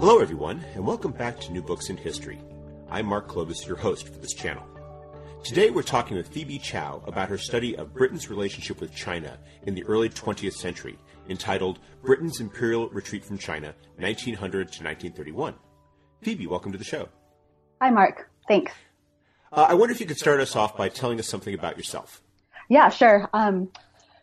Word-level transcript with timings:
Hello, 0.00 0.18
everyone, 0.18 0.64
and 0.74 0.86
welcome 0.86 1.12
back 1.12 1.38
to 1.38 1.52
New 1.52 1.60
Books 1.60 1.90
in 1.90 1.96
History. 1.98 2.38
I'm 2.88 3.04
Mark 3.04 3.28
Clovis, 3.28 3.66
your 3.66 3.76
host 3.76 4.06
for 4.08 4.18
this 4.18 4.32
channel. 4.32 4.64
Today, 5.44 5.68
we're 5.68 5.82
talking 5.82 6.16
with 6.16 6.28
Phoebe 6.28 6.58
Chow 6.58 7.02
about 7.06 7.28
her 7.28 7.36
study 7.36 7.76
of 7.76 7.92
Britain's 7.92 8.30
relationship 8.30 8.80
with 8.80 8.94
China 8.94 9.36
in 9.64 9.74
the 9.74 9.84
early 9.84 10.08
20th 10.08 10.54
century, 10.54 10.98
entitled 11.28 11.80
Britain's 12.02 12.40
Imperial 12.40 12.88
Retreat 12.88 13.22
from 13.22 13.36
China, 13.36 13.74
1900 13.98 14.72
to 14.72 14.82
1931. 14.82 15.54
Phoebe, 16.22 16.46
welcome 16.46 16.72
to 16.72 16.78
the 16.78 16.82
show. 16.84 17.06
Hi, 17.82 17.90
Mark. 17.90 18.30
Thanks. 18.48 18.72
Uh, 19.52 19.66
I 19.68 19.74
wonder 19.74 19.92
if 19.92 20.00
you 20.00 20.06
could 20.06 20.16
start 20.16 20.40
us 20.40 20.56
off 20.56 20.78
by 20.78 20.88
telling 20.88 21.18
us 21.18 21.28
something 21.28 21.52
about 21.52 21.76
yourself. 21.76 22.22
Yeah, 22.70 22.88
sure. 22.88 23.28
Um, 23.34 23.68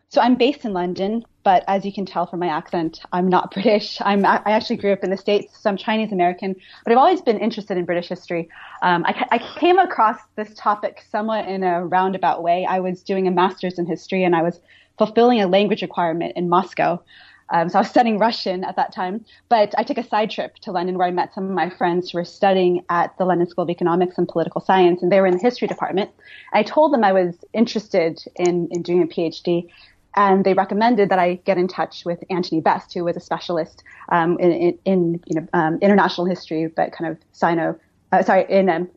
so 0.09 0.21
I'm 0.21 0.35
based 0.35 0.63
in 0.63 0.71
London, 0.71 1.25
but 1.43 1.65
as 1.67 1.85
you 1.85 1.91
can 1.91 2.05
tell 2.05 2.25
from 2.25 2.39
my 2.39 2.47
accent, 2.47 3.01
I'm 3.11 3.27
not 3.27 3.51
British. 3.53 3.97
I'm 4.01 4.25
I 4.25 4.41
actually 4.45 4.77
grew 4.77 4.93
up 4.93 5.03
in 5.03 5.09
the 5.09 5.17
States, 5.17 5.59
so 5.59 5.69
I'm 5.69 5.77
Chinese 5.77 6.11
American, 6.11 6.55
but 6.83 6.91
I've 6.91 6.97
always 6.97 7.21
been 7.21 7.39
interested 7.39 7.77
in 7.77 7.85
British 7.85 8.07
history. 8.07 8.49
Um, 8.81 9.03
I, 9.05 9.25
I 9.31 9.59
came 9.59 9.77
across 9.77 10.17
this 10.35 10.53
topic 10.55 11.03
somewhat 11.11 11.47
in 11.47 11.63
a 11.63 11.85
roundabout 11.85 12.41
way. 12.41 12.65
I 12.65 12.79
was 12.79 13.03
doing 13.03 13.27
a 13.27 13.31
master's 13.31 13.77
in 13.77 13.85
history, 13.85 14.23
and 14.23 14.35
I 14.35 14.43
was 14.43 14.61
fulfilling 14.97 15.41
a 15.41 15.47
language 15.47 15.81
requirement 15.81 16.33
in 16.37 16.47
Moscow. 16.47 17.03
Um, 17.49 17.69
so 17.69 17.77
I 17.77 17.81
was 17.81 17.89
studying 17.89 18.17
Russian 18.17 18.63
at 18.65 18.75
that 18.75 18.93
time, 18.93 19.23
but 19.47 19.73
I 19.77 19.83
took 19.83 19.97
a 19.97 20.03
side 20.03 20.31
trip 20.31 20.55
to 20.63 20.71
London 20.71 20.97
where 20.97 21.07
I 21.07 21.11
met 21.11 21.33
some 21.33 21.45
of 21.45 21.51
my 21.51 21.69
friends 21.69 22.09
who 22.11 22.17
were 22.17 22.25
studying 22.25 22.83
at 22.89 23.17
the 23.17 23.23
London 23.25 23.47
School 23.47 23.63
of 23.63 23.69
Economics 23.69 24.17
and 24.17 24.27
Political 24.27 24.61
Science, 24.61 25.01
and 25.01 25.11
they 25.11 25.21
were 25.21 25.27
in 25.27 25.33
the 25.33 25.39
history 25.39 25.67
department. 25.67 26.11
I 26.53 26.63
told 26.63 26.93
them 26.93 27.03
I 27.03 27.13
was 27.13 27.35
interested 27.53 28.21
in, 28.35 28.67
in 28.71 28.81
doing 28.81 29.01
a 29.03 29.07
PhD, 29.07 29.69
and 30.17 30.43
they 30.43 30.55
recommended 30.55 31.09
that 31.09 31.19
I 31.19 31.35
get 31.45 31.57
in 31.57 31.67
touch 31.67 32.03
with 32.03 32.23
Antony 32.31 32.59
Best, 32.59 32.93
who 32.93 33.03
was 33.05 33.15
a 33.15 33.19
specialist 33.19 33.83
um, 34.09 34.37
in, 34.39 34.51
in, 34.51 34.79
in, 34.83 35.23
you 35.27 35.39
know 35.39 35.47
um, 35.53 35.77
international 35.81 36.25
history, 36.25 36.67
but 36.67 36.91
kind 36.91 37.11
of 37.11 37.17
Sino, 37.31 37.79
uh, 38.11 38.23
sorry, 38.23 38.45
in 38.49 38.67
um, 38.67 38.89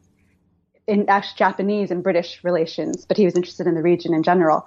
in 0.86 1.08
actually 1.08 1.36
Japanese 1.36 1.90
and 1.90 2.02
British 2.02 2.42
relations, 2.42 3.04
but 3.04 3.18
he 3.18 3.26
was 3.26 3.36
interested 3.36 3.66
in 3.66 3.74
the 3.74 3.82
region 3.82 4.14
in 4.14 4.22
general. 4.22 4.66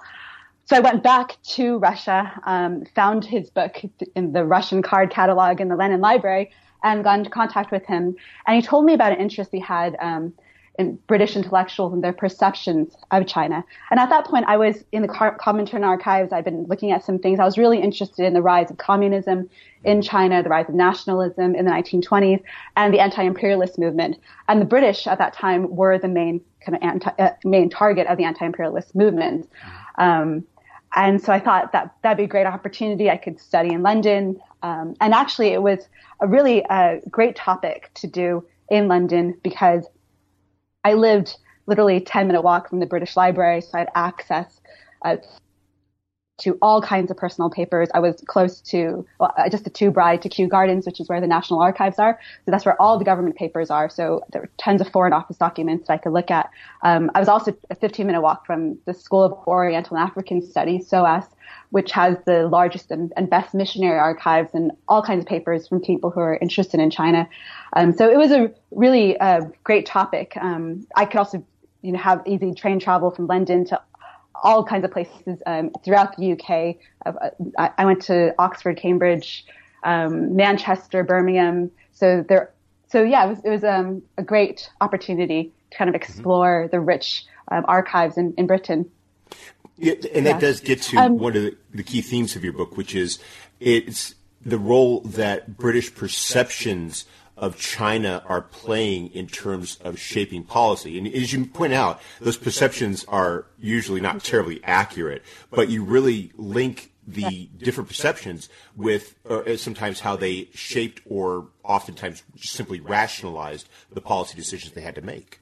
So 0.66 0.76
I 0.76 0.80
went 0.80 1.02
back 1.02 1.36
to 1.56 1.76
Russia, 1.78 2.32
um, 2.44 2.84
found 2.94 3.24
his 3.24 3.50
book 3.50 3.82
in 4.14 4.32
the 4.32 4.44
Russian 4.46 4.80
card 4.80 5.10
catalog 5.10 5.60
in 5.60 5.68
the 5.68 5.76
Lenin 5.76 6.00
Library, 6.00 6.52
and 6.84 7.02
got 7.02 7.18
into 7.18 7.30
contact 7.30 7.72
with 7.72 7.84
him. 7.84 8.14
And 8.46 8.56
he 8.56 8.62
told 8.62 8.84
me 8.84 8.94
about 8.94 9.12
an 9.12 9.18
interest 9.18 9.50
he 9.52 9.60
had 9.60 9.96
um, 10.00 10.32
in 10.78 10.98
British 11.06 11.36
intellectuals 11.36 11.92
and 11.92 12.02
their 12.02 12.12
perceptions 12.12 12.96
of 13.12 13.26
China. 13.26 13.64
And 13.90 14.00
at 14.00 14.08
that 14.08 14.24
point, 14.24 14.46
I 14.48 14.56
was 14.56 14.84
in 14.90 15.02
the 15.02 15.08
Comintern 15.08 15.84
archives. 15.84 16.32
I'd 16.32 16.44
been 16.44 16.64
looking 16.64 16.90
at 16.90 17.04
some 17.04 17.18
things. 17.18 17.38
I 17.38 17.44
was 17.44 17.56
really 17.56 17.80
interested 17.80 18.24
in 18.26 18.34
the 18.34 18.42
rise 18.42 18.70
of 18.70 18.78
communism 18.78 19.48
in 19.84 20.02
China, 20.02 20.42
the 20.42 20.48
rise 20.48 20.68
of 20.68 20.74
nationalism 20.74 21.54
in 21.54 21.64
the 21.64 21.70
1920s, 21.70 22.42
and 22.76 22.92
the 22.92 22.98
anti-imperialist 22.98 23.78
movement. 23.78 24.18
And 24.48 24.60
the 24.60 24.64
British 24.66 25.06
at 25.06 25.18
that 25.18 25.32
time 25.32 25.74
were 25.74 25.98
the 25.98 26.08
main 26.08 26.40
kind 26.64 26.76
of 26.76 26.82
anti, 26.82 27.10
uh, 27.18 27.30
main 27.44 27.70
target 27.70 28.08
of 28.08 28.18
the 28.18 28.24
anti-imperialist 28.24 28.94
movement. 28.96 29.48
Um, 29.98 30.44
and 30.96 31.22
so 31.22 31.32
I 31.32 31.40
thought 31.40 31.72
that 31.72 31.94
that'd 32.02 32.16
be 32.16 32.24
a 32.24 32.28
great 32.28 32.46
opportunity. 32.46 33.10
I 33.10 33.16
could 33.16 33.40
study 33.40 33.70
in 33.70 33.82
London. 33.82 34.40
Um, 34.62 34.94
and 35.00 35.12
actually, 35.12 35.48
it 35.48 35.62
was 35.62 35.88
a 36.20 36.26
really 36.26 36.64
uh, 36.66 36.96
great 37.10 37.36
topic 37.36 37.90
to 37.94 38.06
do 38.06 38.44
in 38.70 38.88
London 38.88 39.38
because 39.42 39.86
I 40.84 40.94
lived 40.94 41.36
literally 41.66 41.96
a 41.96 42.00
10 42.00 42.26
minute 42.26 42.42
walk 42.42 42.68
from 42.68 42.80
the 42.80 42.86
British 42.86 43.16
Library, 43.16 43.60
so 43.60 43.70
I 43.74 43.78
had 43.78 43.88
access 43.94 44.60
uh, 45.04 45.16
to 46.38 46.58
all 46.60 46.82
kinds 46.82 47.10
of 47.10 47.16
personal 47.16 47.48
papers. 47.48 47.88
I 47.94 48.00
was 48.00 48.22
close 48.26 48.60
to 48.62 49.06
well, 49.20 49.32
uh, 49.38 49.48
just 49.48 49.64
the 49.64 49.70
tube 49.70 49.96
ride 49.96 50.22
to 50.22 50.28
Kew 50.28 50.48
Gardens, 50.48 50.84
which 50.84 51.00
is 51.00 51.08
where 51.08 51.20
the 51.20 51.26
National 51.26 51.60
Archives 51.60 51.98
are. 51.98 52.18
So 52.44 52.50
that's 52.50 52.64
where 52.64 52.80
all 52.82 52.98
the 52.98 53.04
government 53.04 53.36
papers 53.36 53.70
are. 53.70 53.88
So 53.88 54.24
there 54.32 54.42
were 54.42 54.50
tons 54.58 54.80
of 54.80 54.88
Foreign 54.88 55.12
Office 55.12 55.36
documents 55.36 55.86
that 55.86 55.94
I 55.94 55.96
could 55.98 56.12
look 56.12 56.30
at. 56.30 56.50
Um, 56.82 57.10
I 57.14 57.20
was 57.20 57.28
also 57.28 57.56
a 57.70 57.74
15 57.76 58.06
minute 58.06 58.20
walk 58.20 58.46
from 58.46 58.78
the 58.84 58.94
School 58.94 59.22
of 59.22 59.32
Oriental 59.46 59.96
and 59.96 60.08
African 60.08 60.42
Studies, 60.42 60.88
SOAS, 60.88 61.24
which 61.70 61.92
has 61.92 62.16
the 62.26 62.48
largest 62.48 62.90
and, 62.90 63.12
and, 63.16 63.30
best 63.30 63.54
missionary 63.54 63.98
archives 63.98 64.50
and 64.54 64.72
all 64.88 65.02
kinds 65.02 65.22
of 65.22 65.28
papers 65.28 65.68
from 65.68 65.80
people 65.80 66.10
who 66.10 66.20
are 66.20 66.36
interested 66.36 66.80
in 66.80 66.90
China. 66.90 67.28
Um, 67.74 67.92
so 67.92 68.10
it 68.10 68.16
was 68.16 68.32
a 68.32 68.52
really 68.72 69.16
uh, 69.18 69.42
great 69.62 69.86
topic. 69.86 70.36
Um, 70.40 70.86
I 70.96 71.04
could 71.04 71.18
also, 71.18 71.44
you 71.82 71.92
know, 71.92 71.98
have 71.98 72.22
easy 72.26 72.54
train 72.54 72.80
travel 72.80 73.10
from 73.10 73.26
London 73.26 73.64
to 73.66 73.80
all 74.42 74.64
kinds 74.64 74.84
of 74.84 74.90
places 74.90 75.42
um, 75.46 75.70
throughout 75.84 76.16
the 76.16 76.32
UK. 76.32 76.76
Uh, 77.06 77.30
I 77.76 77.84
went 77.84 78.02
to 78.02 78.34
Oxford, 78.38 78.76
Cambridge, 78.76 79.46
um, 79.84 80.34
Manchester, 80.34 81.04
Birmingham. 81.04 81.70
So 81.92 82.24
there, 82.28 82.50
so 82.88 83.02
yeah, 83.02 83.26
it 83.26 83.28
was, 83.28 83.38
it 83.44 83.50
was 83.50 83.64
um, 83.64 84.02
a 84.18 84.22
great 84.22 84.70
opportunity 84.80 85.52
to 85.70 85.78
kind 85.78 85.88
of 85.88 85.94
mm-hmm. 85.94 86.10
explore 86.10 86.62
mm-hmm. 86.62 86.70
the 86.70 86.80
rich 86.80 87.24
um, 87.50 87.64
archives 87.68 88.16
in, 88.16 88.34
in 88.36 88.46
Britain. 88.46 88.90
Yeah, 89.76 89.94
and 90.14 90.26
that 90.26 90.40
does 90.40 90.60
get 90.60 90.82
to 90.82 90.98
um, 90.98 91.18
one 91.18 91.36
of 91.36 91.42
the, 91.42 91.56
the 91.72 91.82
key 91.82 92.00
themes 92.00 92.36
of 92.36 92.44
your 92.44 92.52
book, 92.52 92.76
which 92.76 92.94
is 92.94 93.18
it's 93.58 94.14
the 94.44 94.58
role 94.58 95.00
that 95.00 95.56
British 95.56 95.94
perceptions 95.94 97.06
of 97.36 97.58
China 97.58 98.22
are 98.26 98.42
playing 98.42 99.08
in 99.08 99.26
terms 99.26 99.78
of 99.82 99.98
shaping 99.98 100.44
policy. 100.44 100.98
And 100.98 101.06
as 101.08 101.32
you 101.32 101.46
point 101.46 101.72
out, 101.72 102.00
those 102.20 102.36
perceptions 102.36 103.04
are 103.06 103.46
usually 103.58 104.00
not 104.00 104.22
terribly 104.22 104.60
accurate, 104.64 105.22
but 105.50 105.68
you 105.68 105.84
really 105.84 106.32
link 106.36 106.92
the 107.06 107.50
different 107.58 107.88
perceptions 107.88 108.48
with 108.76 109.16
uh, 109.28 109.56
sometimes 109.56 110.00
how 110.00 110.16
they 110.16 110.48
shaped 110.54 111.02
or 111.04 111.48
oftentimes 111.62 112.22
simply 112.36 112.80
rationalized 112.80 113.68
the 113.92 114.00
policy 114.00 114.36
decisions 114.36 114.72
they 114.72 114.80
had 114.80 114.94
to 114.94 115.02
make. 115.02 115.40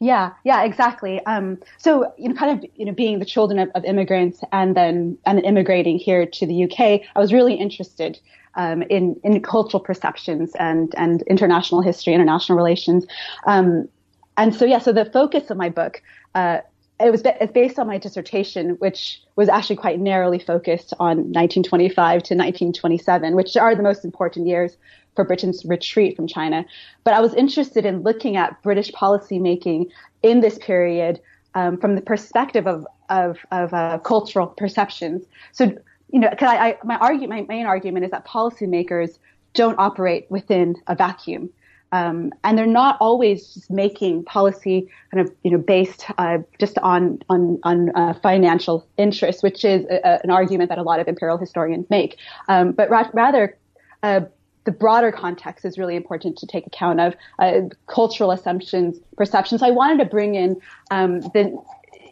Yeah, 0.00 0.32
yeah, 0.44 0.62
exactly. 0.62 1.24
Um, 1.26 1.58
so, 1.78 2.12
you 2.18 2.28
know, 2.28 2.34
kind 2.34 2.62
of, 2.62 2.70
you 2.76 2.84
know, 2.84 2.92
being 2.92 3.18
the 3.18 3.24
children 3.24 3.58
of, 3.58 3.70
of, 3.74 3.84
immigrants 3.84 4.40
and 4.52 4.76
then 4.76 5.18
and 5.26 5.40
immigrating 5.40 5.98
here 5.98 6.24
to 6.24 6.46
the 6.46 6.64
UK, 6.64 7.00
I 7.16 7.18
was 7.18 7.32
really 7.32 7.54
interested 7.54 8.20
um, 8.54 8.82
in 8.82 9.18
in 9.24 9.40
cultural 9.42 9.82
perceptions 9.82 10.52
and 10.58 10.94
and 10.96 11.22
international 11.22 11.80
history, 11.80 12.14
international 12.14 12.56
relations. 12.56 13.06
Um, 13.46 13.88
and 14.36 14.54
so, 14.54 14.64
yeah, 14.64 14.78
so 14.78 14.92
the 14.92 15.04
focus 15.04 15.50
of 15.50 15.56
my 15.56 15.68
book. 15.68 16.02
Uh, 16.34 16.58
it 17.00 17.12
was 17.12 17.22
it's 17.24 17.52
based 17.52 17.78
on 17.78 17.86
my 17.86 17.96
dissertation, 17.96 18.70
which 18.80 19.22
was 19.36 19.48
actually 19.48 19.76
quite 19.76 20.00
narrowly 20.00 20.40
focused 20.40 20.92
on 20.98 21.18
1925 21.30 21.94
to 22.24 22.34
1927, 22.34 23.36
which 23.36 23.56
are 23.56 23.74
the 23.76 23.84
most 23.84 24.04
important 24.04 24.48
years 24.48 24.76
for 25.14 25.24
Britain's 25.24 25.64
retreat 25.64 26.16
from 26.16 26.26
China. 26.26 26.64
But 27.04 27.14
I 27.14 27.20
was 27.20 27.34
interested 27.34 27.86
in 27.86 28.02
looking 28.02 28.36
at 28.36 28.60
British 28.62 28.90
policymaking 28.90 29.90
in 30.22 30.40
this 30.40 30.58
period 30.58 31.20
um, 31.54 31.76
from 31.78 31.94
the 31.94 32.02
perspective 32.02 32.66
of 32.66 32.86
of, 33.08 33.38
of 33.50 33.72
uh, 33.72 33.98
cultural 33.98 34.48
perceptions. 34.48 35.24
So, 35.52 35.72
you 36.10 36.20
know, 36.20 36.30
I, 36.40 36.70
I, 36.70 36.78
my 36.84 36.96
argument, 36.96 37.48
my 37.48 37.54
main 37.54 37.66
argument 37.66 38.04
is 38.04 38.10
that 38.10 38.26
policymakers 38.26 39.18
don't 39.54 39.78
operate 39.78 40.26
within 40.30 40.76
a 40.86 40.94
vacuum. 40.94 41.50
Um, 41.90 42.32
and 42.44 42.58
they're 42.58 42.66
not 42.66 42.98
always 43.00 43.66
making 43.70 44.24
policy 44.24 44.88
kind 45.10 45.26
of 45.26 45.34
you 45.42 45.50
know 45.50 45.58
based 45.58 46.04
uh, 46.18 46.38
just 46.58 46.76
on 46.78 47.22
on 47.30 47.58
on 47.62 47.90
uh, 47.94 48.12
financial 48.22 48.86
interests, 48.98 49.42
which 49.42 49.64
is 49.64 49.86
a, 49.86 50.00
a, 50.04 50.20
an 50.22 50.30
argument 50.30 50.68
that 50.68 50.76
a 50.76 50.82
lot 50.82 51.00
of 51.00 51.08
imperial 51.08 51.38
historians 51.38 51.88
make. 51.88 52.18
Um, 52.48 52.72
but 52.72 52.90
ra- 52.90 53.08
rather, 53.14 53.56
uh, 54.02 54.20
the 54.64 54.72
broader 54.72 55.10
context 55.10 55.64
is 55.64 55.78
really 55.78 55.96
important 55.96 56.36
to 56.36 56.46
take 56.46 56.66
account 56.66 57.00
of 57.00 57.16
uh, 57.38 57.60
cultural 57.86 58.32
assumptions, 58.32 58.98
perceptions. 59.16 59.62
I 59.62 59.70
wanted 59.70 60.04
to 60.04 60.10
bring 60.10 60.34
in 60.34 60.60
um, 60.90 61.20
the 61.20 61.58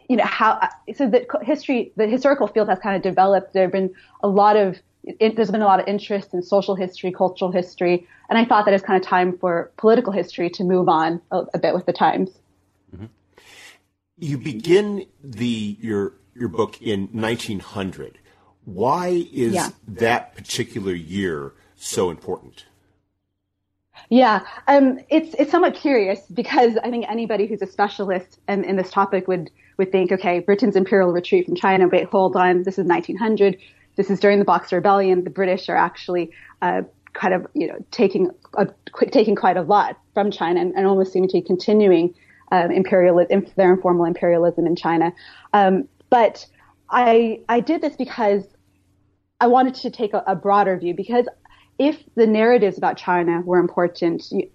you 0.08 0.16
know 0.16 0.24
how 0.24 0.68
so 0.94 1.08
the 1.08 1.26
history 1.42 1.92
the 1.96 2.06
historical 2.06 2.46
field 2.46 2.68
has 2.68 2.78
kind 2.78 2.96
of 2.96 3.02
developed. 3.02 3.52
There 3.52 3.62
have 3.62 3.72
been 3.72 3.94
a 4.22 4.28
lot 4.28 4.56
of 4.56 4.80
it, 5.04 5.36
there's 5.36 5.50
been 5.50 5.62
a 5.62 5.66
lot 5.66 5.80
of 5.80 5.86
interest 5.86 6.34
in 6.34 6.42
social 6.42 6.74
history, 6.74 7.12
cultural 7.12 7.52
history, 7.52 8.06
and 8.28 8.38
I 8.38 8.44
thought 8.44 8.64
that 8.64 8.74
it's 8.74 8.84
kind 8.84 9.00
of 9.00 9.06
time 9.08 9.38
for 9.38 9.70
political 9.76 10.12
history 10.12 10.50
to 10.50 10.64
move 10.64 10.88
on 10.88 11.20
a, 11.30 11.44
a 11.54 11.58
bit 11.58 11.74
with 11.74 11.86
the 11.86 11.92
times. 11.92 12.30
Mm-hmm. 12.94 13.06
You 14.18 14.38
begin 14.38 15.06
the 15.22 15.76
your 15.80 16.14
your 16.34 16.48
book 16.48 16.80
in 16.82 17.08
1900. 17.12 18.18
Why 18.64 19.26
is 19.32 19.54
yeah. 19.54 19.70
that 19.86 20.34
particular 20.34 20.92
year 20.92 21.52
so 21.76 22.10
important? 22.10 22.64
Yeah, 24.08 24.44
um, 24.68 25.00
it's 25.08 25.34
it's 25.38 25.50
somewhat 25.50 25.74
curious 25.74 26.20
because 26.32 26.76
I 26.76 26.90
think 26.90 27.06
anybody 27.08 27.46
who's 27.46 27.62
a 27.62 27.66
specialist 27.66 28.38
in, 28.48 28.64
in 28.64 28.76
this 28.76 28.90
topic 28.90 29.26
would 29.28 29.50
would 29.76 29.92
think, 29.92 30.12
okay, 30.12 30.40
Britain's 30.40 30.76
imperial 30.76 31.12
retreat 31.12 31.46
from 31.46 31.54
China. 31.54 31.88
Wait, 31.88 32.08
hold 32.08 32.36
on, 32.36 32.62
this 32.62 32.78
is 32.78 32.86
1900. 32.86 33.56
This 33.96 34.10
is 34.10 34.20
during 34.20 34.38
the 34.38 34.44
Boxer 34.44 34.76
Rebellion. 34.76 35.24
The 35.24 35.30
British 35.30 35.68
are 35.68 35.76
actually 35.76 36.30
uh, 36.62 36.82
kind 37.14 37.34
of 37.34 37.46
you 37.54 37.66
know 37.66 37.78
taking 37.90 38.30
a, 38.54 38.68
taking 39.10 39.34
quite 39.34 39.56
a 39.56 39.62
lot 39.62 39.98
from 40.14 40.30
China 40.30 40.60
and, 40.60 40.74
and 40.74 40.86
almost 40.86 41.12
seeming 41.12 41.28
to 41.30 41.34
be 41.34 41.42
continuing 41.42 42.14
um, 42.52 42.70
imperial 42.70 43.24
their 43.56 43.72
informal 43.72 44.04
imperialism 44.04 44.66
in 44.66 44.76
China. 44.76 45.12
Um, 45.52 45.88
but 46.10 46.46
I 46.90 47.40
I 47.48 47.60
did 47.60 47.80
this 47.80 47.96
because 47.96 48.44
I 49.40 49.46
wanted 49.48 49.74
to 49.76 49.90
take 49.90 50.14
a, 50.14 50.22
a 50.26 50.36
broader 50.36 50.78
view 50.78 50.94
because 50.94 51.26
if 51.78 52.02
the 52.14 52.26
narratives 52.26 52.78
about 52.78 52.96
China 52.96 53.42
were 53.44 53.58
important, 53.58 54.30
you, 54.30 54.50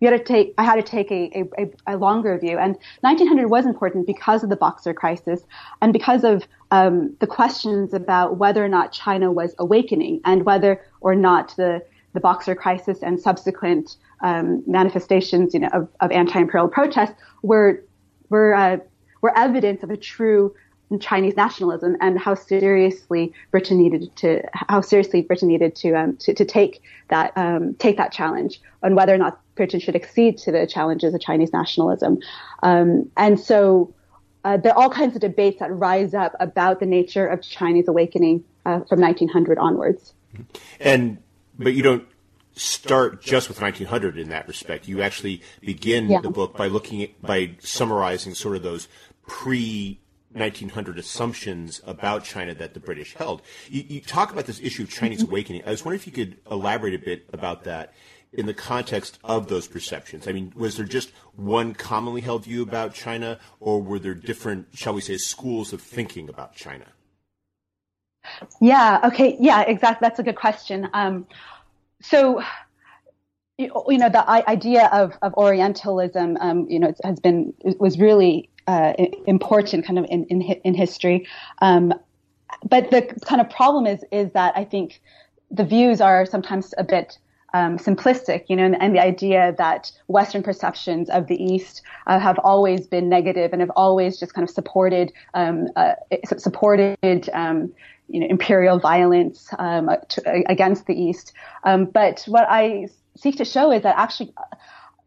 you 0.00 0.10
had 0.10 0.18
to 0.18 0.24
take, 0.24 0.54
I 0.58 0.64
had 0.64 0.76
to 0.76 0.82
take 0.82 1.10
a, 1.10 1.44
a, 1.58 1.94
a, 1.94 1.96
longer 1.96 2.38
view. 2.38 2.58
And 2.58 2.76
1900 3.00 3.48
was 3.48 3.66
important 3.66 4.06
because 4.06 4.42
of 4.42 4.50
the 4.50 4.56
Boxer 4.56 4.94
crisis 4.94 5.42
and 5.82 5.92
because 5.92 6.24
of 6.24 6.46
um, 6.70 7.14
the 7.20 7.26
questions 7.26 7.94
about 7.94 8.36
whether 8.36 8.64
or 8.64 8.68
not 8.68 8.92
China 8.92 9.30
was 9.32 9.54
awakening 9.58 10.20
and 10.24 10.44
whether 10.44 10.80
or 11.00 11.14
not 11.14 11.54
the, 11.56 11.84
the 12.12 12.20
Boxer 12.20 12.54
crisis 12.54 13.02
and 13.02 13.20
subsequent 13.20 13.96
um, 14.22 14.62
manifestations, 14.66 15.54
you 15.54 15.60
know, 15.60 15.68
of, 15.72 15.88
of 16.00 16.10
anti-imperial 16.10 16.68
protests 16.68 17.14
were 17.42 17.82
were 18.30 18.54
uh, 18.54 18.78
were 19.20 19.36
evidence 19.36 19.82
of 19.82 19.90
a 19.90 19.96
true 19.96 20.54
Chinese 21.00 21.36
nationalism 21.36 21.96
and 22.00 22.18
how 22.18 22.34
seriously 22.34 23.32
Britain 23.50 23.78
needed 23.78 24.14
to 24.16 24.42
how 24.52 24.80
seriously 24.80 25.22
Britain 25.22 25.48
needed 25.48 25.74
to 25.76 25.94
um, 25.94 26.16
to, 26.18 26.34
to, 26.34 26.44
take 26.44 26.82
that 27.08 27.32
um, 27.36 27.74
take 27.74 27.96
that 27.96 28.12
challenge 28.12 28.60
on 28.82 28.94
whether 28.94 29.14
or 29.14 29.18
not 29.18 29.40
Britain 29.54 29.80
should 29.80 29.96
accede 29.96 30.38
to 30.38 30.52
the 30.52 30.66
challenges 30.66 31.14
of 31.14 31.20
Chinese 31.20 31.52
nationalism. 31.52 32.18
Um, 32.62 33.10
and 33.16 33.38
so 33.38 33.94
uh, 34.44 34.56
there 34.56 34.72
are 34.72 34.82
all 34.82 34.90
kinds 34.90 35.14
of 35.14 35.20
debates 35.20 35.60
that 35.60 35.72
rise 35.72 36.14
up 36.14 36.34
about 36.40 36.80
the 36.80 36.86
nature 36.86 37.26
of 37.26 37.42
Chinese 37.42 37.88
awakening 37.88 38.44
uh, 38.66 38.80
from 38.88 39.00
1900 39.00 39.58
onwards. 39.58 40.12
And 40.80 41.18
but 41.58 41.74
you 41.74 41.82
don't 41.82 42.06
start 42.56 43.22
just 43.22 43.48
with 43.48 43.60
1900 43.60 44.18
in 44.18 44.28
that 44.28 44.46
respect. 44.46 44.88
You 44.88 45.02
actually 45.02 45.42
begin 45.60 46.10
yeah. 46.10 46.20
the 46.20 46.30
book 46.30 46.56
by 46.56 46.66
looking 46.66 47.02
at, 47.02 47.20
by 47.22 47.52
summarizing 47.60 48.34
sort 48.34 48.56
of 48.56 48.62
those 48.62 48.88
pre 49.26 50.00
1900 50.32 50.98
assumptions 50.98 51.80
about 51.86 52.24
China 52.24 52.54
that 52.54 52.74
the 52.74 52.80
British 52.80 53.14
held. 53.14 53.40
You, 53.68 53.84
you, 53.86 54.00
talk 54.00 54.32
about 54.32 54.46
this 54.46 54.60
issue 54.60 54.82
of 54.82 54.90
Chinese 54.90 55.22
mm-hmm. 55.22 55.30
awakening. 55.30 55.62
I 55.64 55.70
was 55.70 55.84
wondering 55.84 56.00
if 56.00 56.06
you 56.08 56.12
could 56.12 56.36
elaborate 56.50 56.94
a 56.94 56.98
bit 56.98 57.28
about 57.32 57.64
that 57.64 57.94
in 58.36 58.46
the 58.46 58.54
context 58.54 59.18
of 59.24 59.48
those 59.48 59.66
perceptions. 59.66 60.26
I 60.28 60.32
mean, 60.32 60.52
was 60.56 60.76
there 60.76 60.86
just 60.86 61.12
one 61.36 61.74
commonly 61.74 62.20
held 62.20 62.44
view 62.44 62.62
about 62.62 62.94
China, 62.94 63.38
or 63.60 63.80
were 63.80 63.98
there 63.98 64.14
different, 64.14 64.68
shall 64.74 64.94
we 64.94 65.00
say, 65.00 65.16
schools 65.16 65.72
of 65.72 65.80
thinking 65.80 66.28
about 66.28 66.54
China? 66.54 66.86
Yeah. 68.60 69.00
Okay. 69.04 69.36
Yeah. 69.38 69.62
Exactly. 69.62 70.06
That's 70.06 70.18
a 70.18 70.22
good 70.22 70.36
question. 70.36 70.88
Um, 70.92 71.26
so 72.00 72.42
you 73.58 73.98
know 73.98 74.08
the 74.08 74.28
idea 74.28 74.88
of, 74.92 75.12
of 75.22 75.32
Orientalism, 75.34 76.36
um, 76.40 76.66
you 76.68 76.80
know, 76.80 76.92
has 77.04 77.20
been 77.20 77.54
was 77.78 77.98
really 77.98 78.48
uh, 78.66 78.94
important 79.26 79.86
kind 79.86 79.98
of 79.98 80.06
in 80.08 80.24
in, 80.24 80.42
in 80.42 80.74
history. 80.74 81.26
Um, 81.60 81.94
but 82.68 82.90
the 82.90 83.02
kind 83.24 83.40
of 83.40 83.50
problem 83.50 83.86
is 83.86 84.04
is 84.10 84.32
that 84.32 84.54
I 84.56 84.64
think 84.64 85.00
the 85.50 85.64
views 85.64 86.00
are 86.00 86.26
sometimes 86.26 86.74
a 86.78 86.84
bit 86.84 87.18
um, 87.54 87.78
simplistic, 87.78 88.44
you 88.48 88.56
know, 88.56 88.64
and, 88.64 88.82
and, 88.82 88.94
the 88.94 89.00
idea 89.00 89.54
that 89.56 89.90
Western 90.08 90.42
perceptions 90.42 91.08
of 91.08 91.28
the 91.28 91.42
East 91.42 91.82
uh, 92.08 92.18
have 92.18 92.36
always 92.40 92.88
been 92.88 93.08
negative 93.08 93.52
and 93.52 93.60
have 93.62 93.70
always 93.76 94.18
just 94.18 94.34
kind 94.34 94.46
of 94.46 94.52
supported 94.52 95.12
um, 95.34 95.68
uh, 95.76 95.94
supported 96.36 97.30
um, 97.32 97.72
you 98.08 98.20
know 98.20 98.26
imperial 98.26 98.80
violence 98.80 99.48
um, 99.60 99.88
to, 100.08 100.44
against 100.50 100.86
the 100.86 101.00
East. 101.00 101.32
Um, 101.62 101.84
but 101.86 102.24
what 102.26 102.44
I 102.50 102.88
seek 103.16 103.36
to 103.36 103.44
show 103.44 103.70
is 103.70 103.82
that 103.84 103.96
actually 103.96 104.34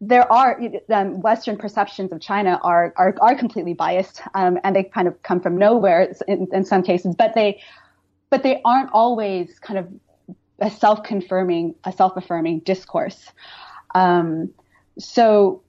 there 0.00 0.30
are 0.32 0.58
um, 0.90 1.20
Western 1.20 1.58
perceptions 1.58 2.12
of 2.12 2.20
China 2.20 2.58
are 2.62 2.94
are, 2.96 3.14
are 3.20 3.34
completely 3.34 3.74
biased, 3.74 4.22
um, 4.34 4.58
and 4.64 4.74
they 4.74 4.84
kind 4.84 5.06
of 5.06 5.22
come 5.22 5.40
from 5.40 5.58
nowhere 5.58 6.14
in, 6.26 6.48
in, 6.50 6.64
some 6.64 6.82
cases. 6.82 7.14
But 7.14 7.34
they 7.34 7.60
but 8.30 8.42
they 8.42 8.62
aren't 8.64 8.90
always 8.92 9.58
kind 9.58 9.78
of 9.78 9.86
a 10.58 10.70
self-confirming 10.70 11.74
a 11.84 11.92
self-affirming 11.92 12.60
discourse. 12.60 13.30
Um, 13.94 14.50
so 14.98 15.62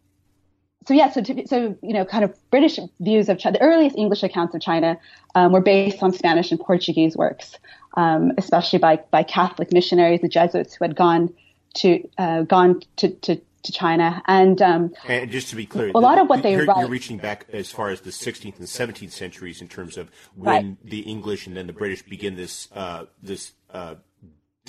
so 0.88 0.94
yeah, 0.94 1.12
so 1.12 1.22
to, 1.22 1.48
so 1.48 1.78
you 1.84 1.94
know, 1.94 2.06
kind 2.06 2.24
of 2.24 2.36
British 2.50 2.80
views 3.00 3.30
of 3.30 3.38
China. 3.38 3.60
The 3.60 3.64
earliest 3.64 3.98
English 3.98 4.24
accounts 4.24 4.56
of 4.56 4.62
China 4.62 4.98
um, 5.36 5.52
were 5.52 5.62
based 5.62 6.02
on 6.02 6.12
Spanish 6.14 6.52
and 6.52 6.60
Portuguese 6.60 7.16
works, 7.16 7.58
um, 7.96 8.32
especially 8.38 8.80
by 8.80 8.98
by 9.12 9.24
Catholic 9.24 9.72
missionaries, 9.72 10.22
the 10.22 10.30
Jesuits 10.30 10.76
who 10.76 10.86
had 10.86 10.96
gone 10.96 11.34
to 11.76 12.08
uh, 12.18 12.42
gone 12.44 12.82
to, 12.98 13.10
to 13.10 13.42
to 13.64 13.72
China. 13.72 14.22
And, 14.26 14.62
um, 14.62 14.94
and 15.08 15.30
just 15.30 15.50
to 15.50 15.56
be 15.56 15.66
clear, 15.66 15.92
a 15.94 16.00
lot 16.00 16.18
of 16.18 16.30
what 16.30 16.44
they 16.44 16.54
you're, 16.54 16.66
write, 16.66 16.80
you're 16.80 16.88
reaching 16.88 17.18
back 17.18 17.46
as 17.52 17.70
far 17.70 17.90
as 17.90 18.02
the 18.02 18.10
16th 18.10 18.58
and 18.58 18.68
17th 18.68 19.12
centuries 19.12 19.62
in 19.62 19.68
terms 19.68 19.98
of 19.98 20.10
when 20.36 20.68
right. 20.68 20.78
the 20.84 21.00
English 21.02 21.48
and 21.48 21.58
then 21.58 21.68
the 21.68 21.74
British 21.74 22.02
begin 22.04 22.36
this 22.36 22.70
uh, 22.74 23.06
this 23.22 23.52
uh, 23.72 23.96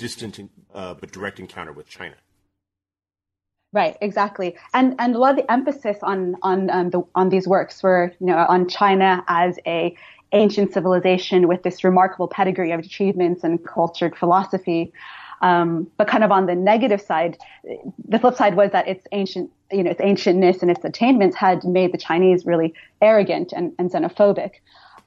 distant 0.01 0.35
uh, 0.73 0.93
but 0.99 1.11
direct 1.11 1.39
encounter 1.39 1.73
with 1.79 1.87
China. 1.87 2.15
Right, 3.73 3.95
exactly, 4.01 4.57
and 4.73 4.95
and 4.99 5.15
a 5.15 5.17
lot 5.17 5.31
of 5.31 5.37
the 5.37 5.49
emphasis 5.57 5.97
on 6.01 6.35
on 6.41 6.69
um, 6.69 6.89
the 6.89 7.01
on 7.15 7.29
these 7.29 7.47
works 7.47 7.81
were 7.81 8.11
you 8.19 8.27
know 8.27 8.45
on 8.55 8.67
China 8.67 9.23
as 9.27 9.59
a 9.65 9.95
ancient 10.33 10.73
civilization 10.73 11.47
with 11.47 11.63
this 11.63 11.83
remarkable 11.83 12.27
pedigree 12.27 12.71
of 12.71 12.79
achievements 12.79 13.43
and 13.43 13.65
cultured 13.65 14.13
philosophy, 14.17 14.91
um, 15.41 15.89
but 15.97 16.07
kind 16.07 16.23
of 16.23 16.31
on 16.31 16.45
the 16.45 16.55
negative 16.55 17.01
side, 17.01 17.37
the 18.07 18.19
flip 18.19 18.35
side 18.35 18.55
was 18.55 18.71
that 18.71 18.87
its 18.87 19.05
ancient, 19.11 19.51
you 19.71 19.83
know, 19.83 19.91
its 19.91 20.01
ancientness 20.01 20.61
and 20.61 20.69
its 20.69 20.83
attainments 20.85 21.35
had 21.35 21.63
made 21.63 21.91
the 21.91 21.97
Chinese 21.97 22.45
really 22.45 22.73
arrogant 23.01 23.51
and, 23.51 23.73
and 23.79 23.91
xenophobic. 23.91 24.51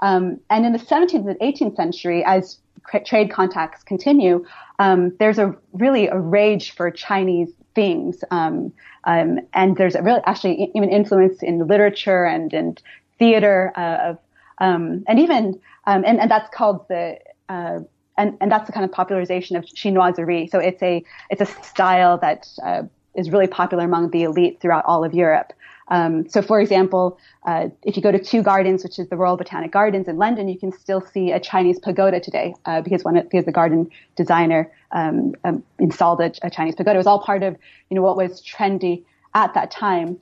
Um, 0.04 0.38
and 0.50 0.66
in 0.66 0.72
the 0.72 0.78
17th 0.78 1.26
and 1.26 1.38
18th 1.40 1.76
century, 1.76 2.22
as 2.26 2.58
trade 3.06 3.30
contacts 3.30 3.82
continue, 3.82 4.44
um, 4.78 5.16
there's 5.18 5.38
a 5.38 5.56
really 5.72 6.08
a 6.08 6.18
rage 6.18 6.72
for 6.72 6.90
Chinese 6.90 7.48
things, 7.74 8.22
um, 8.30 8.70
um, 9.04 9.38
and 9.54 9.78
there's 9.78 9.94
a 9.94 10.02
really 10.02 10.20
actually 10.26 10.70
even 10.74 10.90
influence 10.90 11.42
in 11.42 11.66
literature 11.66 12.24
and 12.26 12.52
and 12.52 12.82
theater 13.18 13.72
uh, 13.76 14.10
of 14.10 14.18
um, 14.58 15.04
and 15.08 15.18
even 15.18 15.58
and, 15.86 16.04
and 16.04 16.30
that's 16.30 16.54
called 16.54 16.86
the 16.88 17.18
uh, 17.48 17.80
and, 18.18 18.36
and 18.42 18.52
that's 18.52 18.66
the 18.66 18.72
kind 18.72 18.84
of 18.84 18.92
popularization 18.92 19.56
of 19.56 19.64
chinoiserie. 19.64 20.50
So 20.50 20.58
it's 20.58 20.82
a 20.82 21.02
it's 21.30 21.40
a 21.40 21.46
style 21.64 22.18
that 22.18 22.46
uh, 22.62 22.82
is 23.14 23.30
really 23.30 23.46
popular 23.46 23.84
among 23.84 24.10
the 24.10 24.24
elite 24.24 24.60
throughout 24.60 24.84
all 24.84 25.02
of 25.02 25.14
Europe. 25.14 25.54
Um, 25.88 26.28
so, 26.28 26.40
for 26.40 26.60
example, 26.60 27.18
uh, 27.46 27.68
if 27.82 27.96
you 27.96 28.02
go 28.02 28.10
to 28.10 28.18
Kew 28.18 28.42
Gardens, 28.42 28.82
which 28.82 28.98
is 28.98 29.08
the 29.08 29.16
Royal 29.16 29.36
Botanic 29.36 29.70
Gardens 29.70 30.08
in 30.08 30.16
London, 30.16 30.48
you 30.48 30.58
can 30.58 30.72
still 30.72 31.00
see 31.00 31.32
a 31.32 31.40
Chinese 31.40 31.78
pagoda 31.78 32.20
today 32.20 32.54
uh, 32.64 32.80
because 32.80 33.04
one 33.04 33.20
because 33.20 33.44
the 33.44 33.52
garden 33.52 33.90
designer 34.16 34.72
um, 34.92 35.34
um, 35.44 35.62
installed 35.78 36.20
a, 36.20 36.32
a, 36.42 36.50
Chinese 36.50 36.74
pagoda. 36.74 36.94
It 36.94 36.98
was 36.98 37.06
all 37.06 37.20
part 37.20 37.42
of 37.42 37.56
you 37.90 37.96
know 37.96 38.02
what 38.02 38.16
was 38.16 38.42
trendy 38.42 39.04
at 39.34 39.52
that 39.54 39.70
time. 39.70 40.18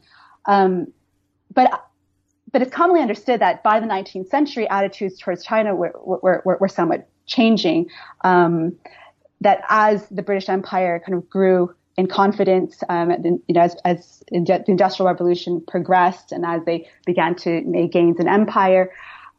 Um, 0.46 0.92
but 1.54 1.86
but 2.50 2.60
it's 2.60 2.72
commonly 2.72 3.00
understood 3.00 3.40
that 3.40 3.62
by 3.62 3.80
the 3.80 3.86
19th 3.86 4.28
century, 4.28 4.68
attitudes 4.68 5.18
towards 5.18 5.42
China 5.42 5.74
were, 5.74 5.92
were, 6.04 6.42
were, 6.44 6.58
were 6.60 6.68
somewhat 6.68 7.08
changing. 7.26 7.88
Um, 8.24 8.76
that 9.40 9.64
as 9.68 10.06
the 10.08 10.22
British 10.22 10.48
Empire 10.48 11.02
kind 11.04 11.14
of 11.14 11.28
grew 11.28 11.74
in 11.96 12.06
confidence, 12.06 12.82
um, 12.88 13.10
you 13.10 13.54
know, 13.54 13.60
as, 13.60 13.76
as 13.84 14.22
the 14.30 14.64
Industrial 14.66 15.06
Revolution 15.06 15.62
progressed 15.66 16.32
and 16.32 16.44
as 16.44 16.64
they 16.64 16.88
began 17.04 17.34
to 17.36 17.60
make 17.62 17.92
gains 17.92 18.18
in 18.18 18.28
empire, 18.28 18.90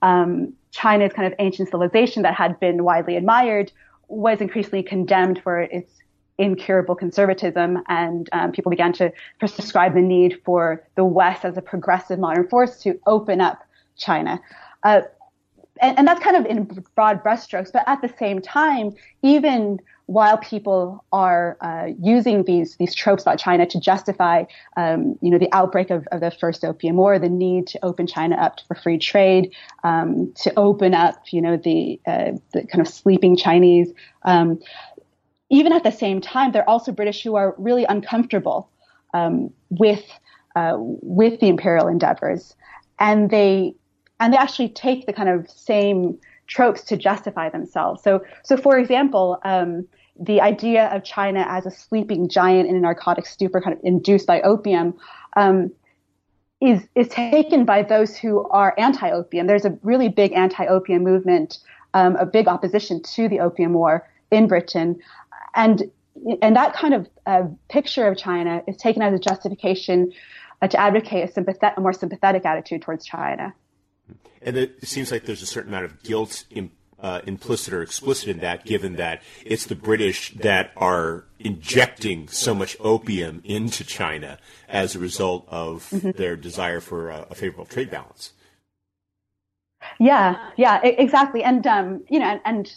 um, 0.01 0.53
China's 0.71 1.13
kind 1.13 1.27
of 1.27 1.33
ancient 1.39 1.69
civilization 1.69 2.23
that 2.23 2.35
had 2.35 2.59
been 2.59 2.83
widely 2.83 3.15
admired 3.15 3.71
was 4.07 4.41
increasingly 4.41 4.83
condemned 4.83 5.41
for 5.41 5.61
its 5.61 5.91
incurable 6.37 6.95
conservatism, 6.95 7.81
and 7.87 8.29
um, 8.31 8.51
people 8.51 8.69
began 8.69 8.91
to 8.93 9.11
prescribe 9.39 9.93
the 9.93 10.01
need 10.01 10.41
for 10.43 10.83
the 10.95 11.05
West 11.05 11.45
as 11.45 11.57
a 11.57 11.61
progressive 11.61 12.19
modern 12.19 12.47
force 12.47 12.81
to 12.81 12.99
open 13.05 13.39
up 13.39 13.63
China. 13.97 14.41
Uh, 14.83 15.01
and, 15.81 15.97
and, 15.97 16.07
that's 16.07 16.23
kind 16.23 16.35
of 16.35 16.45
in 16.45 16.63
broad 16.95 17.23
brushstrokes, 17.23 17.71
but 17.71 17.83
at 17.87 18.01
the 18.01 18.13
same 18.19 18.41
time, 18.41 18.93
even 19.21 19.79
while 20.07 20.37
people 20.37 21.03
are 21.13 21.57
uh, 21.61 21.87
using 21.99 22.43
these 22.43 22.75
these 22.75 22.93
tropes 22.93 23.23
about 23.23 23.39
China 23.39 23.65
to 23.65 23.79
justify, 23.79 24.43
um, 24.75 25.17
you 25.21 25.29
know, 25.29 25.37
the 25.37 25.49
outbreak 25.53 25.89
of, 25.89 26.05
of, 26.11 26.19
the 26.19 26.31
first 26.31 26.65
Opium 26.65 26.97
War, 26.97 27.17
the 27.19 27.29
need 27.29 27.67
to 27.67 27.85
open 27.85 28.05
China 28.05 28.35
up 28.35 28.59
for 28.67 28.75
free 28.75 28.97
trade, 28.97 29.53
um, 29.83 30.33
to 30.35 30.53
open 30.57 30.93
up, 30.93 31.15
you 31.31 31.41
know, 31.41 31.55
the 31.55 31.99
uh, 32.05 32.31
the 32.51 32.67
kind 32.67 32.81
of 32.81 32.87
sleeping 32.87 33.37
Chinese. 33.37 33.93
Um, 34.23 34.59
even 35.49 35.71
at 35.71 35.83
the 35.83 35.91
same 35.91 36.19
time, 36.19 36.51
there 36.51 36.63
are 36.63 36.69
also 36.69 36.91
British 36.91 37.23
who 37.23 37.35
are 37.35 37.55
really 37.57 37.85
uncomfortable 37.85 38.69
um, 39.13 39.53
with 39.69 40.03
uh, 40.55 40.75
with 40.77 41.39
the 41.39 41.47
imperial 41.47 41.87
endeavors, 41.87 42.55
and 42.99 43.29
they 43.29 43.73
and 44.19 44.33
they 44.33 44.37
actually 44.37 44.69
take 44.69 45.05
the 45.05 45.13
kind 45.13 45.29
of 45.29 45.49
same 45.49 46.17
tropes 46.47 46.83
to 46.83 46.97
justify 46.97 47.49
themselves. 47.49 48.03
So, 48.03 48.23
so 48.43 48.57
for 48.57 48.77
example, 48.77 49.39
um, 49.43 49.87
the 50.19 50.41
idea 50.41 50.87
of 50.87 51.03
China 51.03 51.45
as 51.47 51.65
a 51.65 51.71
sleeping 51.71 52.29
giant 52.29 52.69
in 52.69 52.75
a 52.75 52.79
narcotic 52.79 53.25
stupor, 53.25 53.61
kind 53.61 53.75
of 53.75 53.83
induced 53.83 54.27
by 54.27 54.41
opium, 54.41 54.93
um, 55.35 55.71
is 56.61 56.87
is 56.95 57.07
taken 57.09 57.65
by 57.65 57.81
those 57.81 58.15
who 58.15 58.47
are 58.49 58.73
anti-opium. 58.77 59.47
There's 59.47 59.65
a 59.65 59.77
really 59.81 60.07
big 60.07 60.31
anti-opium 60.33 61.03
movement, 61.03 61.59
um, 61.93 62.15
a 62.15 62.25
big 62.25 62.47
opposition 62.47 63.01
to 63.01 63.27
the 63.27 63.39
opium 63.39 63.73
war 63.73 64.07
in 64.31 64.47
Britain, 64.47 64.99
and 65.55 65.91
and 66.41 66.55
that 66.55 66.73
kind 66.73 66.93
of 66.93 67.09
uh, 67.25 67.43
picture 67.69 68.07
of 68.07 68.17
China 68.17 68.61
is 68.67 68.77
taken 68.77 69.01
as 69.01 69.13
a 69.13 69.19
justification 69.19 70.13
uh, 70.61 70.67
to 70.67 70.79
advocate 70.79 71.27
a, 71.27 71.31
sympathetic, 71.31 71.77
a 71.77 71.81
more 71.81 71.91
sympathetic 71.91 72.45
attitude 72.45 72.81
towards 72.81 73.03
China. 73.05 73.53
And 74.41 74.57
it 74.57 74.85
seems 74.87 75.11
like 75.11 75.25
there's 75.25 75.41
a 75.41 75.47
certain 75.47 75.71
amount 75.71 75.85
of 75.85 76.03
guilt 76.03 76.45
in, 76.49 76.71
uh, 76.99 77.21
implicit 77.25 77.73
or 77.73 77.81
explicit 77.81 78.29
in 78.29 78.39
that, 78.39 78.65
given 78.65 78.95
that 78.95 79.21
it's 79.45 79.65
the 79.65 79.75
British 79.75 80.33
that 80.35 80.71
are 80.77 81.25
injecting 81.39 82.27
so 82.29 82.53
much 82.53 82.77
opium 82.79 83.41
into 83.43 83.83
China 83.83 84.39
as 84.69 84.95
a 84.95 84.99
result 84.99 85.45
of 85.49 85.89
mm-hmm. 85.91 86.11
their 86.11 86.35
desire 86.35 86.79
for 86.79 87.09
a, 87.09 87.27
a, 87.29 87.35
favorable 87.35 87.65
trade 87.65 87.91
balance. 87.91 88.31
Yeah, 89.99 90.37
yeah, 90.55 90.81
exactly. 90.81 91.43
And, 91.43 91.67
um, 91.67 92.03
you 92.09 92.19
know, 92.19 92.25
and, 92.25 92.41
and 92.45 92.73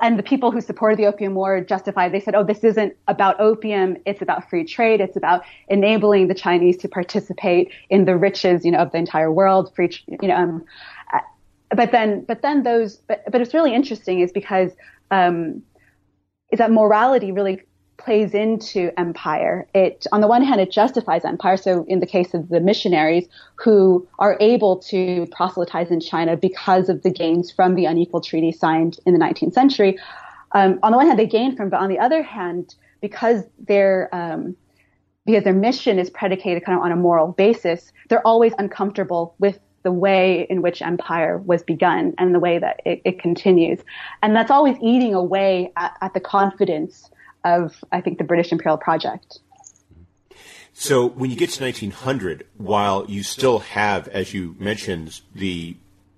and 0.00 0.18
the 0.18 0.22
people 0.22 0.50
who 0.50 0.60
supported 0.60 0.98
the 0.98 1.06
opium 1.06 1.34
war 1.34 1.60
justified. 1.60 2.12
They 2.12 2.20
said, 2.20 2.34
"Oh, 2.34 2.44
this 2.44 2.62
isn't 2.64 2.96
about 3.08 3.40
opium. 3.40 3.96
It's 4.04 4.22
about 4.22 4.48
free 4.48 4.64
trade. 4.64 5.00
It's 5.00 5.16
about 5.16 5.42
enabling 5.68 6.28
the 6.28 6.34
Chinese 6.34 6.76
to 6.78 6.88
participate 6.88 7.70
in 7.88 8.04
the 8.04 8.16
riches, 8.16 8.64
you 8.64 8.70
know, 8.70 8.78
of 8.78 8.92
the 8.92 8.98
entire 8.98 9.32
world. 9.32 9.74
Free, 9.74 9.90
you 10.06 10.28
know." 10.28 10.36
Um, 10.36 10.64
uh, 11.12 11.20
but 11.74 11.92
then, 11.92 12.24
but 12.24 12.42
then 12.42 12.62
those, 12.62 12.96
but, 12.96 13.22
but 13.30 13.40
it's 13.40 13.54
really 13.54 13.74
interesting 13.74 14.20
is 14.20 14.32
because 14.32 14.72
um, 15.10 15.62
is 16.50 16.58
that 16.58 16.70
morality 16.70 17.32
really 17.32 17.62
plays 18.00 18.34
into 18.34 18.90
empire. 18.98 19.66
It, 19.74 20.06
on 20.10 20.20
the 20.20 20.26
one 20.26 20.42
hand, 20.42 20.60
it 20.60 20.70
justifies 20.70 21.24
empire. 21.24 21.56
So 21.56 21.84
in 21.86 22.00
the 22.00 22.06
case 22.06 22.34
of 22.34 22.48
the 22.48 22.60
missionaries 22.60 23.28
who 23.56 24.06
are 24.18 24.36
able 24.40 24.78
to 24.88 25.26
proselytize 25.30 25.90
in 25.90 26.00
China 26.00 26.36
because 26.36 26.88
of 26.88 27.02
the 27.02 27.10
gains 27.10 27.50
from 27.50 27.74
the 27.74 27.84
unequal 27.84 28.20
treaty 28.20 28.52
signed 28.52 28.98
in 29.06 29.12
the 29.12 29.20
19th 29.20 29.52
century, 29.52 29.98
um, 30.52 30.80
on 30.82 30.92
the 30.92 30.96
one 30.96 31.06
hand, 31.06 31.18
they 31.18 31.26
gain 31.26 31.54
from, 31.56 31.70
but 31.70 31.80
on 31.80 31.88
the 31.88 31.98
other 31.98 32.22
hand, 32.22 32.74
because 33.00 33.44
their, 33.58 34.08
um, 34.12 34.56
because 35.26 35.44
their 35.44 35.54
mission 35.54 35.98
is 35.98 36.10
predicated 36.10 36.64
kind 36.64 36.76
of 36.76 36.84
on 36.84 36.90
a 36.90 36.96
moral 36.96 37.28
basis, 37.28 37.92
they're 38.08 38.26
always 38.26 38.52
uncomfortable 38.58 39.34
with 39.38 39.60
the 39.82 39.92
way 39.92 40.46
in 40.50 40.60
which 40.60 40.82
empire 40.82 41.38
was 41.38 41.62
begun 41.62 42.14
and 42.18 42.34
the 42.34 42.40
way 42.40 42.58
that 42.58 42.80
it, 42.84 43.00
it 43.04 43.20
continues. 43.20 43.80
And 44.22 44.34
that's 44.34 44.50
always 44.50 44.76
eating 44.82 45.14
away 45.14 45.72
at, 45.76 45.96
at 46.00 46.14
the 46.14 46.20
confidence 46.20 47.10
of, 47.44 47.82
I 47.92 48.00
think, 48.00 48.18
the 48.18 48.24
British 48.24 48.52
Imperial 48.52 48.78
Project. 48.78 49.40
So 50.72 51.06
when 51.06 51.30
you 51.30 51.36
get 51.36 51.50
to 51.50 51.62
1900, 51.62 52.46
while 52.56 53.04
you 53.08 53.22
still 53.22 53.58
have, 53.60 54.08
as 54.08 54.32
you 54.32 54.56
mentioned, 54.58 55.20
the 55.34 55.76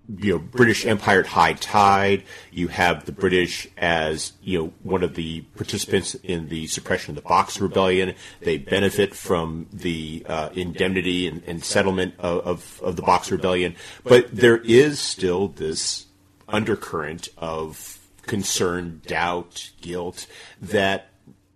you 0.08 0.32
know 0.32 0.38
British 0.38 0.84
Empire 0.84 1.20
at 1.20 1.26
high 1.26 1.54
tide, 1.54 2.24
you 2.50 2.68
have 2.68 3.04
the 3.04 3.12
British 3.12 3.66
as 3.76 4.32
you 4.42 4.58
know 4.58 4.72
one 4.82 5.02
of 5.02 5.14
the 5.14 5.40
participants 5.56 6.14
in 6.16 6.48
the 6.48 6.66
suppression 6.66 7.12
of 7.12 7.16
the 7.16 7.28
Boxer 7.28 7.64
Rebellion. 7.64 8.14
They 8.40 8.58
benefit 8.58 9.14
from 9.14 9.68
the 9.72 10.24
uh, 10.28 10.50
indemnity 10.54 11.26
and, 11.26 11.42
and 11.44 11.64
settlement 11.64 12.14
of, 12.18 12.46
of, 12.46 12.80
of 12.82 12.96
the 12.96 13.02
Boxer 13.02 13.36
Rebellion, 13.36 13.74
but 14.04 14.34
there 14.34 14.58
is 14.58 14.98
still 14.98 15.48
this 15.48 16.06
undercurrent 16.48 17.30
of 17.38 17.98
concern, 18.22 19.00
doubt, 19.06 19.70
guilt 19.80 20.26
that 20.60 21.08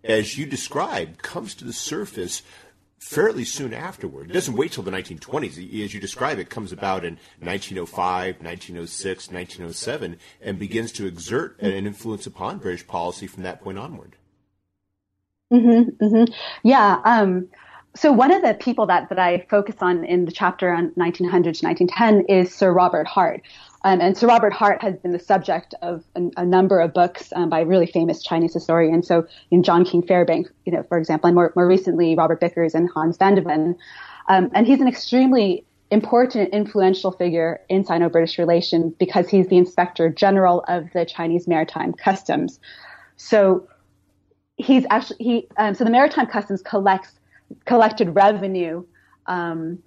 as 0.07 0.39
you 0.39 0.47
described, 0.47 1.23
comes 1.23 1.55
to 1.57 1.65
the 1.65 1.73
surface 1.73 2.43
fairly 2.99 3.45
soon 3.45 3.73
afterward. 3.73 4.31
It 4.31 4.33
doesn't 4.33 4.57
wait 4.57 4.73
till 4.73 4.83
the 4.83 4.91
1920s. 4.91 5.85
As 5.85 5.95
you 5.95 6.01
describe, 6.01 6.39
it 6.39 6.51
comes 6.51 6.73
about 6.73 7.05
in 7.05 7.19
1905, 7.41 8.37
1906, 8.43 9.31
1907, 9.31 10.19
and 10.41 10.59
begins 10.59 10.93
to 10.93 11.07
exert 11.07 11.61
an 11.61 11.87
influence 11.87 12.27
upon 12.27 12.59
British 12.59 12.87
policy 12.87 13.27
from 13.27 13.43
that 13.45 13.61
point 13.61 13.79
onward. 13.79 14.17
Mm-hmm, 15.53 16.05
mm-hmm. 16.05 16.33
Yeah. 16.65 17.01
Um, 17.05 17.49
so 17.95 18.13
one 18.13 18.33
of 18.33 18.43
the 18.43 18.55
people 18.55 18.87
that, 18.87 19.09
that 19.09 19.19
I 19.19 19.47
focus 19.49 19.77
on 19.81 20.05
in 20.05 20.25
the 20.25 20.33
chapter 20.33 20.71
on 20.71 20.93
1900 20.97 21.55
to 21.55 21.67
1910 21.67 22.37
is 22.37 22.55
Sir 22.55 22.73
Robert 22.73 23.07
Hart. 23.07 23.43
Um, 23.87 24.01
and 24.01 24.19
Sir 24.19 24.27
Robert 24.27 24.53
Hart 24.53 24.83
has 24.83 24.99
been 24.99 25.13
the 25.13 25.19
subject 25.21 25.73
of 25.81 26.03
a, 26.17 26.29
a 26.39 26.45
number 26.45 26.81
of 26.81 26.93
books 26.93 27.33
um, 27.37 27.49
by 27.49 27.61
really 27.61 27.87
famous 27.87 28.21
Chinese 28.21 28.53
historians. 28.53 29.07
So, 29.07 29.29
in 29.53 29.63
John 29.63 29.85
King 29.85 30.03
Fairbank, 30.03 30.49
you 30.65 30.73
know, 30.73 30.83
for 30.89 30.99
example, 30.99 31.29
and 31.29 31.37
more, 31.37 31.53
more 31.55 31.69
recently 31.69 32.17
Robert 32.17 32.41
Bickers 32.41 32.75
and 32.75 32.91
Hans 32.91 33.17
van 33.17 33.37
de 33.37 33.43
Ven. 33.43 33.77
Um, 34.29 34.51
and 34.55 34.67
he's 34.67 34.81
an 34.81 34.89
extremely 34.89 35.65
important, 35.93 36.53
influential 36.53 37.13
figure 37.13 37.61
in 37.69 37.85
Sino-British 37.85 38.41
relations 38.41 38.93
because 38.99 39.29
he's 39.29 39.47
the 39.47 39.57
Inspector 39.57 40.09
General 40.15 40.65
of 40.67 40.93
the 40.93 41.05
Chinese 41.05 41.47
Maritime 41.47 41.93
Customs. 41.93 42.59
So, 43.15 43.69
he's 44.57 44.85
actually 44.91 45.19
he. 45.21 45.47
Um, 45.59 45.75
so 45.75 45.85
the 45.85 45.91
Maritime 45.91 46.27
Customs 46.27 46.61
collects 46.61 47.13
collected 47.67 48.17
revenue 48.17 48.85
um, 49.27 49.79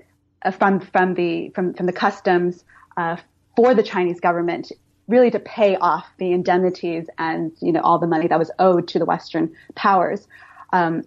from 0.58 0.80
from 0.80 1.16
the 1.16 1.50
from 1.50 1.74
from 1.74 1.86
the 1.86 1.92
customs. 1.92 2.64
Uh, 2.96 3.18
for 3.60 3.76
the 3.76 3.84
Chinese 3.84 4.22
government 4.22 4.72
really 5.10 5.30
to 5.30 5.38
pay 5.38 5.76
off 5.76 6.08
the 6.18 6.32
indemnities 6.32 7.08
and 7.18 7.52
you 7.60 7.74
know 7.74 7.82
all 7.82 8.00
the 8.00 8.08
money 8.08 8.26
that 8.26 8.40
was 8.40 8.50
owed 8.58 8.88
to 8.88 8.98
the 8.98 9.04
Western 9.04 9.54
powers. 9.76 10.30
Um, 10.72 11.04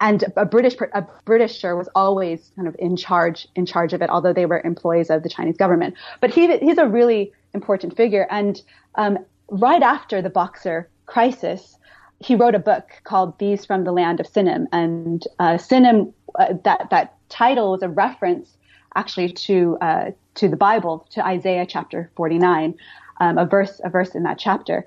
and 0.00 0.24
a 0.38 0.46
British 0.46 0.74
a 0.94 1.06
Britisher 1.26 1.76
was 1.76 1.90
always 1.94 2.50
kind 2.56 2.66
of 2.66 2.74
in 2.78 2.96
charge 2.96 3.46
in 3.56 3.66
charge 3.66 3.92
of 3.92 4.00
it, 4.00 4.08
although 4.08 4.32
they 4.32 4.46
were 4.46 4.62
employees 4.64 5.10
of 5.10 5.22
the 5.22 5.28
Chinese 5.28 5.58
government. 5.58 5.94
But 6.22 6.30
he 6.30 6.56
he's 6.56 6.78
a 6.78 6.88
really 6.88 7.30
important 7.52 7.94
figure. 7.94 8.26
And 8.30 8.62
um, 8.94 9.18
right 9.48 9.82
after 9.82 10.22
the 10.22 10.30
Boxer 10.30 10.88
crisis, 11.04 11.76
he 12.20 12.36
wrote 12.36 12.54
a 12.54 12.64
book 12.70 12.88
called 13.04 13.38
"These 13.38 13.66
from 13.66 13.84
the 13.84 13.92
Land 13.92 14.18
of 14.18 14.26
Sinim," 14.26 14.64
and 14.72 15.22
uh, 15.38 15.58
Sinim 15.58 16.14
uh, 16.38 16.54
that 16.64 16.88
that 16.88 17.16
title 17.28 17.72
was 17.72 17.82
a 17.82 17.90
reference 17.90 18.56
actually 18.94 19.32
to 19.32 19.76
uh, 19.82 20.10
to 20.34 20.48
the 20.48 20.56
Bible, 20.56 21.06
to 21.10 21.24
Isaiah 21.24 21.66
chapter 21.66 22.10
49, 22.16 22.74
um, 23.20 23.38
a 23.38 23.46
verse 23.46 23.80
a 23.84 23.90
verse 23.90 24.14
in 24.14 24.22
that 24.24 24.38
chapter, 24.38 24.84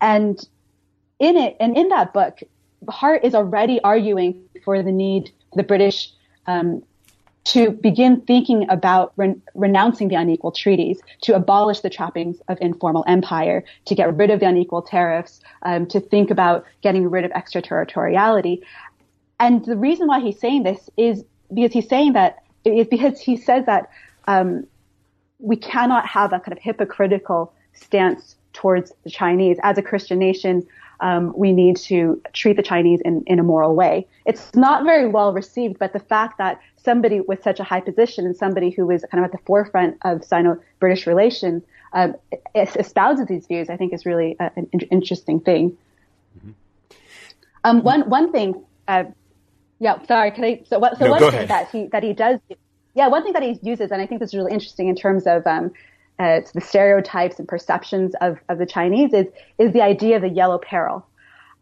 and 0.00 0.38
in 1.18 1.36
it 1.36 1.56
and 1.60 1.76
in 1.76 1.88
that 1.88 2.12
book, 2.12 2.40
Hart 2.88 3.24
is 3.24 3.34
already 3.34 3.80
arguing 3.80 4.42
for 4.64 4.82
the 4.82 4.92
need 4.92 5.30
for 5.50 5.56
the 5.56 5.62
British 5.62 6.12
um, 6.46 6.82
to 7.44 7.70
begin 7.70 8.20
thinking 8.22 8.68
about 8.70 9.12
re- 9.16 9.34
renouncing 9.54 10.08
the 10.08 10.14
unequal 10.14 10.50
treaties, 10.50 11.00
to 11.22 11.34
abolish 11.34 11.80
the 11.80 11.90
trappings 11.90 12.40
of 12.48 12.58
informal 12.60 13.04
empire, 13.06 13.64
to 13.84 13.94
get 13.94 14.14
rid 14.16 14.30
of 14.30 14.40
the 14.40 14.46
unequal 14.46 14.82
tariffs, 14.82 15.40
um, 15.62 15.86
to 15.86 16.00
think 16.00 16.30
about 16.30 16.64
getting 16.82 17.08
rid 17.08 17.24
of 17.24 17.30
extraterritoriality. 17.32 18.62
And 19.38 19.64
the 19.64 19.76
reason 19.76 20.06
why 20.06 20.20
he's 20.20 20.38
saying 20.38 20.62
this 20.62 20.88
is 20.96 21.24
because 21.52 21.72
he's 21.72 21.88
saying 21.88 22.14
that 22.14 22.42
is 22.64 22.86
because 22.86 23.20
he 23.20 23.36
says 23.36 23.66
that 23.66 23.90
um, 24.26 24.66
we 25.38 25.56
cannot 25.56 26.06
have 26.06 26.32
a 26.32 26.40
kind 26.40 26.52
of 26.52 26.58
hypocritical 26.58 27.52
stance 27.72 28.36
towards 28.52 28.92
the 29.02 29.10
Chinese. 29.10 29.58
As 29.62 29.78
a 29.78 29.82
Christian 29.82 30.18
nation, 30.18 30.66
um, 31.00 31.32
we 31.36 31.52
need 31.52 31.76
to 31.76 32.20
treat 32.32 32.56
the 32.56 32.62
Chinese 32.62 33.00
in, 33.04 33.24
in 33.26 33.38
a 33.38 33.42
moral 33.42 33.74
way. 33.74 34.06
It's 34.24 34.54
not 34.54 34.84
very 34.84 35.08
well 35.08 35.32
received, 35.32 35.78
but 35.78 35.92
the 35.92 35.98
fact 35.98 36.38
that 36.38 36.60
somebody 36.76 37.20
with 37.20 37.42
such 37.42 37.58
a 37.60 37.64
high 37.64 37.80
position 37.80 38.24
and 38.26 38.36
somebody 38.36 38.70
who 38.70 38.90
is 38.90 39.04
kind 39.10 39.24
of 39.24 39.30
at 39.30 39.32
the 39.32 39.44
forefront 39.44 39.98
of 40.02 40.24
Sino-British 40.24 41.06
relations 41.06 41.62
um, 41.92 42.14
espouses 42.54 43.26
these 43.26 43.46
views, 43.46 43.68
I 43.70 43.76
think 43.76 43.92
is 43.92 44.04
really 44.04 44.36
a, 44.40 44.50
an 44.56 44.68
interesting 44.90 45.40
thing. 45.40 45.76
Mm-hmm. 46.38 46.50
Um, 47.64 47.82
one 47.82 48.08
one 48.10 48.32
thing 48.32 48.64
uh, 48.88 49.04
yeah, 49.78 50.04
sorry. 50.06 50.30
Can 50.30 50.44
I? 50.44 50.62
So 50.66 50.78
what? 50.78 50.98
So 50.98 51.06
no, 51.06 51.10
one 51.12 51.20
thing 51.20 51.28
ahead. 51.30 51.48
that 51.48 51.70
he 51.70 51.86
that 51.88 52.02
he 52.02 52.12
does. 52.12 52.40
Yeah, 52.94 53.08
one 53.08 53.24
thing 53.24 53.32
that 53.32 53.42
he 53.42 53.58
uses, 53.62 53.90
and 53.90 54.00
I 54.00 54.06
think 54.06 54.20
this 54.20 54.30
is 54.30 54.34
really 54.34 54.52
interesting 54.52 54.88
in 54.88 54.94
terms 54.94 55.26
of 55.26 55.46
um, 55.46 55.72
uh, 56.18 56.40
the 56.54 56.60
stereotypes 56.60 57.38
and 57.38 57.48
perceptions 57.48 58.14
of 58.20 58.38
of 58.48 58.58
the 58.58 58.66
Chinese 58.66 59.12
is 59.12 59.26
is 59.58 59.72
the 59.72 59.82
idea 59.82 60.16
of 60.16 60.22
the 60.22 60.28
yellow 60.28 60.58
peril. 60.58 61.04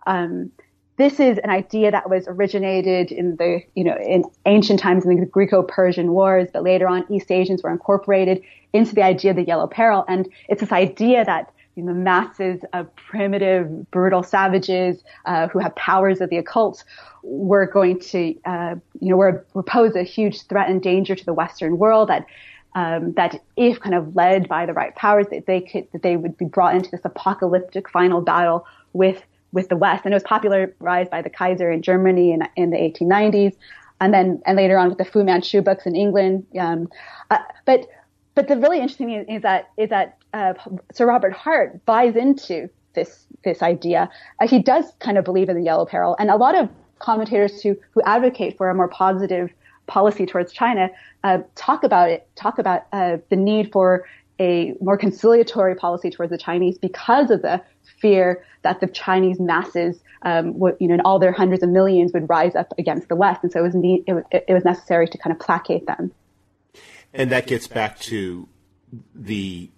Um, 0.06 0.50
this 0.98 1.18
is 1.18 1.38
an 1.38 1.48
idea 1.48 1.90
that 1.90 2.10
was 2.10 2.28
originated 2.28 3.10
in 3.10 3.36
the 3.36 3.62
you 3.74 3.84
know 3.84 3.96
in 3.96 4.24
ancient 4.44 4.78
times 4.78 5.06
in 5.06 5.18
the 5.18 5.26
Greco-Persian 5.26 6.12
wars, 6.12 6.48
but 6.52 6.62
later 6.62 6.86
on 6.86 7.04
East 7.10 7.30
Asians 7.30 7.62
were 7.62 7.70
incorporated 7.70 8.42
into 8.74 8.94
the 8.94 9.02
idea 9.02 9.30
of 9.30 9.36
the 9.36 9.44
yellow 9.44 9.66
peril, 9.66 10.04
and 10.08 10.28
it's 10.48 10.60
this 10.60 10.72
idea 10.72 11.24
that 11.24 11.50
you 11.74 11.82
know, 11.82 11.94
masses 11.94 12.60
of 12.72 12.94
primitive, 12.96 13.90
brutal 13.90 14.22
savages 14.22 15.02
uh, 15.24 15.48
who 15.48 15.58
have 15.58 15.74
powers 15.74 16.20
of 16.20 16.30
the 16.30 16.36
occult 16.36 16.84
were 17.22 17.66
going 17.66 17.98
to, 17.98 18.34
uh, 18.44 18.74
you 19.00 19.08
know, 19.08 19.16
were, 19.16 19.46
were 19.54 19.62
pose 19.62 19.96
a 19.96 20.02
huge 20.02 20.42
threat 20.42 20.68
and 20.68 20.82
danger 20.82 21.14
to 21.14 21.24
the 21.24 21.32
Western 21.32 21.78
world. 21.78 22.08
That 22.08 22.26
um, 22.74 23.12
that 23.12 23.42
if 23.56 23.80
kind 23.80 23.94
of 23.94 24.16
led 24.16 24.48
by 24.48 24.66
the 24.66 24.72
right 24.72 24.94
powers, 24.96 25.26
that 25.30 25.46
they 25.46 25.60
could 25.60 25.86
that 25.92 26.02
they 26.02 26.16
would 26.16 26.36
be 26.36 26.44
brought 26.44 26.74
into 26.74 26.90
this 26.90 27.04
apocalyptic 27.04 27.88
final 27.88 28.20
battle 28.20 28.66
with 28.92 29.22
with 29.52 29.68
the 29.68 29.76
West. 29.76 30.04
And 30.04 30.12
it 30.12 30.16
was 30.16 30.22
popularized 30.22 31.10
by 31.10 31.22
the 31.22 31.30
Kaiser 31.30 31.70
in 31.70 31.82
Germany 31.82 32.32
in, 32.32 32.48
in 32.56 32.70
the 32.70 32.78
1890s, 32.78 33.54
and 34.00 34.12
then 34.12 34.42
and 34.46 34.56
later 34.56 34.78
on 34.78 34.88
with 34.88 34.98
the 34.98 35.04
Fu 35.04 35.22
Manchu 35.22 35.60
books 35.60 35.86
in 35.86 35.94
England. 35.94 36.46
Um, 36.58 36.88
uh, 37.30 37.38
but 37.66 37.88
but 38.34 38.48
the 38.48 38.56
really 38.56 38.78
interesting 38.78 39.08
thing 39.08 39.20
is, 39.20 39.36
is 39.36 39.42
that 39.42 39.70
is 39.76 39.90
that 39.90 40.18
uh, 40.32 40.54
Sir 40.92 41.06
Robert 41.06 41.32
Hart 41.32 41.84
buys 41.84 42.16
into 42.16 42.68
this 42.94 43.26
this 43.44 43.62
idea. 43.62 44.10
Uh, 44.40 44.46
he 44.46 44.60
does 44.60 44.92
kind 44.98 45.18
of 45.18 45.24
believe 45.24 45.48
in 45.48 45.56
the 45.56 45.64
yellow 45.64 45.86
peril, 45.86 46.16
and 46.18 46.30
a 46.30 46.36
lot 46.36 46.54
of 46.54 46.68
commentators 46.98 47.62
who 47.62 47.76
who 47.92 48.02
advocate 48.02 48.56
for 48.56 48.70
a 48.70 48.74
more 48.74 48.88
positive 48.88 49.50
policy 49.86 50.24
towards 50.26 50.52
China 50.52 50.88
uh, 51.24 51.38
talk 51.54 51.84
about 51.84 52.08
it, 52.10 52.28
talk 52.36 52.58
about 52.58 52.86
uh, 52.92 53.18
the 53.28 53.36
need 53.36 53.72
for 53.72 54.06
a 54.38 54.74
more 54.80 54.96
conciliatory 54.96 55.74
policy 55.74 56.10
towards 56.10 56.30
the 56.30 56.38
Chinese 56.38 56.78
because 56.78 57.30
of 57.30 57.42
the 57.42 57.62
fear 58.00 58.44
that 58.62 58.80
the 58.80 58.86
Chinese 58.86 59.38
masses, 59.38 60.00
um, 60.22 60.58
would, 60.58 60.76
you 60.80 60.88
know, 60.88 60.94
in 60.94 61.00
all 61.02 61.18
their 61.18 61.32
hundreds 61.32 61.62
of 61.62 61.68
millions, 61.68 62.12
would 62.12 62.28
rise 62.28 62.54
up 62.54 62.72
against 62.78 63.08
the 63.08 63.16
West, 63.16 63.40
and 63.42 63.52
so 63.52 63.60
it 63.60 63.62
was, 63.62 63.74
it 63.74 64.12
was 64.12 64.24
it 64.32 64.52
was 64.52 64.64
necessary 64.64 65.06
to 65.08 65.18
kind 65.18 65.32
of 65.34 65.40
placate 65.40 65.86
them. 65.86 66.12
And 67.12 67.30
that 67.30 67.46
gets 67.46 67.66
back 67.66 67.98
to 68.00 68.48
the 69.14 69.70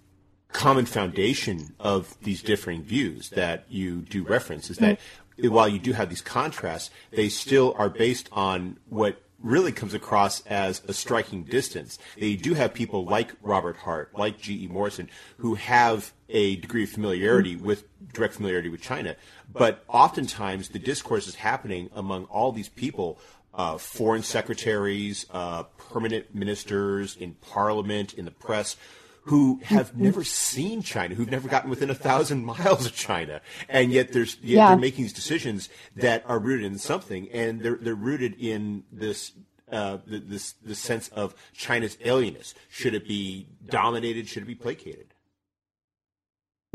common 0.55 0.85
foundation 0.85 1.75
of 1.81 2.17
these 2.21 2.41
differing 2.41 2.81
views 2.81 3.29
that 3.31 3.65
you 3.67 3.97
do 4.01 4.23
reference 4.23 4.69
is 4.69 4.77
that 4.77 4.97
mm-hmm. 5.37 5.53
while 5.53 5.67
you 5.67 5.79
do 5.79 5.91
have 5.91 6.09
these 6.09 6.21
contrasts, 6.21 6.89
they 7.11 7.27
still 7.27 7.75
are 7.77 7.89
based 7.89 8.29
on 8.31 8.77
what 8.87 9.21
really 9.43 9.73
comes 9.73 9.93
across 9.93 10.41
as 10.47 10.81
a 10.87 10.93
striking 10.93 11.43
distance. 11.43 11.99
They 12.17 12.37
do 12.37 12.53
have 12.53 12.73
people 12.73 13.03
like 13.05 13.33
Robert 13.41 13.75
Hart, 13.75 14.17
like 14.17 14.39
G.E. 14.39 14.67
Morrison, 14.67 15.09
who 15.37 15.55
have 15.55 16.13
a 16.29 16.55
degree 16.55 16.83
of 16.83 16.89
familiarity 16.89 17.57
with 17.57 17.83
direct 18.13 18.35
familiarity 18.35 18.69
with 18.69 18.81
China. 18.81 19.17
But 19.51 19.83
oftentimes 19.89 20.69
the 20.69 20.79
discourse 20.79 21.27
is 21.27 21.35
happening 21.35 21.89
among 21.93 22.25
all 22.25 22.53
these 22.53 22.69
people 22.69 23.19
uh, 23.53 23.77
foreign 23.77 24.23
secretaries, 24.23 25.25
uh, 25.31 25.63
permanent 25.77 26.33
ministers 26.33 27.15
in 27.17 27.33
parliament, 27.35 28.13
in 28.13 28.25
the 28.25 28.31
press, 28.31 28.77
who 29.25 29.59
have 29.63 29.97
never 29.97 30.23
seen 30.23 30.81
China, 30.81 31.15
who've 31.15 31.31
never 31.31 31.47
gotten 31.47 31.69
within 31.69 31.89
a 31.89 31.95
thousand 31.95 32.45
miles 32.45 32.85
of 32.85 32.95
China, 32.95 33.41
and 33.67 33.91
yet 33.91 34.13
there's 34.13 34.37
yet 34.41 34.57
yeah. 34.57 34.67
they're 34.69 34.77
making 34.77 35.03
these 35.03 35.13
decisions 35.13 35.69
that 35.95 36.23
are 36.27 36.39
rooted 36.39 36.65
in 36.65 36.77
something, 36.77 37.29
and 37.31 37.61
they're 37.61 37.77
they're 37.77 37.95
rooted 37.95 38.35
in 38.39 38.83
this. 38.91 39.31
Uh, 39.71 39.97
this 40.05 40.53
this 40.63 40.77
sense 40.77 41.07
of 41.07 41.33
China's 41.51 41.95
alienness. 42.05 42.53
Should 42.69 42.93
it 42.93 43.07
be 43.07 43.47
dominated? 43.67 44.27
Should 44.27 44.43
it 44.43 44.45
be 44.45 44.53
placated? 44.53 45.14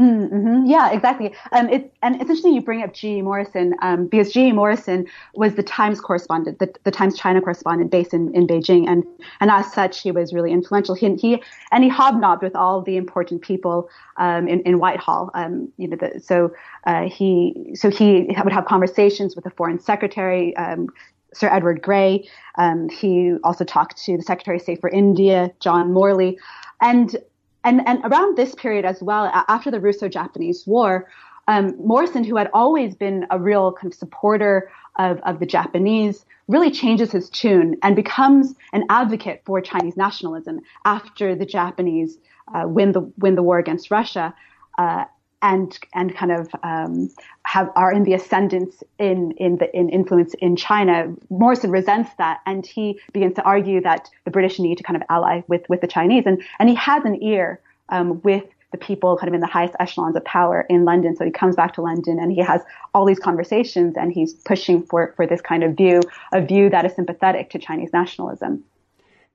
Mm-hmm. 0.00 0.64
Yeah, 0.64 0.92
exactly. 0.92 1.34
Um, 1.52 1.68
and 2.00 2.14
it's 2.14 2.22
interesting 2.22 2.54
you 2.54 2.62
bring 2.62 2.82
up 2.82 2.94
G. 2.94 3.20
Morrison 3.20 3.74
um, 3.82 4.06
because 4.06 4.32
G. 4.32 4.50
Morrison 4.50 5.06
was 5.34 5.56
the 5.56 5.62
Times 5.62 6.00
correspondent, 6.00 6.58
the, 6.58 6.72
the 6.84 6.90
Times 6.90 7.18
China 7.18 7.42
correspondent 7.42 7.90
based 7.90 8.14
in, 8.14 8.34
in 8.34 8.46
Beijing, 8.46 8.88
and 8.88 9.04
and 9.40 9.50
as 9.50 9.70
such, 9.74 10.00
he 10.00 10.10
was 10.10 10.32
really 10.32 10.52
influential. 10.52 10.94
He, 10.94 11.14
he 11.16 11.42
and 11.70 11.84
he 11.84 11.90
hobnobbed 11.90 12.42
with 12.42 12.56
all 12.56 12.80
the 12.80 12.96
important 12.96 13.42
people 13.42 13.90
um, 14.16 14.48
in, 14.48 14.60
in 14.60 14.78
Whitehall. 14.78 15.30
Um, 15.34 15.70
you 15.76 15.88
know, 15.88 15.96
the, 15.96 16.18
so 16.18 16.50
uh, 16.86 17.02
he 17.10 17.72
so 17.74 17.90
he 17.90 18.34
would 18.42 18.52
have 18.54 18.64
conversations 18.64 19.36
with 19.36 19.44
the 19.44 19.50
Foreign 19.50 19.78
Secretary. 19.78 20.56
Um, 20.56 20.88
Sir 21.34 21.48
Edward 21.48 21.82
Grey. 21.82 22.26
Um, 22.56 22.88
he 22.88 23.34
also 23.44 23.64
talked 23.64 24.02
to 24.04 24.16
the 24.16 24.22
Secretary 24.22 24.56
of 24.56 24.62
State 24.62 24.80
for 24.80 24.90
India, 24.90 25.52
John 25.60 25.92
Morley, 25.92 26.36
and 26.80 27.16
and, 27.64 27.86
and 27.86 28.00
around 28.04 28.36
this 28.36 28.54
period 28.54 28.84
as 28.84 29.02
well, 29.02 29.30
after 29.48 29.70
the 29.70 29.80
Russo-Japanese 29.80 30.66
War, 30.66 31.08
um, 31.48 31.74
Morrison, 31.84 32.24
who 32.24 32.36
had 32.36 32.50
always 32.54 32.94
been 32.94 33.26
a 33.30 33.38
real 33.38 33.72
kind 33.72 33.92
of 33.92 33.98
supporter 33.98 34.70
of, 34.98 35.18
of 35.20 35.40
the 35.40 35.46
Japanese, 35.46 36.24
really 36.48 36.70
changes 36.70 37.12
his 37.12 37.30
tune 37.30 37.76
and 37.82 37.96
becomes 37.96 38.54
an 38.72 38.84
advocate 38.88 39.42
for 39.44 39.60
Chinese 39.60 39.96
nationalism 39.96 40.60
after 40.84 41.34
the 41.34 41.46
Japanese 41.46 42.18
uh, 42.54 42.66
win 42.66 42.92
the 42.92 43.00
win 43.18 43.34
the 43.36 43.42
war 43.42 43.58
against 43.58 43.90
Russia. 43.90 44.34
Uh, 44.78 45.04
and 45.42 45.78
and 45.94 46.14
kind 46.14 46.32
of 46.32 46.48
um, 46.62 47.10
have 47.44 47.70
are 47.76 47.92
in 47.92 48.04
the 48.04 48.14
ascendance 48.14 48.82
in 48.98 49.32
in 49.32 49.56
the 49.56 49.74
in 49.76 49.88
influence 49.88 50.34
in 50.34 50.56
China. 50.56 51.14
Morrison 51.30 51.70
resents 51.70 52.10
that, 52.18 52.40
and 52.46 52.66
he 52.66 53.00
begins 53.12 53.34
to 53.34 53.42
argue 53.42 53.80
that 53.80 54.08
the 54.24 54.30
British 54.30 54.58
need 54.58 54.78
to 54.78 54.84
kind 54.84 54.96
of 54.96 55.02
ally 55.08 55.42
with 55.48 55.68
with 55.68 55.80
the 55.80 55.86
Chinese, 55.86 56.24
and 56.26 56.42
and 56.58 56.68
he 56.68 56.74
has 56.74 57.04
an 57.04 57.22
ear 57.22 57.60
um, 57.88 58.20
with 58.22 58.44
the 58.72 58.78
people 58.78 59.16
kind 59.16 59.28
of 59.28 59.34
in 59.34 59.40
the 59.40 59.48
highest 59.48 59.74
echelons 59.80 60.14
of 60.14 60.24
power 60.24 60.64
in 60.68 60.84
London. 60.84 61.16
So 61.16 61.24
he 61.24 61.32
comes 61.32 61.56
back 61.56 61.74
to 61.74 61.82
London 61.82 62.20
and 62.20 62.30
he 62.30 62.40
has 62.40 62.60
all 62.94 63.04
these 63.04 63.18
conversations, 63.18 63.96
and 63.96 64.12
he's 64.12 64.34
pushing 64.34 64.82
for 64.82 65.14
for 65.16 65.26
this 65.26 65.40
kind 65.40 65.64
of 65.64 65.76
view, 65.76 66.00
a 66.32 66.44
view 66.44 66.70
that 66.70 66.84
is 66.84 66.94
sympathetic 66.94 67.50
to 67.50 67.58
Chinese 67.58 67.92
nationalism. 67.92 68.64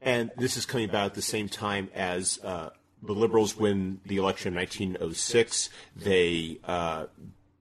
And 0.02 0.30
this 0.38 0.56
is 0.56 0.68
coming 0.68 0.88
about 0.88 1.08
at 1.08 1.14
the 1.16 1.22
same 1.24 1.50
time 1.50 1.90
as. 1.96 2.40
Uh 2.44 2.70
the 3.08 3.14
Liberals 3.14 3.58
win 3.58 4.00
the 4.06 4.18
election 4.18 4.54
in 4.54 4.60
1906. 4.60 5.70
They 5.96 6.60
uh, 6.64 7.06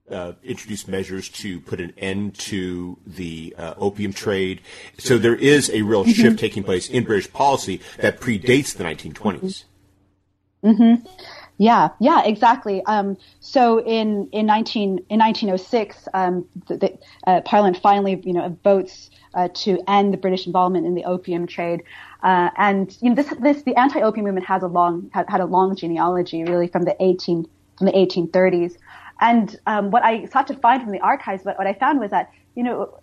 uh, 0.09 0.33
introduced 0.43 0.87
measures 0.87 1.29
to 1.29 1.59
put 1.61 1.79
an 1.79 1.93
end 1.97 2.37
to 2.37 2.97
the 3.05 3.55
uh, 3.57 3.73
opium 3.77 4.13
trade. 4.13 4.61
So 4.97 5.17
there 5.17 5.35
is 5.35 5.69
a 5.69 5.81
real 5.81 6.03
mm-hmm. 6.03 6.11
shift 6.11 6.39
taking 6.39 6.63
place 6.63 6.89
in 6.89 7.03
British 7.03 7.31
policy 7.31 7.81
that 7.97 8.19
predates 8.19 8.75
the 8.75 8.83
1920s. 8.83 9.63
Mm-hmm. 10.63 11.05
Yeah, 11.57 11.89
yeah, 12.01 12.23
exactly. 12.25 12.83
Um, 12.85 13.17
so 13.39 13.81
in 13.81 14.27
in 14.33 14.45
19 14.45 15.05
in 15.09 15.19
1906, 15.19 16.07
um, 16.13 16.45
the, 16.67 16.77
the 16.77 16.97
uh, 17.25 17.41
Parliament 17.41 17.81
finally, 17.81 18.21
you 18.25 18.33
know, 18.33 18.57
votes 18.61 19.09
uh, 19.33 19.47
to 19.53 19.79
end 19.87 20.11
the 20.11 20.17
British 20.17 20.47
involvement 20.47 20.85
in 20.85 20.95
the 20.95 21.05
opium 21.05 21.47
trade. 21.47 21.83
Uh, 22.25 22.49
and 22.57 22.97
you 23.01 23.09
know, 23.09 23.15
this, 23.15 23.31
this, 23.39 23.61
the 23.61 23.75
anti-opium 23.75 24.25
movement 24.25 24.47
has 24.47 24.63
a 24.63 24.67
long, 24.67 25.09
had, 25.13 25.29
had 25.29 25.41
a 25.41 25.45
long 25.45 25.75
genealogy, 25.75 26.43
really, 26.43 26.67
from 26.67 26.81
the 26.81 26.95
18, 26.99 27.47
from 27.77 27.85
the 27.85 27.93
1830s. 27.93 28.77
And 29.21 29.57
um, 29.67 29.91
what 29.91 30.03
I 30.03 30.25
sought 30.25 30.47
to 30.47 30.55
find 30.55 30.81
from 30.81 30.91
the 30.91 30.99
archives, 31.01 31.45
what, 31.45 31.57
what 31.59 31.67
I 31.67 31.73
found 31.73 31.99
was 31.99 32.09
that, 32.09 32.31
you 32.55 32.63
know, 32.63 32.99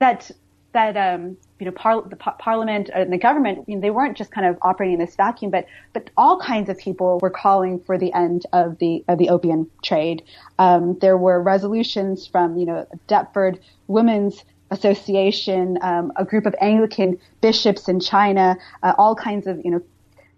that 0.00 0.30
that 0.72 0.96
um, 0.96 1.36
you 1.58 1.66
know 1.66 1.72
par- 1.72 2.02
the 2.02 2.16
par- 2.16 2.36
parliament 2.38 2.90
and 2.94 3.12
the 3.12 3.18
government 3.18 3.64
you 3.66 3.76
know, 3.76 3.80
they 3.80 3.90
weren't 3.90 4.16
just 4.16 4.30
kind 4.30 4.46
of 4.46 4.58
operating 4.62 4.94
in 4.94 5.00
this 5.00 5.16
vacuum, 5.16 5.50
but 5.50 5.66
but 5.92 6.10
all 6.16 6.38
kinds 6.38 6.68
of 6.68 6.76
people 6.78 7.18
were 7.22 7.30
calling 7.30 7.80
for 7.80 7.96
the 7.96 8.12
end 8.12 8.44
of 8.52 8.78
the 8.78 9.04
of 9.08 9.18
the 9.18 9.30
opium 9.30 9.70
trade. 9.82 10.22
Um, 10.58 10.98
there 11.00 11.16
were 11.16 11.42
resolutions 11.42 12.26
from 12.26 12.58
you 12.58 12.66
know 12.66 12.86
Deptford 13.06 13.60
Women's 13.86 14.44
Association, 14.70 15.78
um, 15.82 16.12
a 16.16 16.24
group 16.24 16.46
of 16.46 16.54
Anglican 16.60 17.18
bishops 17.40 17.88
in 17.88 18.00
China, 18.00 18.56
uh, 18.82 18.94
all 18.98 19.14
kinds 19.14 19.46
of, 19.46 19.60
you 19.64 19.70
know, 19.70 19.82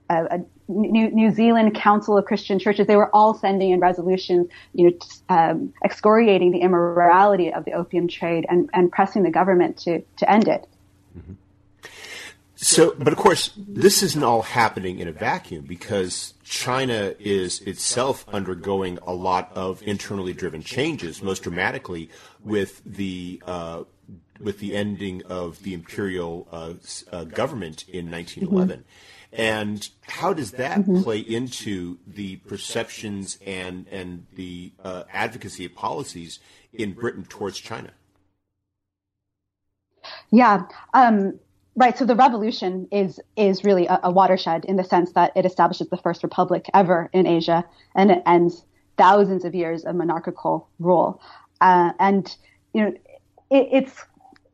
uh, 0.09 0.39
New, 0.69 1.11
New, 1.11 1.31
Zealand 1.33 1.75
Council 1.75 2.17
of 2.17 2.25
Christian 2.25 2.59
Churches, 2.59 2.87
they 2.87 2.97
were 2.97 3.15
all 3.15 3.35
sending 3.35 3.71
in 3.71 3.81
resolutions, 3.81 4.49
you 4.73 4.91
know, 4.91 4.99
um, 5.29 5.73
excoriating 5.85 6.53
the 6.53 6.59
immorality 6.59 7.53
of 7.53 7.65
the 7.65 7.73
opium 7.73 8.09
trade 8.09 8.47
and, 8.49 8.71
and 8.73 8.91
pressing 8.91 9.23
the 9.23 9.31
government 9.31 9.79
to, 9.79 10.03
to 10.19 10.31
end 10.31 10.49
it. 10.49 10.67
So, 12.63 12.95
but 12.99 13.11
of 13.11 13.19
course, 13.19 13.53
this 13.57 14.03
isn't 14.03 14.23
all 14.23 14.43
happening 14.43 14.99
in 14.99 15.09
a 15.09 15.13
vacuum 15.13 15.65
because 15.65 16.35
China 16.45 17.15
is 17.19 17.63
itself 17.63 18.27
undergoing 18.29 18.99
a 19.07 19.15
lot 19.15 19.51
of 19.55 19.83
internally 19.83 20.35
driven 20.35 20.63
changes, 20.63 21.23
most 21.23 21.43
dramatically 21.43 22.11
with 22.45 22.83
the 22.85 23.43
uh, 23.47 23.85
with 24.41 24.59
the 24.59 24.75
ending 24.75 25.23
of 25.27 25.63
the 25.63 25.75
imperial 25.75 26.49
uh, 26.51 26.75
uh, 27.13 27.25
government 27.25 27.89
in 27.89 28.11
1911. 28.11 28.79
Mm-hmm. 28.79 28.89
And 29.33 29.89
how 30.03 30.33
does 30.33 30.53
that 30.53 30.81
mm-hmm. 30.81 31.03
play 31.03 31.19
into 31.19 31.99
the 32.07 32.37
perceptions 32.37 33.39
and 33.47 33.87
and 33.89 34.27
the 34.35 34.73
uh, 34.83 35.05
advocacy 35.13 35.67
of 35.67 35.75
policies 35.75 36.41
in 36.73 36.95
Britain 36.95 37.25
towards 37.29 37.59
China? 37.59 37.93
Yeah. 40.31 40.65
Um, 40.95 41.39
right. 41.77 41.97
So 41.97 42.05
the 42.05 42.17
revolution 42.17 42.89
is 42.91 43.21
is 43.37 43.63
really 43.63 43.87
a, 43.87 44.01
a, 44.05 44.11
watershed 44.11 44.65
in 44.65 44.75
the 44.77 44.85
sense 44.85 45.13
that 45.13 45.33
it 45.37 45.47
establishes 45.47 45.89
the 45.89 45.97
first 45.97 46.25
republic 46.25 46.69
ever 46.75 47.09
in 47.13 47.27
Asia, 47.27 47.65
and 47.95 48.11
it 48.11 48.23
ends 48.27 48.65
thousands 48.97 49.45
of 49.45 49.55
years 49.55 49.85
of 49.85 49.95
monarchical 49.95 50.69
rule. 50.79 51.23
Uh, 51.61 51.93
and 52.01 52.37
you 52.73 52.83
know, 52.83 52.93
it, 53.51 53.69
it's 53.73 54.05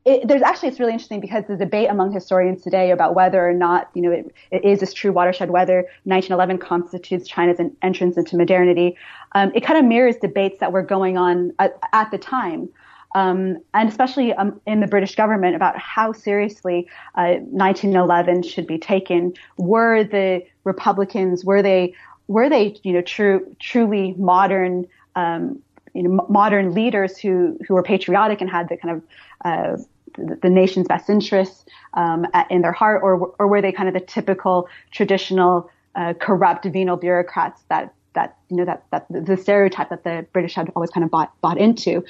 it, 0.06 0.28
there's 0.28 0.42
actually 0.42 0.68
it's 0.68 0.78
really 0.78 0.92
interesting 0.92 1.20
because 1.20 1.44
the 1.48 1.56
debate 1.56 1.90
among 1.90 2.12
historians 2.12 2.62
today 2.62 2.92
about 2.92 3.16
whether 3.16 3.46
or 3.46 3.52
not 3.52 3.90
you 3.92 4.00
know 4.00 4.12
it, 4.12 4.32
it 4.52 4.64
is 4.64 4.78
this 4.78 4.94
true 4.94 5.10
watershed, 5.10 5.50
whether 5.50 5.78
1911 6.04 6.58
constitutes 6.58 7.28
China's 7.28 7.58
entrance 7.82 8.16
into 8.16 8.36
modernity, 8.36 8.96
um, 9.32 9.50
it 9.54 9.64
kind 9.64 9.78
of 9.78 9.84
mirrors 9.84 10.16
debates 10.16 10.60
that 10.60 10.72
were 10.72 10.82
going 10.82 11.18
on 11.18 11.52
at, 11.58 11.78
at 11.92 12.10
the 12.12 12.18
time. 12.18 12.68
Um, 13.16 13.58
and 13.74 13.88
especially 13.88 14.32
um, 14.34 14.60
in 14.66 14.80
the 14.80 14.86
British 14.86 15.16
government 15.16 15.56
about 15.56 15.76
how 15.76 16.12
seriously 16.12 16.86
uh, 17.16 17.36
1911 17.40 18.44
should 18.44 18.66
be 18.66 18.78
taken. 18.78 19.34
Were 19.56 20.04
the 20.04 20.44
Republicans 20.62 21.44
were 21.44 21.62
they 21.62 21.94
were 22.28 22.48
they 22.48 22.76
you 22.84 22.92
know 22.92 23.00
true 23.00 23.56
truly 23.58 24.14
modern 24.18 24.86
um, 25.16 25.60
you 25.94 26.02
know 26.02 26.26
modern 26.28 26.74
leaders 26.74 27.18
who 27.18 27.58
who 27.66 27.74
were 27.74 27.82
patriotic 27.82 28.40
and 28.40 28.50
had 28.50 28.68
the 28.68 28.76
kind 28.76 28.96
of 28.96 29.02
uh, 29.44 29.82
the 30.16 30.50
nation's 30.50 30.86
best 30.86 31.08
interests 31.08 31.64
um, 31.94 32.26
in 32.50 32.62
their 32.62 32.72
heart, 32.72 33.02
or 33.02 33.34
or 33.38 33.46
were 33.46 33.62
they 33.62 33.72
kind 33.72 33.88
of 33.88 33.94
the 33.94 34.00
typical 34.00 34.68
traditional 34.90 35.70
uh, 35.94 36.14
corrupt 36.14 36.64
venal 36.66 36.96
bureaucrats 36.96 37.62
that 37.68 37.94
that 38.14 38.36
you 38.48 38.56
know 38.56 38.64
that 38.64 38.84
that 38.90 39.06
the 39.08 39.36
stereotype 39.36 39.90
that 39.90 40.04
the 40.04 40.26
British 40.32 40.54
had 40.54 40.70
always 40.74 40.90
kind 40.90 41.04
of 41.04 41.10
bought 41.10 41.32
bought 41.40 41.58
into, 41.58 42.04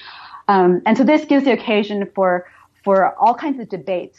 um, 0.48 0.82
and 0.86 0.96
so 0.96 1.04
this 1.04 1.24
gives 1.24 1.44
the 1.44 1.52
occasion 1.52 2.08
for 2.14 2.48
for 2.84 3.14
all 3.16 3.34
kinds 3.34 3.60
of 3.60 3.68
debates. 3.68 4.18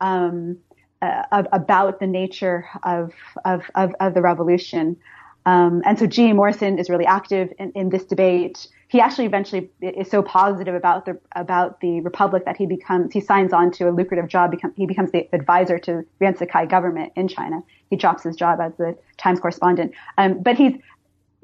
Um, 0.00 0.58
uh, 1.02 1.42
about 1.52 2.00
the 2.00 2.06
nature 2.06 2.66
of, 2.82 3.12
of, 3.44 3.62
of, 3.74 3.94
of 4.00 4.14
the 4.14 4.22
revolution. 4.22 4.96
Um, 5.46 5.82
and 5.84 5.98
so 5.98 6.06
G. 6.06 6.32
Morrison 6.32 6.78
is 6.78 6.88
really 6.88 7.04
active 7.04 7.52
in, 7.58 7.70
in, 7.72 7.90
this 7.90 8.04
debate. 8.04 8.66
He 8.88 9.00
actually 9.00 9.26
eventually 9.26 9.70
is 9.82 10.10
so 10.10 10.22
positive 10.22 10.74
about 10.74 11.04
the 11.04 11.18
about 11.32 11.80
the 11.80 12.00
republic 12.00 12.46
that 12.46 12.56
he 12.56 12.66
becomes 12.66 13.12
he 13.12 13.20
signs 13.20 13.52
on 13.52 13.70
to 13.72 13.88
a 13.88 13.92
lucrative 13.92 14.28
job. 14.28 14.50
Become, 14.50 14.72
he 14.76 14.86
becomes 14.86 15.10
the 15.12 15.28
advisor 15.34 15.78
to 15.80 16.04
Yuan 16.20 16.68
government 16.68 17.12
in 17.14 17.28
China. 17.28 17.62
He 17.90 17.96
drops 17.96 18.22
his 18.22 18.36
job 18.36 18.60
as 18.60 18.72
the 18.78 18.96
Times 19.18 19.38
correspondent. 19.38 19.92
Um, 20.16 20.42
but 20.42 20.56
he's 20.56 20.76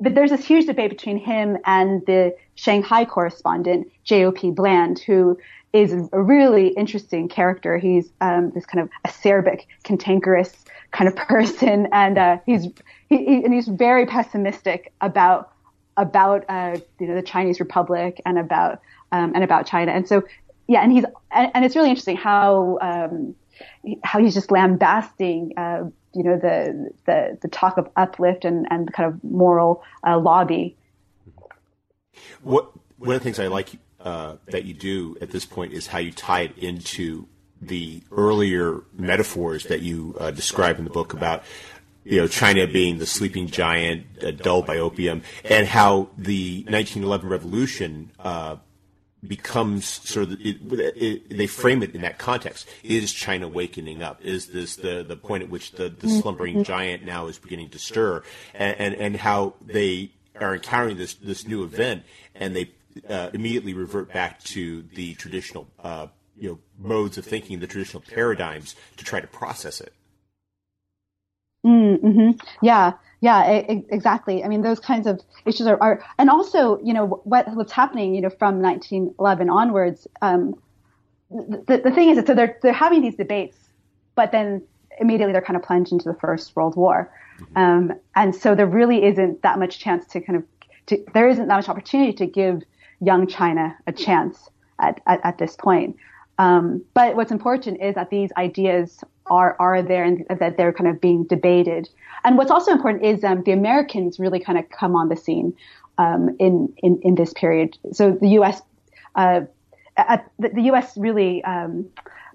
but 0.00 0.14
there's 0.14 0.30
this 0.30 0.46
huge 0.46 0.66
debate 0.66 0.90
between 0.90 1.18
him 1.18 1.58
and 1.66 2.04
the 2.06 2.34
Shanghai 2.54 3.04
correspondent 3.04 3.92
J.O.P. 4.04 4.52
Bland, 4.52 4.98
who 5.00 5.38
is 5.72 5.92
a 6.12 6.20
really 6.20 6.68
interesting 6.68 7.28
character. 7.28 7.78
He's 7.78 8.10
um, 8.20 8.50
this 8.50 8.64
kind 8.64 8.82
of 8.82 8.90
acerbic, 9.06 9.66
cantankerous 9.84 10.64
kind 10.90 11.06
of 11.06 11.16
person, 11.28 11.88
and 11.92 12.18
uh, 12.18 12.38
he's 12.46 12.68
he, 13.10 13.18
he, 13.18 13.44
and 13.44 13.52
he's 13.52 13.68
very 13.68 14.06
pessimistic 14.06 14.92
about 15.00 15.52
about 15.96 16.44
uh, 16.48 16.78
you 16.98 17.08
know 17.08 17.14
the 17.14 17.22
Chinese 17.22 17.60
Republic 17.60 18.22
and 18.24 18.38
about 18.38 18.80
um, 19.12 19.32
and 19.34 19.44
about 19.44 19.66
China. 19.66 19.92
And 19.92 20.08
so 20.08 20.22
yeah, 20.68 20.82
and 20.82 20.92
he's 20.92 21.04
and, 21.32 21.50
and 21.54 21.64
it's 21.64 21.76
really 21.76 21.90
interesting 21.90 22.16
how 22.16 22.78
um, 22.80 23.34
how 24.04 24.20
he's 24.20 24.34
just 24.34 24.50
lambasting 24.50 25.52
uh, 25.56 25.90
you 26.14 26.22
know 26.22 26.38
the 26.38 26.90
the 27.06 27.38
the 27.42 27.48
talk 27.48 27.76
of 27.76 27.88
uplift 27.96 28.44
and 28.44 28.66
and 28.70 28.88
the 28.88 28.92
kind 28.92 29.12
of 29.12 29.22
moral 29.24 29.82
uh, 30.06 30.18
lobby. 30.18 30.76
What 32.42 32.70
one 32.98 33.16
of 33.16 33.20
the 33.20 33.24
things 33.24 33.40
I 33.40 33.48
like 33.48 33.70
uh, 34.00 34.36
that 34.46 34.64
you 34.64 34.74
do 34.74 35.16
at 35.20 35.30
this 35.30 35.44
point 35.44 35.72
is 35.72 35.88
how 35.88 35.98
you 35.98 36.12
tie 36.12 36.42
it 36.42 36.56
into 36.56 37.26
the 37.60 38.02
earlier 38.10 38.82
metaphors 38.96 39.64
that 39.64 39.82
you 39.82 40.16
uh, 40.18 40.30
describe 40.30 40.78
in 40.78 40.84
the 40.84 40.90
book 40.90 41.12
about 41.12 41.42
you 42.04 42.18
know 42.20 42.28
China 42.28 42.66
being 42.66 42.98
the 42.98 43.06
sleeping 43.06 43.46
giant, 43.46 44.06
uh, 44.22 44.30
dulled 44.30 44.66
by 44.66 44.78
opium, 44.78 45.22
and 45.44 45.66
how 45.66 46.08
the 46.16 46.64
1911 46.68 47.28
revolution 47.28 48.10
uh, 48.18 48.56
becomes 49.26 49.84
sort 49.84 50.28
of 50.28 50.40
it, 50.40 50.58
it, 50.70 51.36
they 51.36 51.46
frame 51.46 51.82
it 51.82 51.94
in 51.94 52.00
that 52.02 52.18
context. 52.18 52.68
Is 52.82 53.12
China 53.12 53.48
wakening 53.48 54.02
up? 54.02 54.24
Is 54.24 54.48
this 54.48 54.76
the 54.76 55.04
the 55.06 55.16
point 55.16 55.42
at 55.42 55.50
which 55.50 55.72
the, 55.72 55.88
the 55.88 56.08
slumbering 56.08 56.64
giant 56.64 57.04
now 57.04 57.26
is 57.26 57.38
beginning 57.38 57.70
to 57.70 57.78
stir? 57.78 58.22
And, 58.54 58.76
and 58.78 58.94
and 58.94 59.16
how 59.16 59.54
they 59.60 60.12
are 60.40 60.54
encountering 60.54 60.96
this 60.96 61.14
this 61.14 61.46
new 61.46 61.64
event, 61.64 62.04
and 62.34 62.56
they 62.56 62.70
uh, 63.08 63.30
immediately 63.32 63.74
revert 63.74 64.12
back 64.12 64.42
to 64.44 64.82
the 64.94 65.14
traditional, 65.14 65.68
uh, 65.82 66.08
you 66.36 66.48
know, 66.48 66.58
modes 66.78 67.18
of 67.18 67.24
thinking, 67.24 67.60
the 67.60 67.66
traditional 67.66 68.02
paradigms 68.02 68.74
to 68.96 69.04
try 69.04 69.20
to 69.20 69.26
process 69.26 69.80
it. 69.80 69.92
Mm-hmm. 71.64 72.30
Yeah, 72.62 72.92
yeah, 73.20 73.44
exactly. 73.44 74.42
I 74.42 74.48
mean, 74.48 74.62
those 74.62 74.80
kinds 74.80 75.06
of 75.06 75.20
issues 75.44 75.66
are, 75.66 75.80
are, 75.82 76.02
and 76.18 76.30
also, 76.30 76.80
you 76.82 76.94
know, 76.94 77.20
what 77.24 77.54
what's 77.54 77.72
happening, 77.72 78.14
you 78.14 78.22
know, 78.22 78.30
from 78.30 78.62
1911 78.62 79.50
onwards. 79.50 80.08
Um, 80.22 80.54
the 81.30 81.80
the 81.84 81.90
thing 81.90 82.08
is 82.10 82.16
that 82.16 82.26
so 82.26 82.34
they're 82.34 82.58
they're 82.62 82.72
having 82.72 83.02
these 83.02 83.16
debates, 83.16 83.56
but 84.14 84.32
then 84.32 84.62
immediately 84.98 85.32
they're 85.32 85.42
kind 85.42 85.56
of 85.56 85.62
plunged 85.62 85.92
into 85.92 86.08
the 86.08 86.18
First 86.18 86.56
World 86.56 86.76
War, 86.76 87.12
mm-hmm. 87.38 87.58
um, 87.58 87.92
and 88.16 88.34
so 88.34 88.54
there 88.54 88.66
really 88.66 89.04
isn't 89.04 89.42
that 89.42 89.58
much 89.58 89.78
chance 89.78 90.06
to 90.06 90.20
kind 90.20 90.38
of 90.38 90.44
to, 90.86 91.04
there 91.14 91.28
isn't 91.28 91.46
that 91.48 91.56
much 91.56 91.68
opportunity 91.68 92.12
to 92.14 92.26
give 92.26 92.62
young 93.00 93.26
China 93.26 93.76
a 93.86 93.92
chance 93.92 94.50
at, 94.78 95.00
at, 95.06 95.20
at 95.24 95.38
this 95.38 95.56
point. 95.56 95.96
Um, 96.38 96.82
but 96.94 97.16
what's 97.16 97.30
important 97.30 97.80
is 97.82 97.94
that 97.94 98.10
these 98.10 98.30
ideas 98.36 99.02
are 99.30 99.56
are 99.58 99.82
there 99.82 100.04
and 100.04 100.26
that 100.28 100.56
they're 100.56 100.72
kind 100.72 100.88
of 100.88 101.00
being 101.00 101.24
debated. 101.24 101.88
And 102.24 102.36
what's 102.36 102.50
also 102.50 102.72
important 102.72 103.04
is 103.04 103.24
um, 103.24 103.42
the 103.44 103.52
Americans 103.52 104.18
really 104.18 104.40
kind 104.40 104.58
of 104.58 104.68
come 104.70 104.94
on 104.94 105.08
the 105.08 105.16
scene 105.16 105.54
um, 105.98 106.36
in, 106.38 106.72
in 106.78 107.00
in 107.02 107.14
this 107.14 107.32
period. 107.32 107.78
So 107.92 108.12
the 108.12 108.28
U.S. 108.30 108.60
Uh, 109.14 109.42
at, 109.96 110.30
the, 110.38 110.62
U.S. 110.62 110.96
really 110.96 111.42
um, 111.44 111.86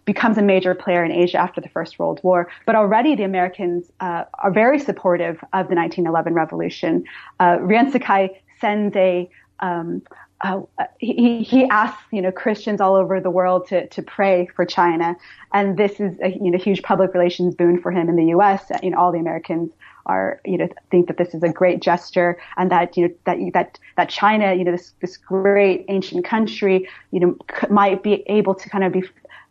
becomes 0.05 0.37
a 0.37 0.41
major 0.41 0.75
player 0.75 1.03
in 1.03 1.11
Asia 1.11 1.37
after 1.37 1.61
the 1.61 1.69
First 1.69 1.99
World 1.99 2.19
War. 2.23 2.49
But 2.65 2.75
already 2.75 3.15
the 3.15 3.23
Americans 3.23 3.91
uh, 3.99 4.25
are 4.35 4.51
very 4.51 4.79
supportive 4.79 5.37
of 5.53 5.67
the 5.69 5.75
1911 5.75 6.33
revolution. 6.33 7.03
Uh, 7.39 7.57
Shikai 7.57 8.29
sends 8.59 8.95
a 8.95 9.29
um, 9.59 10.01
uh, 10.41 10.61
he, 10.99 11.43
he 11.43 11.65
asks, 11.69 12.01
you 12.11 12.21
know, 12.21 12.31
Christians 12.31 12.81
all 12.81 12.95
over 12.95 13.19
the 13.19 13.29
world 13.29 13.67
to, 13.67 13.87
to 13.87 14.01
pray 14.01 14.47
for 14.55 14.65
China. 14.65 15.15
And 15.53 15.77
this 15.77 15.99
is 15.99 16.17
a, 16.21 16.29
you 16.29 16.51
know, 16.51 16.57
huge 16.57 16.83
public 16.83 17.13
relations 17.13 17.55
boon 17.55 17.81
for 17.81 17.91
him 17.91 18.09
in 18.09 18.15
the 18.15 18.25
U.S. 18.25 18.71
You 18.83 18.91
know, 18.91 18.97
all 18.97 19.11
the 19.11 19.19
Americans 19.19 19.71
are, 20.05 20.41
you 20.45 20.57
know, 20.57 20.67
think 20.91 21.07
that 21.07 21.17
this 21.17 21.33
is 21.33 21.41
a 21.41 21.49
great 21.49 21.81
gesture 21.81 22.37
and 22.57 22.69
that, 22.71 22.95
you 22.97 23.07
know, 23.07 23.13
that, 23.25 23.37
that, 23.53 23.79
that 23.97 24.09
China, 24.09 24.53
you 24.53 24.63
know, 24.63 24.71
this, 24.71 24.93
this 25.01 25.17
great 25.17 25.85
ancient 25.87 26.25
country, 26.25 26.87
you 27.11 27.19
know, 27.19 27.37
might 27.69 28.03
be 28.03 28.23
able 28.27 28.53
to 28.55 28.69
kind 28.69 28.83
of 28.83 28.93
be, 28.93 29.03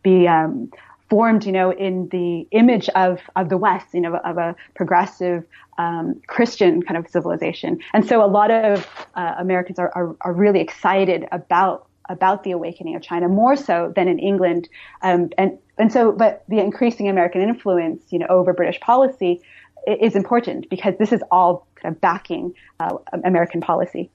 be, 0.02 0.28
um, 0.28 0.70
formed, 1.14 1.46
you 1.46 1.52
know, 1.52 1.70
in 1.70 2.08
the 2.08 2.40
image 2.50 2.88
of, 2.88 3.20
of 3.36 3.48
the 3.48 3.56
West, 3.56 3.86
you 3.94 4.00
know, 4.00 4.16
of 4.16 4.36
a 4.36 4.56
progressive 4.74 5.46
um, 5.78 6.20
Christian 6.26 6.82
kind 6.82 6.96
of 6.96 7.08
civilization. 7.08 7.78
And 7.92 8.04
so 8.04 8.24
a 8.24 8.26
lot 8.26 8.50
of 8.50 8.84
uh, 9.14 9.36
Americans 9.38 9.78
are, 9.78 9.92
are, 9.94 10.16
are, 10.22 10.32
really 10.32 10.58
excited 10.58 11.28
about 11.30 11.86
about 12.08 12.42
the 12.42 12.50
awakening 12.50 12.96
of 12.96 13.02
China, 13.02 13.28
more 13.28 13.54
so 13.54 13.92
than 13.94 14.08
in 14.08 14.18
England. 14.18 14.68
Um, 15.02 15.30
and 15.38 15.56
and 15.78 15.92
so, 15.92 16.10
but 16.10 16.42
the 16.48 16.58
increasing 16.58 17.08
American 17.08 17.42
influence, 17.42 18.02
you 18.10 18.18
know, 18.18 18.26
over 18.28 18.52
British 18.52 18.80
policy 18.80 19.40
is 19.86 20.16
important 20.16 20.68
because 20.68 20.94
this 20.98 21.12
is 21.12 21.22
all 21.30 21.68
kind 21.76 21.94
of 21.94 22.00
backing 22.00 22.54
uh, 22.80 22.96
American 23.22 23.60
policy. 23.60 24.10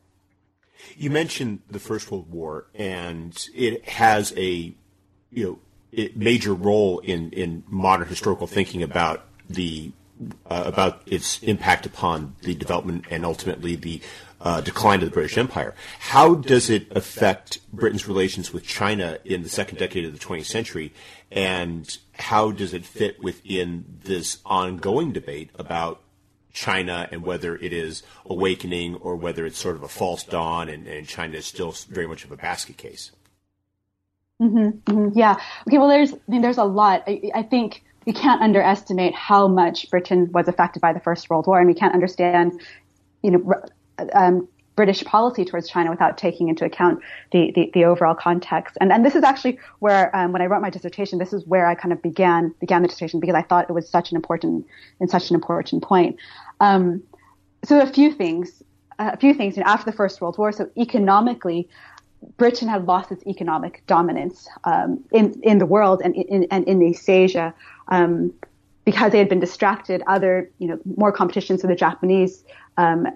You 0.98 1.12
mentioned 1.12 1.62
the 1.72 1.80
First 1.80 2.12
World 2.12 2.30
War, 2.30 2.66
and 2.76 3.34
it 3.56 3.88
has 3.88 4.34
a 4.36 4.76
you 5.32 5.44
know 5.46 5.60
major 6.16 6.54
role 6.54 7.00
in, 7.00 7.32
in 7.32 7.64
modern 7.68 8.08
historical 8.08 8.48
thinking 8.48 8.84
about 8.84 9.26
the 9.50 9.92
uh, 10.50 10.64
about 10.66 11.02
its 11.06 11.42
impact 11.44 11.86
upon 11.86 12.36
the 12.42 12.54
development 12.54 13.06
and 13.10 13.26
ultimately 13.26 13.76
the 13.76 14.02
uh, 14.42 14.62
decline 14.62 15.00
of 15.00 15.06
the 15.06 15.14
British 15.14 15.38
Empire. 15.38 15.74
How 16.00 16.36
does 16.36 16.70
it 16.70 16.92
affect 16.92 17.60
Britain's 17.74 18.08
relations 18.08 18.54
with 18.54 18.66
China 18.66 19.18
in 19.26 19.44
the 19.44 19.50
second 19.50 19.78
decade 19.78 20.06
of 20.06 20.14
the 20.14 20.20
20th 20.20 20.46
century, 20.46 20.94
and 21.32 21.98
how 22.14 22.52
does 22.52 22.74
it 22.74 22.86
fit 22.86 23.22
within 23.22 23.86
this 24.04 24.40
ongoing 24.46 25.12
debate 25.12 25.52
about 25.56 26.02
China 26.52 27.08
and 27.12 27.24
whether 27.24 27.56
it 27.56 27.74
is 27.74 28.04
awakening 28.26 28.96
or 28.96 29.16
whether 29.16 29.46
it's 29.46 29.60
sort 29.60 29.76
of 29.76 29.84
a 29.84 29.88
false 29.88 30.24
dawn 30.24 30.68
and, 30.68 30.88
and 30.88 31.08
China 31.08 31.38
is 31.38 31.46
still 31.46 31.72
very 31.90 32.08
much 32.08 32.24
of 32.24 32.32
a 32.32 32.38
basket 32.38 32.78
case? 32.78 33.12
Mm-hmm, 34.42 34.92
mm-hmm, 34.92 35.20
yeah. 35.20 35.36
Okay. 35.68 35.78
Well, 35.78 35.90
there's 35.90 36.14
I 36.14 36.18
mean, 36.28 36.42
there's 36.42 36.58
a 36.58 36.64
lot. 36.64 37.04
I, 37.08 37.22
I, 37.36 37.44
think 37.44 37.84
we 38.06 38.14
can't 38.14 38.42
underestimate 38.42 39.14
how 39.14 39.50
much 39.50 39.90
Britain 39.90 40.32
was 40.32 40.48
affected 40.48 40.80
by 40.80 40.94
the 40.94 41.02
First 41.02 41.30
World 41.30 41.46
War, 41.46 41.60
and 41.60 41.68
we 41.68 41.74
can't 41.74 41.94
understand, 41.94 42.62
you 43.22 43.32
know, 43.32 43.54
um, 44.14 44.48
British 44.78 45.04
policy 45.04 45.44
towards 45.44 45.68
China 45.68 45.90
without 45.90 46.18
taking 46.18 46.48
into 46.48 46.64
account 46.64 47.02
the 47.34 47.52
the, 47.54 47.70
the 47.74 47.84
overall 47.84 48.16
context. 48.16 48.78
And 48.80 48.94
and 48.94 49.06
this 49.06 49.14
is 49.14 49.26
actually 49.26 49.60
where 49.80 50.16
um, 50.16 50.32
when 50.32 50.42
I 50.42 50.46
wrote 50.46 50.62
my 50.62 50.70
dissertation, 50.70 51.20
this 51.20 51.34
is 51.34 51.46
where 51.46 51.68
I 51.68 51.76
kind 51.76 51.92
of 51.92 52.02
began 52.02 52.56
began 52.62 52.82
the 52.82 52.88
dissertation 52.88 53.20
because 53.20 53.36
I 53.36 53.42
thought 53.42 53.70
it 53.70 53.74
was 53.74 53.90
such 53.90 54.12
an 54.12 54.16
important 54.16 54.66
and 55.02 55.10
such 55.10 55.32
an 55.32 55.36
important 55.36 55.84
point. 55.84 56.16
Um, 56.62 57.04
so 57.66 57.82
a 57.82 57.88
few 57.88 58.14
things. 58.14 58.64
A 59.00 59.18
few 59.18 59.34
things. 59.34 59.58
You 59.58 59.64
know, 59.64 59.70
after 59.70 59.90
the 59.90 59.96
First 59.96 60.22
World 60.22 60.38
War, 60.38 60.52
so 60.54 60.70
economically, 60.78 61.68
Britain 62.38 62.68
had 62.68 62.86
lost 62.86 63.12
its 63.12 63.26
economic 63.28 63.84
dominance 63.88 64.48
um, 64.64 65.04
in 65.12 65.40
in 65.44 65.58
the 65.58 65.66
world 65.66 66.02
and 66.04 66.16
in 66.16 66.46
and 66.52 66.68
in 66.68 66.82
East 66.82 67.10
Asia 67.10 67.54
um, 67.88 68.34
because 68.86 69.12
they 69.12 69.20
had 69.20 69.30
been 69.30 69.40
distracted. 69.40 70.04
Other, 70.08 70.50
you 70.60 70.68
know, 70.68 70.80
more 70.98 71.12
competition. 71.12 71.58
So 71.58 71.68
the 71.68 71.76
Japanese, 71.76 72.44
um, 72.78 73.08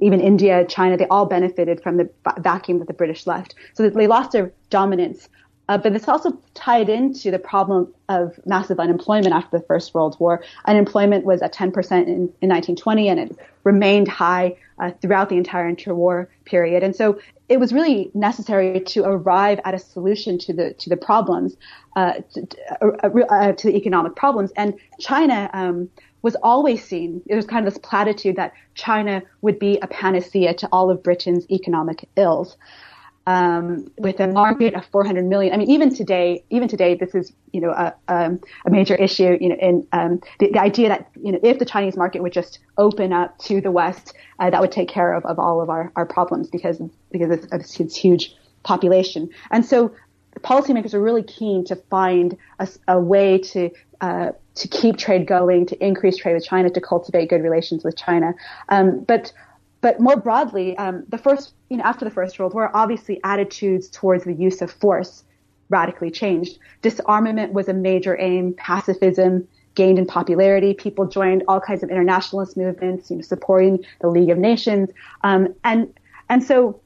even 0.00 0.20
India, 0.20 0.66
China, 0.66 0.96
they 0.96 1.06
all 1.06 1.26
benefited 1.26 1.82
from 1.82 1.96
the 1.96 2.10
vacuum 2.38 2.78
that 2.80 2.88
the 2.88 2.94
British 2.94 3.26
left. 3.26 3.54
So 3.74 3.88
they 3.88 4.06
lost 4.06 4.32
their 4.32 4.52
dominance. 4.70 5.28
Uh, 5.68 5.76
but 5.76 5.94
it's 5.94 6.08
also 6.08 6.32
tied 6.54 6.88
into 6.88 7.30
the 7.30 7.38
problem 7.38 7.92
of 8.08 8.40
massive 8.46 8.80
unemployment 8.80 9.34
after 9.34 9.58
the 9.58 9.64
First 9.66 9.92
World 9.92 10.16
War. 10.18 10.42
Unemployment 10.64 11.26
was 11.26 11.42
at 11.42 11.52
10% 11.52 11.66
in, 11.66 12.08
in 12.08 12.48
1920, 12.48 13.08
and 13.08 13.20
it 13.20 13.38
remained 13.64 14.08
high 14.08 14.56
uh, 14.80 14.90
throughout 15.00 15.28
the 15.28 15.36
entire 15.36 15.72
interwar 15.72 16.26
period. 16.44 16.82
And 16.82 16.94
so 16.94 17.18
it 17.48 17.58
was 17.58 17.72
really 17.72 18.10
necessary 18.14 18.80
to 18.80 19.04
arrive 19.04 19.60
at 19.64 19.74
a 19.74 19.78
solution 19.78 20.38
to 20.38 20.52
the 20.52 20.74
to 20.74 20.90
the 20.90 20.96
problems, 20.96 21.56
uh, 21.96 22.14
to, 22.34 22.46
uh, 22.80 23.08
uh, 23.30 23.52
to, 23.52 23.66
the 23.68 23.76
economic 23.76 24.16
problems. 24.16 24.52
And 24.56 24.74
China 25.00 25.50
um, 25.52 25.88
was 26.22 26.36
always 26.42 26.84
seen. 26.84 27.22
It 27.26 27.34
was 27.34 27.46
kind 27.46 27.66
of 27.66 27.72
this 27.72 27.80
platitude 27.82 28.36
that 28.36 28.52
China 28.74 29.22
would 29.42 29.58
be 29.58 29.78
a 29.80 29.86
panacea 29.86 30.54
to 30.54 30.68
all 30.72 30.90
of 30.90 31.02
Britain's 31.02 31.50
economic 31.50 32.08
ills. 32.16 32.56
Um, 33.28 33.90
with 33.98 34.20
a 34.20 34.26
market 34.26 34.72
of 34.72 34.86
400 34.86 35.22
million. 35.26 35.52
I 35.52 35.58
mean, 35.58 35.68
even 35.68 35.94
today, 35.94 36.42
even 36.48 36.66
today, 36.66 36.94
this 36.94 37.14
is 37.14 37.30
you 37.52 37.60
know 37.60 37.72
a, 37.72 37.94
um, 38.08 38.40
a 38.64 38.70
major 38.70 38.94
issue. 38.94 39.36
You 39.38 39.50
know, 39.50 39.56
in 39.60 39.86
um, 39.92 40.20
the, 40.38 40.50
the, 40.50 40.58
idea 40.58 40.88
that 40.88 41.10
you 41.22 41.32
know 41.32 41.38
if 41.42 41.58
the 41.58 41.66
Chinese 41.66 41.94
market 41.94 42.22
would 42.22 42.32
just 42.32 42.58
open 42.78 43.12
up 43.12 43.36
to 43.40 43.60
the 43.60 43.70
West, 43.70 44.14
uh, 44.38 44.48
that 44.48 44.62
would 44.62 44.72
take 44.72 44.88
care 44.88 45.12
of, 45.12 45.26
of 45.26 45.38
all 45.38 45.60
of 45.60 45.68
our, 45.68 45.92
our 45.94 46.06
problems 46.06 46.48
because 46.48 46.80
because 47.10 47.30
it's, 47.30 47.46
it's, 47.52 47.80
it's 47.80 47.96
huge 47.96 48.34
population. 48.62 49.28
And 49.50 49.66
so 49.66 49.92
policymakers 50.40 50.94
are 50.94 51.02
really 51.02 51.22
keen 51.22 51.64
to 51.66 51.76
find 51.76 52.34
a, 52.58 52.68
a 52.86 52.98
way 52.98 53.38
to 53.38 53.70
uh, 54.00 54.30
to 54.54 54.68
keep 54.68 54.96
trade 54.96 55.26
going, 55.26 55.66
to 55.66 55.84
increase 55.84 56.16
trade 56.16 56.34
with 56.34 56.44
China, 56.44 56.70
to 56.70 56.80
cultivate 56.80 57.28
good 57.28 57.42
relations 57.42 57.84
with 57.84 57.96
China. 57.96 58.34
Um, 58.68 59.04
but 59.04 59.32
but 59.80 60.00
more 60.00 60.16
broadly, 60.16 60.76
um, 60.78 61.04
the 61.08 61.18
first 61.18 61.54
you 61.68 61.76
know 61.76 61.84
after 61.84 62.04
the 62.04 62.10
First 62.10 62.38
World 62.38 62.54
War, 62.54 62.70
obviously 62.74 63.20
attitudes 63.24 63.88
towards 63.88 64.24
the 64.24 64.34
use 64.34 64.62
of 64.62 64.70
force 64.70 65.24
radically 65.68 66.10
changed. 66.10 66.58
Disarmament 66.82 67.52
was 67.52 67.68
a 67.68 67.74
major 67.74 68.16
aim. 68.20 68.54
Pacifism 68.54 69.46
gained 69.74 69.98
in 69.98 70.06
popularity. 70.06 70.74
People 70.74 71.06
joined 71.06 71.44
all 71.46 71.60
kinds 71.60 71.82
of 71.82 71.90
internationalist 71.90 72.56
movements, 72.56 73.10
you 73.10 73.16
know, 73.16 73.22
supporting 73.22 73.84
the 74.00 74.08
League 74.08 74.30
of 74.30 74.38
Nations, 74.38 74.90
um, 75.22 75.54
and 75.64 75.92
and 76.28 76.42
so 76.42 76.80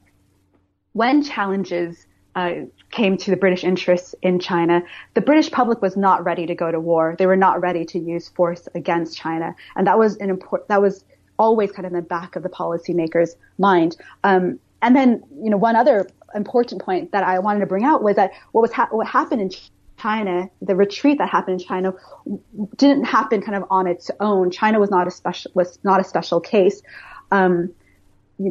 when 0.93 1.23
challenges 1.23 2.05
uh, 2.35 2.53
came 2.91 3.17
to 3.17 3.31
the 3.31 3.37
British 3.37 3.63
interests 3.63 4.13
in 4.21 4.39
China, 4.39 4.83
the 5.15 5.21
British 5.21 5.51
public 5.51 5.81
was 5.81 5.97
not 5.97 6.23
ready 6.23 6.45
to 6.45 6.55
go 6.55 6.71
to 6.71 6.79
war. 6.79 7.15
They 7.17 7.25
were 7.25 7.35
not 7.35 7.61
ready 7.61 7.85
to 7.85 7.99
use 7.99 8.29
force 8.29 8.67
against 8.75 9.17
China, 9.17 9.55
and 9.75 9.87
that 9.87 9.97
was 9.97 10.17
an 10.17 10.29
important. 10.29 10.69
That 10.69 10.81
was 10.81 11.03
always 11.37 11.71
kind 11.71 11.85
of 11.85 11.91
in 11.91 11.95
the 11.95 12.01
back 12.01 12.35
of 12.35 12.43
the 12.43 12.49
policymakers' 12.49 13.35
mind. 13.57 13.95
Um, 14.23 14.59
and 14.81 14.95
then, 14.95 15.23
you 15.41 15.49
know, 15.49 15.57
one 15.57 15.75
other 15.75 16.07
important 16.35 16.81
point 16.81 17.11
that 17.11 17.23
I 17.23 17.39
wanted 17.39 17.61
to 17.61 17.65
bring 17.65 17.85
out 17.85 18.03
was 18.03 18.15
that 18.15 18.31
what 18.51 18.61
was 18.61 18.71
ha- 18.71 18.89
what 18.91 19.07
happened 19.07 19.41
in 19.41 19.51
China, 19.97 20.49
the 20.61 20.75
retreat 20.75 21.17
that 21.19 21.29
happened 21.29 21.61
in 21.61 21.67
China, 21.67 21.93
didn't 22.75 23.05
happen 23.05 23.41
kind 23.41 23.55
of 23.55 23.65
on 23.69 23.87
its 23.87 24.11
own. 24.19 24.51
China 24.51 24.79
was 24.79 24.91
not 24.91 25.07
a 25.07 25.11
special 25.11 25.51
was 25.53 25.79
not 25.83 26.01
a 26.01 26.03
special 26.03 26.39
case. 26.39 26.81
Um, 27.31 27.73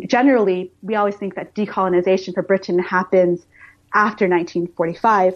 generally, 0.07 0.73
we 0.83 0.95
always 0.95 1.17
think 1.17 1.35
that 1.35 1.55
decolonization 1.55 2.35
for 2.35 2.43
Britain 2.43 2.79
happens 2.79 3.45
after 3.95 4.27
1945. 4.27 5.35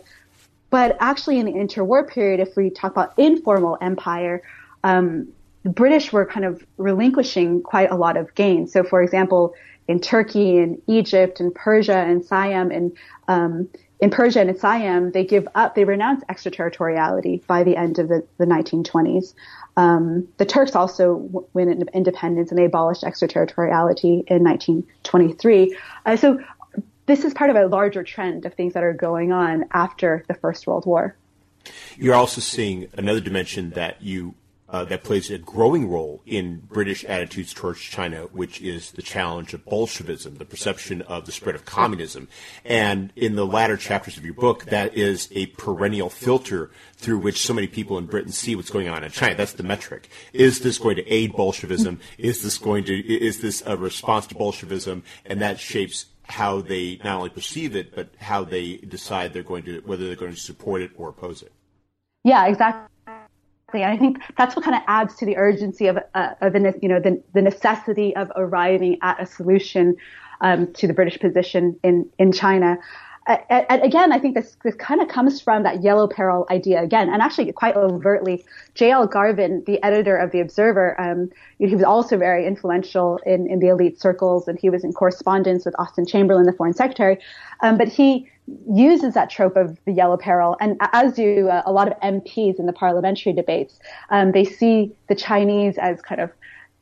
But 0.71 0.97
actually, 1.01 1.39
in 1.39 1.47
the 1.47 1.53
interwar 1.53 2.09
period, 2.09 2.41
if 2.41 2.57
we 2.57 2.71
talk 2.71 2.93
about 2.93 3.13
informal 3.19 3.79
empire, 3.81 4.43
um, 4.83 5.29
the 5.67 5.73
British 5.73 6.13
were 6.13 6.25
kind 6.25 6.47
of 6.47 6.65
relinquishing 6.77 7.61
quite 7.61 7.91
a 7.91 7.97
lot 7.97 8.17
of 8.17 8.33
gains. 8.37 8.73
So, 8.73 8.85
for 8.85 9.03
example, 9.03 9.53
in 9.89 9.99
Turkey 9.99 10.59
and 10.59 10.81
Egypt 10.87 11.41
and 11.41 11.53
Persia 11.53 11.97
and 11.97 12.25
Siam 12.25 12.71
and 12.71 12.97
um, 13.27 13.69
in 13.99 14.11
Persia 14.11 14.43
and 14.43 14.51
in 14.51 14.57
Siam, 14.57 15.11
they 15.11 15.25
give 15.25 15.49
up, 15.57 15.75
they 15.75 15.83
renounce 15.83 16.23
extraterritoriality 16.29 17.43
by 17.49 17.65
the 17.65 17.75
end 17.75 17.99
of 17.99 18.07
the, 18.07 18.25
the 18.39 18.45
1920s. 18.45 19.35
Um, 19.77 20.29
the 20.37 20.47
Turks 20.47 20.77
also 20.77 21.49
win 21.53 21.89
independence 21.93 22.51
and 22.51 22.59
they 22.59 22.67
abolished 22.67 23.03
extraterritoriality 23.03 24.23
in 24.29 24.45
1923. 24.45 25.77
Uh, 26.05 26.17
so 26.17 26.39
this 27.07 27.25
is 27.25 27.35
part 27.35 27.51
of 27.51 27.57
a 27.57 27.67
larger 27.67 28.05
trend 28.05 28.47
of 28.47 28.55
things 28.55 28.75
that 28.75 28.85
are 28.85 28.95
going 28.95 29.33
on 29.33 29.65
after 29.73 30.25
the 30.29 30.35
First 30.35 30.69
World 30.69 30.87
War. 30.87 31.17
You're 31.97 32.15
also 32.15 32.41
seeing 32.41 32.87
another 32.97 33.19
dimension 33.19 33.71
that 33.71 34.01
you 34.01 34.37
uh, 34.69 34.85
that 34.85 35.05
plays 35.05 35.31
a 35.31 35.39
growing 35.39 35.89
role 35.89 36.23
in 36.27 36.59
British 36.59 37.05
attitudes 37.05 37.55
towards 37.55 37.81
China, 37.81 38.23
which 38.33 38.61
is 38.61 38.93
the 38.93 39.03
challenge 39.03 39.55
of 39.55 39.65
Bolshevism, 39.65 40.37
the 40.37 40.45
perception 40.45 41.03
of 41.03 41.27
the 41.27 41.33
spread 41.33 41.55
of 41.55 41.65
communism. 41.65 42.29
And 42.65 43.13
in 43.15 43.37
the 43.37 43.47
latter 43.47 43.77
chapters 43.77 44.17
of 44.17 44.25
your 44.25 44.35
book, 44.35 44.65
that 44.67 44.95
is 44.95 45.29
a 45.33 45.47
perennial 45.47 46.11
filter 46.11 46.71
through 46.97 47.19
which 47.19 47.47
so 47.47 47.55
many 47.55 47.67
people 47.67 47.99
in 47.99 48.07
Britain 48.07 48.33
see 48.33 48.57
what's 48.57 48.71
going 48.71 48.89
on 48.89 49.05
in 49.05 49.11
China. 49.11 49.35
That's 49.35 49.53
the 49.53 49.63
metric. 49.63 50.09
Is 50.33 50.61
this 50.61 50.79
going 50.79 50.97
to 50.97 51.07
aid 51.07 51.33
Bolshevism? 51.35 52.01
Is 52.19 52.43
this 52.43 52.59
going 52.59 52.85
to, 52.85 52.95
is 52.95 53.41
this 53.41 53.63
a 53.67 53.77
response 53.77 54.27
to 54.29 54.35
Bolshevism? 54.35 55.05
And 55.25 55.41
that 55.43 55.61
shapes 55.61 56.07
how 56.25 56.61
they 56.61 56.99
not 57.05 57.19
only 57.19 57.31
perceive 57.31 57.77
it, 57.77 57.95
but 57.95 58.09
how 58.19 58.43
they 58.43 58.79
decide 58.79 59.33
they're 59.33 59.45
going 59.45 59.63
to, 59.65 59.81
whether 59.87 60.07
they're 60.07 60.17
going 60.17 60.35
to 60.35 60.41
support 60.41 60.83
it 60.83 60.91
or 60.97 61.11
oppose 61.11 61.43
it. 61.43 61.53
Yeah, 62.25 62.47
exactly. 62.47 62.89
And 63.73 63.83
I 63.83 63.97
think 63.97 64.19
that's 64.39 64.55
what 64.55 64.65
kind 64.65 64.77
of 64.77 64.83
adds 64.87 65.17
to 65.17 65.27
the 65.27 65.37
urgency 65.37 65.89
of, 65.89 65.99
uh, 66.15 66.35
of 66.41 66.53
the, 66.53 66.79
you 66.81 66.89
know, 66.89 67.01
the, 67.01 67.21
the 67.35 67.43
necessity 67.43 68.15
of 68.15 68.31
arriving 68.37 68.99
at 69.03 69.21
a 69.21 69.27
solution 69.27 69.97
um, 70.41 70.73
to 70.75 70.87
the 70.87 70.95
British 70.95 71.19
position 71.19 71.79
in, 71.83 72.09
in 72.17 72.31
China. 72.31 72.79
Uh, 73.27 73.39
and 73.49 73.83
again, 73.83 74.13
I 74.13 74.19
think 74.21 74.35
this, 74.35 74.57
this 74.63 74.75
kind 74.77 75.03
of 75.03 75.09
comes 75.09 75.41
from 75.41 75.65
that 75.65 75.83
yellow 75.83 76.07
peril 76.07 76.47
idea 76.49 76.81
again, 76.81 77.09
and 77.09 77.21
actually 77.21 77.51
quite 77.53 77.75
overtly. 77.75 78.45
J.L. 78.75 79.07
Garvin, 79.07 79.65
the 79.67 79.83
editor 79.83 80.17
of 80.17 80.31
The 80.31 80.41
Observer, 80.41 81.01
um, 81.01 81.31
he 81.59 81.75
was 81.75 81.83
also 81.83 82.17
very 82.17 82.47
influential 82.47 83.19
in, 83.27 83.51
in 83.51 83.59
the 83.59 83.69
elite 83.69 84.01
circles, 84.01 84.47
and 84.47 84.59
he 84.59 84.71
was 84.71 84.85
in 84.85 84.93
correspondence 84.93 85.65
with 85.65 85.75
Austen 85.79 86.07
Chamberlain, 86.07 86.47
the 86.47 86.53
foreign 86.53 86.75
secretary. 86.75 87.19
Um, 87.63 87.77
but 87.77 87.89
he 87.89 88.29
uses 88.73 89.15
that 89.15 89.29
trope 89.29 89.57
of 89.57 89.77
the 89.87 89.93
yellow 89.93 90.17
peril, 90.17 90.57
and 90.61 90.77
as 90.93 91.15
do 91.15 91.49
uh, 91.49 91.63
a 91.67 91.73
lot 91.73 91.89
of 91.91 91.99
MPs 92.01 92.61
in 92.61 92.67
the 92.67 92.73
parliamentary 92.73 93.33
debates. 93.33 93.81
Um, 94.11 94.33
they 94.33 94.45
see 94.45 94.95
the 95.09 95.17
Chinese 95.17 95.79
as 95.79 96.01
kind 96.01 96.21
of 96.21 96.31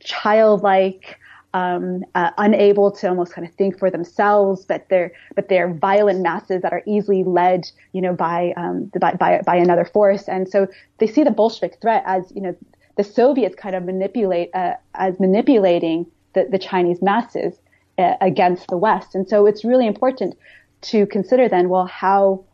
childlike, 0.00 1.18
um, 1.54 2.04
uh, 2.16 2.32
unable 2.36 2.90
to 2.90 3.08
almost 3.08 3.32
kind 3.32 3.46
of 3.46 3.54
think 3.54 3.78
for 3.78 3.90
themselves, 3.90 4.64
but 4.66 4.86
they're 4.90 5.12
but 5.36 5.48
they're 5.48 5.72
violent 5.72 6.20
masses 6.20 6.60
that 6.62 6.72
are 6.72 6.82
easily 6.84 7.22
led, 7.22 7.70
you 7.92 8.02
know, 8.02 8.12
by 8.12 8.52
um, 8.56 8.90
by, 9.00 9.12
by 9.14 9.40
by 9.46 9.56
another 9.56 9.84
force, 9.84 10.28
and 10.28 10.48
so 10.48 10.66
they 10.98 11.06
see 11.06 11.22
the 11.22 11.30
Bolshevik 11.30 11.80
threat 11.80 12.02
as 12.06 12.30
you 12.34 12.42
know 12.42 12.56
the 12.96 13.04
Soviets 13.04 13.54
kind 13.54 13.76
of 13.76 13.84
manipulate 13.84 14.50
uh, 14.54 14.74
as 14.94 15.18
manipulating 15.20 16.06
the, 16.34 16.46
the 16.50 16.58
Chinese 16.58 17.00
masses 17.00 17.54
uh, 17.98 18.14
against 18.20 18.66
the 18.66 18.76
West, 18.76 19.14
and 19.14 19.28
so 19.28 19.46
it's 19.46 19.64
really 19.64 19.86
important 19.86 20.36
to 20.82 21.06
consider 21.06 21.48
then, 21.48 21.68
well, 21.68 21.86
how 21.86 22.44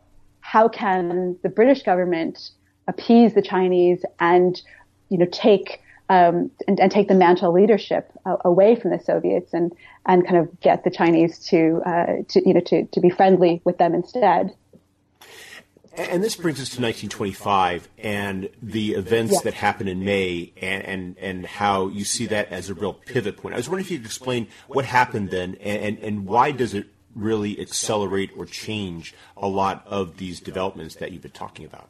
how 0.41 0.69
can 0.69 1.35
the 1.41 1.49
British 1.49 1.81
government 1.81 2.51
appease 2.87 3.33
the 3.33 3.41
Chinese 3.41 4.05
and 4.19 4.61
you 5.09 5.17
know 5.17 5.27
take 5.31 5.80
um, 6.11 6.51
and, 6.67 6.77
and, 6.81 6.91
take 6.91 7.07
the 7.07 7.15
mantle 7.15 7.53
leadership 7.53 8.11
uh, 8.25 8.35
away 8.43 8.75
from 8.75 8.91
the 8.91 8.99
Soviets 8.99 9.53
and 9.53 9.71
and 10.05 10.25
kind 10.25 10.37
of 10.37 10.59
get 10.59 10.83
the 10.83 10.91
Chinese 10.91 11.39
to 11.47 11.81
uh, 11.85 12.05
to 12.27 12.45
you 12.45 12.53
know 12.53 12.59
to 12.59 12.85
to 12.87 12.99
be 12.99 13.09
friendly 13.09 13.61
with 13.63 13.77
them 13.77 13.95
instead. 13.95 14.53
And 15.95 16.23
this 16.23 16.35
brings 16.35 16.61
us 16.61 16.69
to 16.69 16.81
1925 16.81 17.89
and 17.97 18.49
the 18.61 18.93
events 18.93 19.33
yeah. 19.33 19.39
that 19.43 19.53
happened 19.55 19.89
in 19.89 20.05
May 20.05 20.53
and, 20.61 20.85
and, 20.85 21.17
and 21.17 21.45
how 21.45 21.89
you 21.89 22.05
see 22.05 22.27
that 22.27 22.49
as 22.49 22.69
a 22.69 22.73
real 22.73 22.93
pivot 22.93 23.35
point. 23.35 23.55
I 23.55 23.57
was 23.57 23.67
wondering 23.67 23.85
if 23.85 23.91
you 23.91 23.97
could 23.97 24.05
explain 24.05 24.47
what 24.69 24.85
happened 24.85 25.31
then 25.31 25.57
and, 25.59 25.83
and, 25.83 25.99
and 25.99 26.25
why 26.25 26.51
does 26.51 26.73
it 26.73 26.87
really 27.13 27.59
accelerate 27.59 28.31
or 28.37 28.45
change 28.45 29.13
a 29.35 29.49
lot 29.49 29.85
of 29.85 30.15
these 30.15 30.39
developments 30.39 30.95
that 30.95 31.11
you've 31.11 31.23
been 31.23 31.31
talking 31.31 31.65
about? 31.65 31.89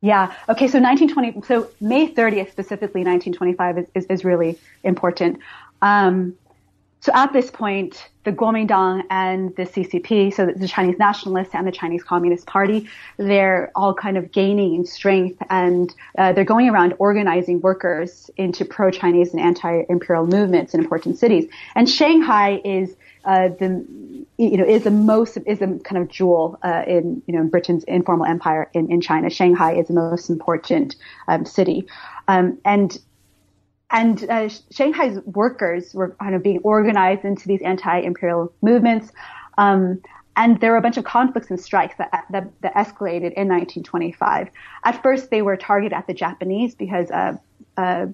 Yeah. 0.00 0.32
Okay. 0.48 0.68
So 0.68 0.78
1920. 0.80 1.42
So 1.46 1.70
May 1.80 2.12
30th, 2.12 2.50
specifically 2.50 3.02
1925, 3.02 3.78
is, 3.78 3.86
is, 3.94 4.06
is 4.06 4.24
really 4.24 4.58
important. 4.84 5.40
Um, 5.82 6.36
so 7.00 7.12
at 7.14 7.32
this 7.32 7.50
point, 7.50 8.08
the 8.24 8.32
Kuomintang 8.32 9.04
and 9.08 9.54
the 9.54 9.62
CCP, 9.62 10.34
so 10.34 10.46
the 10.46 10.66
Chinese 10.66 10.98
Nationalists 10.98 11.54
and 11.54 11.66
the 11.66 11.72
Chinese 11.72 12.02
Communist 12.02 12.46
Party, 12.46 12.88
they're 13.18 13.70
all 13.76 13.94
kind 13.94 14.16
of 14.16 14.32
gaining 14.32 14.74
in 14.74 14.84
strength, 14.84 15.40
and 15.48 15.94
uh, 16.18 16.32
they're 16.32 16.44
going 16.44 16.68
around 16.68 16.94
organizing 16.98 17.60
workers 17.60 18.30
into 18.36 18.64
pro-Chinese 18.64 19.32
and 19.32 19.40
anti-imperial 19.40 20.26
movements 20.26 20.74
in 20.74 20.80
important 20.80 21.18
cities. 21.18 21.48
And 21.76 21.88
Shanghai 21.88 22.60
is 22.64 22.96
uh, 23.24 23.48
the 23.48 23.84
you 24.38 24.56
know 24.56 24.64
is 24.64 24.84
the 24.84 24.90
most 24.90 25.36
is 25.46 25.58
the 25.58 25.80
kind 25.84 26.00
of 26.02 26.08
jewel 26.08 26.58
uh, 26.62 26.82
in 26.86 27.22
you 27.26 27.34
know 27.34 27.44
Britain's 27.44 27.84
informal 27.84 28.26
empire 28.26 28.70
in, 28.74 28.90
in 28.90 29.00
China. 29.00 29.30
Shanghai 29.30 29.74
is 29.74 29.88
the 29.88 29.94
most 29.94 30.30
important 30.30 30.96
um, 31.28 31.44
city, 31.44 31.86
um, 32.28 32.58
and 32.64 32.98
and 33.90 34.28
uh, 34.28 34.48
Shanghai's 34.70 35.18
workers 35.24 35.94
were 35.94 36.10
kind 36.20 36.34
of 36.34 36.42
being 36.42 36.60
organized 36.62 37.24
into 37.24 37.48
these 37.48 37.62
anti-imperial 37.62 38.52
movements. 38.60 39.12
Um, 39.56 40.02
and 40.36 40.60
there 40.60 40.70
were 40.70 40.76
a 40.76 40.82
bunch 40.82 40.96
of 40.96 41.04
conflicts 41.04 41.50
and 41.50 41.58
strikes 41.58 41.96
that, 41.96 42.10
that, 42.30 42.48
that, 42.60 42.74
escalated 42.74 43.34
in 43.34 43.48
1925. 43.48 44.48
At 44.84 45.02
first, 45.02 45.30
they 45.30 45.42
were 45.42 45.56
targeted 45.56 45.92
at 45.92 46.06
the 46.06 46.14
Japanese 46.14 46.76
because, 46.76 47.10
uh, 47.10 47.36
uh, 47.78 48.06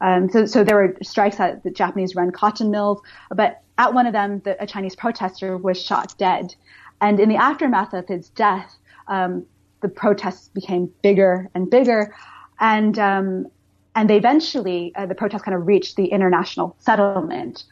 um, 0.00 0.28
so, 0.30 0.46
so 0.46 0.64
there 0.64 0.76
were 0.76 0.96
strikes 1.02 1.38
at 1.40 1.62
the 1.62 1.70
Japanese-run 1.70 2.30
cotton 2.32 2.70
mills. 2.70 3.00
But 3.30 3.62
at 3.78 3.94
one 3.94 4.06
of 4.06 4.12
them, 4.12 4.40
the, 4.44 4.60
a 4.62 4.66
Chinese 4.66 4.96
protester 4.96 5.56
was 5.56 5.80
shot 5.80 6.14
dead. 6.18 6.54
And 7.00 7.20
in 7.20 7.28
the 7.28 7.36
aftermath 7.36 7.92
of 7.94 8.06
his 8.08 8.28
death, 8.30 8.70
um, 9.08 9.46
the 9.80 9.88
protests 9.88 10.48
became 10.48 10.92
bigger 11.02 11.48
and 11.54 11.70
bigger. 11.70 12.14
And 12.58 12.98
um, 12.98 13.46
and 13.94 14.08
they 14.08 14.16
eventually, 14.16 14.92
uh, 14.96 15.06
the 15.06 15.14
protests 15.14 15.42
kind 15.42 15.54
of 15.54 15.66
reached 15.66 15.96
the 15.96 16.06
international 16.06 16.76
settlement. 16.78 17.64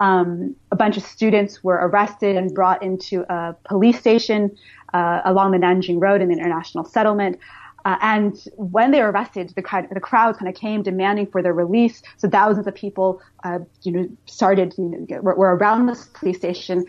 Um, 0.00 0.54
a 0.70 0.76
bunch 0.76 0.96
of 0.96 1.02
students 1.02 1.64
were 1.64 1.76
arrested 1.76 2.36
and 2.36 2.52
brought 2.52 2.82
into 2.82 3.24
a 3.32 3.54
police 3.64 3.98
station 3.98 4.50
uh, 4.92 5.22
along 5.24 5.52
the 5.52 5.58
Nanjing 5.58 5.98
Road 6.00 6.20
in 6.20 6.28
the 6.28 6.34
international 6.34 6.84
settlement. 6.84 7.38
Uh, 7.84 7.96
and 8.00 8.44
when 8.56 8.90
they 8.90 9.00
were 9.00 9.10
arrested, 9.10 9.52
the, 9.56 9.62
crowd, 9.62 9.88
the 9.92 10.00
crowd 10.00 10.36
kind 10.38 10.48
of 10.48 10.54
came 10.54 10.82
demanding 10.82 11.26
for 11.26 11.42
their 11.42 11.54
release. 11.54 12.02
So 12.16 12.28
thousands 12.28 12.66
of 12.66 12.74
people, 12.74 13.20
uh, 13.44 13.60
you 13.82 13.92
know, 13.92 14.08
started, 14.26 14.74
you 14.78 15.06
know, 15.08 15.20
were, 15.20 15.34
were 15.34 15.56
around 15.56 15.86
this 15.86 16.06
police 16.14 16.38
station. 16.38 16.86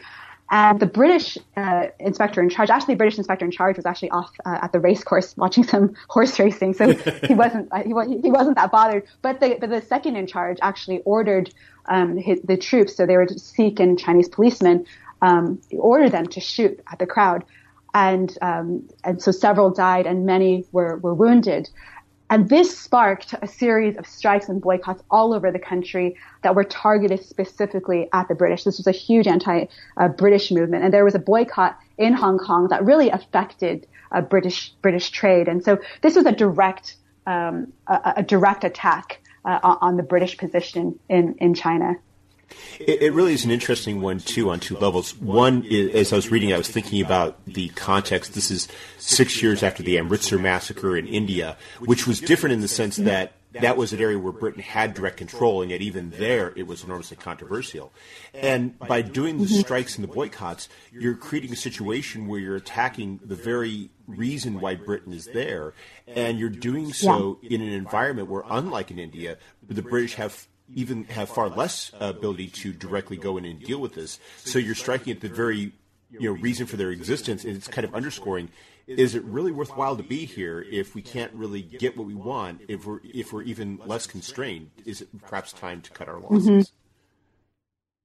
And 0.52 0.80
the 0.80 0.86
British 0.86 1.38
uh, 1.58 1.88
inspector 2.00 2.42
in 2.42 2.50
charge, 2.50 2.70
actually, 2.70 2.94
the 2.94 3.00
British 3.00 3.18
inspector 3.18 3.44
in 3.44 3.50
charge 3.50 3.78
was 3.78 3.86
actually 3.86 4.12
off 4.12 4.32
uh, 4.46 4.60
at 4.62 4.72
the 4.72 4.80
racecourse 4.80 5.36
watching 5.36 5.64
some 5.64 5.96
horse 6.10 6.38
racing, 6.38 6.74
so 6.74 6.94
he 7.28 7.34
wasn't 7.34 7.70
uh, 7.72 7.82
he, 7.82 8.20
he 8.22 8.30
wasn't 8.30 8.58
that 8.58 8.72
bothered. 8.72 9.04
But 9.24 9.40
the 9.40 9.58
but 9.60 9.70
the 9.72 9.82
second 9.82 10.16
in 10.16 10.28
charge 10.28 10.60
actually 10.62 11.00
ordered 11.06 11.52
um, 11.88 12.18
his, 12.18 12.40
the 12.42 12.58
troops, 12.58 12.96
so 12.96 13.08
they 13.08 13.18
were 13.18 13.28
Sikh 13.30 13.80
and 13.80 13.98
Chinese 13.98 14.30
policemen, 14.30 14.86
um, 15.24 15.60
ordered 15.72 16.12
them 16.12 16.28
to 16.28 16.40
shoot 16.40 16.80
at 16.92 17.00
the 17.00 17.08
crowd, 17.08 17.46
and 17.94 18.38
um, 18.42 18.88
and 19.04 19.22
so 19.22 19.32
several 19.32 19.70
died 19.70 20.06
and 20.06 20.26
many 20.26 20.66
were 20.72 20.98
were 20.98 21.14
wounded. 21.14 21.70
And 22.30 22.50
this 22.50 22.76
sparked 22.76 23.36
a 23.42 23.48
series 23.48 23.96
of 23.98 24.08
strikes 24.08 24.50
and 24.50 24.60
boycotts 24.60 25.04
all 25.12 25.34
over 25.34 25.52
the 25.52 25.60
country 25.60 26.16
that 26.42 26.56
were 26.56 26.64
targeted 26.64 27.24
specifically 27.24 28.10
at 28.12 28.28
the 28.28 28.34
British. 28.34 28.64
This 28.64 28.78
was 28.78 28.88
a 28.88 28.92
huge 28.92 29.28
anti-British 29.28 30.50
movement, 30.52 30.84
and 30.84 30.92
there 30.92 31.06
was 31.06 31.14
a 31.14 31.20
boycott 31.20 31.78
in 32.00 32.14
Hong 32.14 32.40
Kong 32.40 32.70
that 32.70 32.84
really 32.84 33.10
affected 33.10 33.86
uh, 34.12 34.22
British 34.22 34.70
British 34.82 35.12
trade. 35.12 35.48
And 35.48 35.64
so 35.64 35.80
this 36.02 36.16
was 36.16 36.26
a 36.26 36.32
direct 36.32 36.96
um, 37.28 37.72
a, 37.88 38.14
a, 38.18 38.24
direct 38.24 38.64
attack 38.64 39.22
uh, 39.46 39.60
on 39.64 39.96
the 39.98 40.04
British 40.04 40.38
position 40.38 41.00
in 41.10 41.36
in 41.40 41.54
China. 41.54 41.96
It, 42.80 43.02
it, 43.02 43.14
really 43.14 43.34
is 43.34 43.46
an 43.46 43.52
interesting 43.52 44.02
one 44.02 44.20
too 44.20 44.50
on 44.50 44.60
two 44.60 44.78
levels. 44.78 45.16
One 45.18 45.64
is, 45.64 45.94
as 45.94 46.14
I 46.14 46.16
was 46.16 46.32
reading, 46.32 46.54
I 46.54 46.58
was 46.58 46.68
thinking 46.68 47.02
about 47.02 47.44
the 47.46 47.70
context. 47.70 48.34
This 48.34 48.52
is 48.52 48.68
six 48.98 49.42
years 49.42 49.64
after 49.64 49.84
the 49.84 49.98
Amritsar 49.98 50.40
massacre 50.40 50.98
in 50.98 51.08
India, 51.08 51.58
which 51.80 52.08
was 52.08 52.20
different 52.20 52.54
in 52.54 52.62
the 52.62 52.68
sense 52.68 52.98
that 52.98 53.34
that 53.62 53.78
was 53.78 53.94
an 53.94 54.00
area 54.00 54.18
where 54.18 54.34
Britain 54.34 54.62
had 54.62 54.94
direct 54.94 55.18
control, 55.18 55.62
and 55.62 55.72
yet 55.72 55.82
even 55.82 56.10
there 56.12 56.54
it 56.56 56.68
was 56.68 56.84
enormously 56.84 57.18
controversial. 57.18 57.92
And 58.34 58.78
by 58.80 59.02
doing 59.02 59.38
the 59.38 59.48
strikes 59.48 59.96
and 59.96 60.04
the 60.04 60.12
boycotts, 60.12 60.70
you're 60.92 61.16
creating 61.16 61.54
a 61.54 61.58
situation 61.58 62.28
where 62.28 62.40
you're 62.40 62.56
attacking 62.56 63.20
the 63.24 63.36
very 63.36 63.92
reason 64.08 64.60
why 64.60 64.76
Britain 64.76 65.14
is 65.14 65.26
there, 65.28 65.74
and 66.08 66.40
you're 66.40 66.50
doing 66.50 66.94
so 66.94 67.40
in 67.44 67.62
an 67.62 67.70
environment 67.70 68.30
where, 68.30 68.44
unlike 68.50 68.92
in 68.92 69.00
India, 69.00 69.38
the 69.68 69.82
British 69.82 70.16
have 70.16 70.48
even 70.74 71.06
have 71.06 71.30
far 71.30 71.50
less 71.50 71.92
ability 72.00 72.48
to 72.48 72.74
directly 72.74 73.18
go 73.18 73.38
in 73.38 73.46
and 73.46 73.62
deal 73.62 73.80
with 73.80 73.94
this. 73.94 74.20
So 74.38 74.60
you're 74.60 74.76
striking 74.76 75.14
at 75.14 75.22
the 75.22 75.30
very 75.30 75.74
you 76.12 76.30
know 76.30 76.42
reason 76.42 76.68
for 76.68 76.78
their 76.78 76.92
existence, 76.92 77.44
and 77.44 77.56
it's 77.56 77.68
kind 77.68 77.86
of 77.86 77.94
underscoring: 77.96 78.50
is 78.88 79.16
it 79.16 79.24
really 79.24 79.52
worthwhile 79.52 79.96
to 79.98 80.04
be 80.04 80.26
here 80.26 80.66
if 80.70 80.96
we 80.96 81.02
can't 81.02 81.34
really 81.34 81.62
get 81.62 81.98
what 81.98 82.08
we 82.08 82.16
want? 82.16 82.62
If 82.68 82.86
we're 82.86 83.00
if 83.04 83.34
we're 83.34 83.44
even 83.44 83.80
less 83.86 84.08
constrained, 84.08 84.72
is 84.86 85.02
it 85.02 85.10
perhaps 85.22 85.54
time 85.54 85.82
to 85.82 85.92
cut 85.92 86.08
our 86.08 86.20
losses? 86.20 86.48
Mm-hmm. 86.48 86.62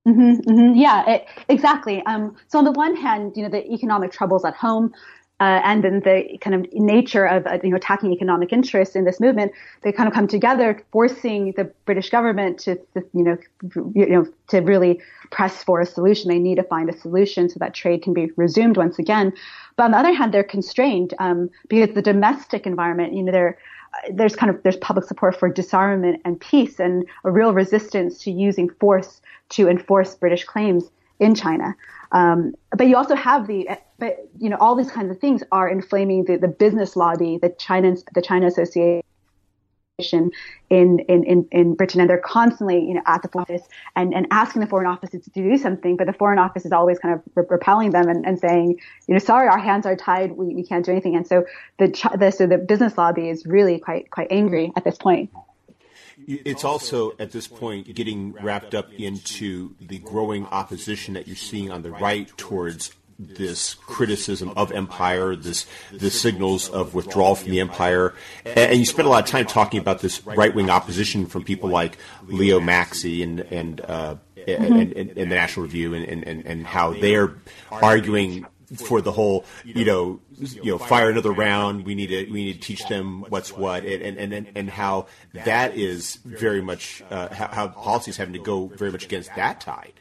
Mm-hmm, 0.09 0.51
mm-hmm. 0.51 0.75
Yeah, 0.75 1.11
it, 1.11 1.27
exactly. 1.49 2.03
Um, 2.07 2.37
so 2.47 2.59
on 2.59 2.65
the 2.65 2.73
one 2.73 2.97
hand, 2.97 3.37
you 3.37 3.43
know, 3.43 3.51
the 3.51 3.71
economic 3.71 4.11
troubles 4.11 4.45
at 4.45 4.55
home 4.55 4.95
uh, 5.41 5.61
and 5.65 5.85
then 5.85 6.01
the 6.01 6.37
kind 6.41 6.55
of 6.55 6.73
nature 6.73 7.25
of 7.25 7.47
uh, 7.47 7.59
you 7.63 7.71
know 7.71 7.77
attacking 7.77 8.13
economic 8.13 8.53
interests 8.53 8.97
in 8.97 9.05
this 9.05 9.21
movement, 9.21 9.53
they 9.83 9.93
kind 9.93 10.09
of 10.09 10.15
come 10.15 10.27
together, 10.27 10.83
forcing 10.91 11.53
the 11.53 11.65
British 11.85 12.11
government 12.11 12.59
to, 12.59 12.75
to, 12.95 13.05
you 13.15 13.23
know 13.23 13.39
you 13.95 14.09
know 14.09 14.27
to 14.49 14.59
really 14.59 15.01
press 15.31 15.63
for 15.63 15.81
a 15.81 15.87
solution. 15.87 16.29
They 16.29 16.41
need 16.41 16.57
to 16.57 16.65
find 16.65 16.91
a 16.91 16.99
solution 16.99 17.49
so 17.49 17.59
that 17.61 17.73
trade 17.73 18.03
can 18.03 18.15
be 18.15 18.33
resumed 18.37 18.77
once 18.77 18.99
again. 18.99 19.33
But 19.77 19.85
on 19.85 19.91
the 19.93 19.99
other 19.99 20.13
hand, 20.13 20.35
they're 20.35 20.43
constrained 20.43 21.15
um, 21.21 21.51
because 21.69 21.95
the 21.95 22.03
domestic 22.03 22.67
environment, 22.67 23.13
you 23.13 23.23
know, 23.23 23.31
there 23.31 23.59
there's 24.13 24.35
kind 24.35 24.51
of 24.51 24.61
there's 24.65 24.77
public 24.79 25.07
support 25.07 25.39
for 25.39 25.49
disarmament 25.49 26.21
and 26.25 26.41
peace, 26.41 26.81
and 26.81 27.07
a 27.25 27.31
real 27.31 27.55
resistance 27.55 28.19
to 28.25 28.33
using 28.33 28.71
force 28.81 29.21
to 29.51 29.69
enforce 29.69 30.15
British 30.17 30.45
claims 30.45 30.91
in 31.19 31.35
China. 31.35 31.75
Um, 32.13 32.55
but 32.77 32.87
you 32.87 32.97
also 32.97 33.15
have 33.15 33.47
the, 33.47 33.69
but 33.99 34.29
you 34.39 34.49
know, 34.49 34.57
all 34.61 34.75
these 34.75 34.91
kinds 34.91 35.11
of 35.11 35.19
things 35.19 35.43
are 35.53 35.69
inflaming 35.69 36.25
the, 36.25 36.37
the 36.37 36.49
business 36.49 36.97
lobby, 36.97 37.39
the 37.41 37.51
China, 37.51 37.97
the 38.15 38.23
China 38.23 38.47
Association 38.47 39.03
in, 40.71 41.01
in, 41.01 41.25
in, 41.25 41.49
in 41.51 41.75
Britain, 41.75 42.01
and 42.01 42.09
they're 42.09 42.19
constantly, 42.19 42.79
you 42.79 42.95
know, 42.95 43.03
at 43.07 43.21
the 43.23 43.39
office 43.39 43.63
and, 43.97 44.15
and 44.15 44.29
asking 44.31 44.61
the 44.61 44.69
foreign 44.69 44.87
office 44.87 45.11
to 45.11 45.19
do 45.19 45.57
something, 45.59 45.97
but 45.97 46.07
the 46.07 46.13
foreign 46.13 46.39
office 46.39 46.65
is 46.65 46.71
always 46.71 47.01
kind 47.01 47.15
of 47.15 47.51
repelling 47.51 47.91
them 47.91 48.09
and, 48.09 48.25
and 48.25 48.39
saying, 48.39 48.79
you 49.09 49.15
know, 49.15 49.19
sorry, 49.19 49.49
our 49.49 49.59
hands 49.59 49.87
are 49.87 49.97
tied, 49.97 50.33
we, 50.33 50.55
we 50.55 50.63
can't 50.63 50.85
do 50.85 50.93
anything. 50.93 51.17
And 51.17 51.27
so 51.27 51.45
the, 51.79 51.89
the 52.17 52.31
so 52.31 52.47
the 52.47 52.59
business 52.59 52.97
lobby 52.97 53.29
is 53.29 53.45
really 53.45 53.81
quite 53.81 54.11
quite 54.11 54.29
angry 54.31 54.73
at 54.77 54.85
this 54.85 54.97
point. 54.97 55.31
It's 56.27 56.65
also 56.65 57.13
at 57.19 57.33
this 57.33 57.47
point 57.47 57.95
getting 57.95 58.33
wrapped 58.33 58.75
up 58.75 58.93
into 58.93 59.75
the 59.81 59.99
growing 59.99 60.47
opposition 60.47 61.15
that 61.15 61.27
you're 61.27 61.37
seeing 61.37 61.71
on 61.71 61.83
the 61.83 61.91
right 61.91 62.29
towards 62.37 62.93
this 63.19 63.75
criticism 63.75 64.53
of 64.57 64.71
empire, 64.71 65.35
this 65.35 65.67
the 65.93 66.11
signals 66.11 66.69
of 66.69 66.95
withdrawal 66.95 67.35
from 67.35 67.51
the 67.51 67.61
empire, 67.61 68.15
and, 68.45 68.79
you 68.79 68.85
spend 68.85 69.09
a 69.09 69.11
lot 69.11 69.25
of 69.25 69.31
time 69.31 69.45
talking 69.45 69.81
about 69.81 70.01
this 70.01 70.25
right 70.25 70.55
wing 70.55 70.71
opposition 70.71 71.27
from 71.27 71.43
people 71.43 71.69
like 71.69 71.99
Leo 72.27 72.61
Maxse 72.61 73.23
and 73.23 73.41
and, 73.41 73.81
uh, 73.81 74.17
mm-hmm. 74.37 74.65
and, 74.65 74.93
and, 74.93 75.11
and 75.11 75.17
the 75.17 75.27
National 75.27 75.65
Review 75.65 75.95
and, 75.95 76.05
and, 76.07 76.47
and 76.47 76.67
how 76.67 76.93
they're 76.93 77.35
arguing 77.73 78.47
for 78.77 79.01
the 79.01 79.13
whole, 79.13 79.45
you 79.65 79.85
know, 79.85 80.21
you 80.39 80.73
know, 80.73 80.79
fire 80.79 81.11
another 81.11 81.33
round. 81.33 81.85
We 81.87 81.95
need 81.95 82.09
to 82.09 82.31
we 82.31 82.45
need 82.45 82.55
to 82.55 82.61
teach 82.61 82.87
them 82.89 83.25
what's 83.29 83.53
what, 83.53 83.85
and 83.85 84.19
and 84.19 84.33
and, 84.33 84.51
and 84.55 84.71
how 84.71 85.07
that 85.33 85.77
is 85.77 86.17
very 86.25 86.61
much 86.61 87.03
uh, 87.11 87.33
how, 87.35 87.49
how 87.49 87.69
policy 87.69 88.11
is 88.11 88.17
having 88.17 88.35
to 88.35 88.41
go 88.41 88.67
very 88.67 88.91
much 88.91 89.05
against 89.05 89.35
that 89.37 89.61
tide. 89.61 89.95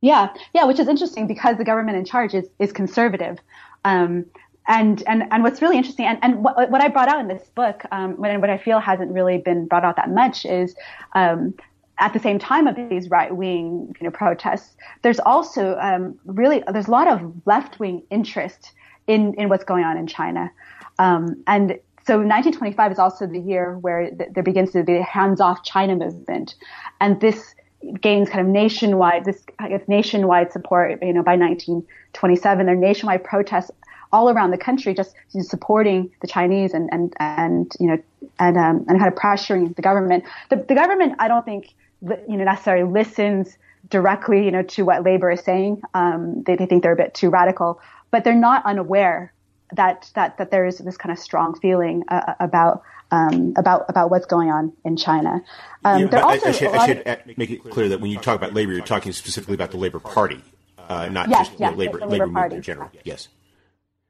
Yeah, 0.00 0.32
yeah, 0.54 0.64
which 0.64 0.78
is 0.78 0.88
interesting 0.88 1.26
because 1.26 1.56
the 1.56 1.64
government 1.64 1.96
in 1.96 2.04
charge 2.04 2.34
is 2.34 2.46
is 2.58 2.72
conservative. 2.72 3.38
Um, 3.84 4.26
and, 4.70 5.02
and, 5.06 5.24
and 5.30 5.42
what's 5.42 5.62
really 5.62 5.78
interesting, 5.78 6.04
and, 6.04 6.18
and 6.20 6.44
what, 6.44 6.70
what 6.70 6.82
I 6.82 6.88
brought 6.88 7.08
out 7.08 7.20
in 7.20 7.26
this 7.26 7.42
book, 7.54 7.84
um, 7.90 8.18
what, 8.18 8.38
what 8.38 8.50
I 8.50 8.58
feel 8.58 8.78
hasn't 8.80 9.10
really 9.10 9.38
been 9.38 9.66
brought 9.66 9.82
out 9.82 9.96
that 9.96 10.10
much 10.10 10.44
is 10.44 10.74
um, 11.14 11.54
at 12.00 12.12
the 12.12 12.18
same 12.18 12.38
time 12.38 12.66
of 12.66 12.76
these 12.76 13.10
right 13.10 13.34
wing 13.34 13.94
you 14.00 14.04
know, 14.04 14.10
protests, 14.10 14.76
there's 15.02 15.18
also 15.20 15.76
um, 15.78 16.18
really 16.26 16.62
there's 16.72 16.88
a 16.88 16.90
lot 16.90 17.08
of 17.08 17.32
left 17.46 17.78
wing 17.80 18.02
interest 18.10 18.72
in 19.06 19.34
in 19.34 19.48
what's 19.48 19.64
going 19.64 19.84
on 19.84 19.96
in 19.96 20.06
China, 20.06 20.50
um, 20.98 21.42
and 21.46 21.78
so 22.06 22.14
1925 22.14 22.92
is 22.92 22.98
also 22.98 23.26
the 23.26 23.38
year 23.38 23.76
where 23.78 24.10
th- 24.10 24.30
there 24.32 24.42
begins 24.42 24.72
to 24.72 24.82
be 24.82 24.96
a 24.96 25.02
hands-off 25.02 25.62
China 25.62 25.94
movement, 25.94 26.54
and 27.00 27.20
this 27.20 27.54
gains 28.00 28.28
kind 28.28 28.40
of 28.40 28.46
nationwide 28.46 29.24
this 29.24 29.44
nationwide 29.86 30.52
support. 30.52 31.02
You 31.02 31.12
know, 31.12 31.22
by 31.22 31.36
1927, 31.36 32.66
there 32.66 32.74
are 32.74 32.78
nationwide 32.78 33.24
protests 33.24 33.70
all 34.12 34.30
around 34.30 34.52
the 34.52 34.58
country 34.58 34.94
just 34.94 35.14
supporting 35.40 36.10
the 36.20 36.26
Chinese 36.26 36.72
and 36.72 36.88
and 36.92 37.14
and 37.20 37.72
you 37.78 37.86
know 37.88 37.98
and 38.38 38.56
um, 38.56 38.84
and 38.88 38.98
kind 38.98 39.12
of 39.12 39.14
pressuring 39.14 39.74
the 39.76 39.82
government. 39.82 40.24
The, 40.50 40.56
the 40.56 40.74
government, 40.74 41.14
I 41.18 41.28
don't 41.28 41.44
think 41.44 41.74
you 42.02 42.36
know, 42.36 42.44
necessarily 42.44 42.90
listens 42.90 43.56
directly, 43.88 44.44
you 44.44 44.50
know, 44.50 44.62
to 44.62 44.84
what 44.84 45.04
labor 45.04 45.30
is 45.30 45.40
saying. 45.40 45.82
Um, 45.94 46.42
they, 46.44 46.56
they 46.56 46.66
think 46.66 46.82
they're 46.82 46.92
a 46.92 46.96
bit 46.96 47.14
too 47.14 47.30
radical, 47.30 47.80
but 48.10 48.24
they're 48.24 48.34
not 48.34 48.64
unaware 48.64 49.32
that 49.72 50.10
that 50.14 50.38
that 50.38 50.50
there 50.50 50.64
is 50.64 50.78
this 50.78 50.96
kind 50.96 51.12
of 51.12 51.18
strong 51.18 51.58
feeling 51.60 52.02
uh, 52.08 52.34
about 52.40 52.82
um, 53.10 53.54
about 53.56 53.84
about 53.88 54.10
what's 54.10 54.26
going 54.26 54.50
on 54.50 54.72
in 54.84 54.96
China. 54.96 55.42
Um, 55.84 56.08
yeah, 56.10 56.20
also 56.20 56.48
I, 56.48 56.52
should, 56.52 56.68
I 56.68 56.86
should 56.86 57.06
of, 57.06 57.36
make 57.36 57.50
it 57.50 57.64
clear 57.64 57.88
that 57.90 58.00
when 58.00 58.10
you 58.10 58.18
talk 58.18 58.36
about 58.36 58.54
labor, 58.54 58.72
you're 58.72 58.84
talking 58.84 59.12
specifically 59.12 59.54
about 59.54 59.70
the 59.70 59.76
Labor 59.76 60.00
Party, 60.00 60.42
uh, 60.78 61.08
not 61.08 61.28
yes, 61.28 61.48
just 61.48 61.60
yes, 61.60 61.60
you 61.60 61.66
know, 61.66 61.78
labor, 61.78 61.98
labor, 61.98 62.10
labor 62.10 62.26
movement 62.26 62.52
in 62.54 62.62
general. 62.62 62.90
Yes. 63.04 63.28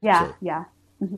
Yeah, 0.01 0.29
so. 0.29 0.35
yeah. 0.41 0.65
Mm-hmm. 1.03 1.17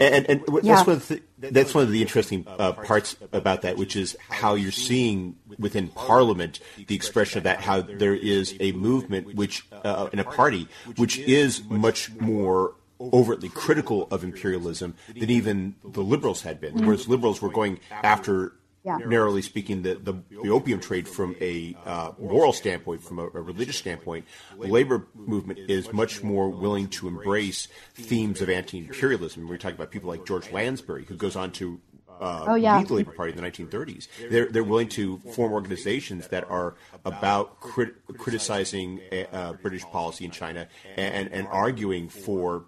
And, 0.00 0.26
and, 0.28 0.42
and 0.48 0.64
yeah. 0.64 0.74
that's 0.74 0.86
one 0.86 0.96
of 0.96 1.08
the, 1.08 1.22
that's 1.38 1.74
one 1.74 1.84
of 1.84 1.90
the 1.90 2.02
interesting 2.02 2.44
uh, 2.46 2.72
parts 2.72 3.16
about 3.32 3.62
that, 3.62 3.76
which 3.76 3.96
is 3.96 4.16
how 4.28 4.54
you're 4.54 4.72
seeing 4.72 5.36
within 5.58 5.88
Parliament 5.88 6.60
the 6.86 6.94
expression 6.94 7.38
of 7.38 7.44
that, 7.44 7.60
how 7.60 7.80
there 7.80 8.14
is 8.14 8.54
a 8.60 8.72
movement 8.72 9.34
which 9.34 9.64
uh, 9.72 10.08
in 10.12 10.18
a 10.18 10.24
party 10.24 10.68
which 10.96 11.18
is 11.18 11.64
much 11.64 12.10
more 12.12 12.74
overtly 13.00 13.48
critical 13.48 14.08
of 14.10 14.24
imperialism 14.24 14.94
than 15.16 15.30
even 15.30 15.74
the 15.84 16.02
liberals 16.02 16.42
had 16.42 16.60
been. 16.60 16.84
Whereas 16.84 17.08
liberals 17.08 17.40
were 17.40 17.50
going 17.50 17.78
after 17.90 18.54
yeah. 18.88 19.06
narrowly 19.06 19.42
speaking, 19.42 19.82
the, 19.82 19.94
the, 19.94 20.14
the, 20.30 20.50
opium 20.50 20.80
trade 20.80 21.06
from 21.06 21.36
a 21.40 21.76
uh, 21.84 22.12
moral 22.18 22.52
standpoint, 22.52 23.02
from 23.02 23.18
a, 23.18 23.24
a, 23.24 23.40
religious 23.40 23.76
standpoint, 23.76 24.24
the 24.58 24.68
labor 24.68 25.06
movement 25.14 25.58
is 25.58 25.92
much 25.92 26.22
more 26.22 26.48
willing 26.48 26.88
to 26.88 27.08
embrace 27.08 27.68
themes 27.94 28.40
of 28.40 28.48
anti-imperialism. 28.48 29.46
We're 29.46 29.58
talking 29.58 29.76
about 29.76 29.90
people 29.90 30.08
like 30.08 30.24
George 30.24 30.50
Lansbury, 30.50 31.04
who 31.04 31.16
goes 31.16 31.36
on 31.36 31.52
to 31.52 31.80
uh, 32.20 32.44
oh, 32.48 32.54
yeah. 32.54 32.78
lead 32.78 32.88
the 32.88 32.94
Labour 32.94 33.12
Party 33.12 33.32
in 33.32 33.42
the 33.42 33.48
1930s. 33.48 34.08
They're 34.30 34.46
they're 34.46 34.64
willing 34.64 34.88
to 34.90 35.18
form 35.18 35.52
organizations 35.52 36.28
that 36.28 36.50
are 36.50 36.74
about 37.04 37.60
crit- 37.60 37.94
criticizing 38.16 39.00
uh, 39.32 39.52
British 39.54 39.84
policy 39.84 40.24
in 40.24 40.30
China 40.30 40.66
and 40.96 41.32
and 41.32 41.46
arguing 41.46 42.08
for 42.08 42.64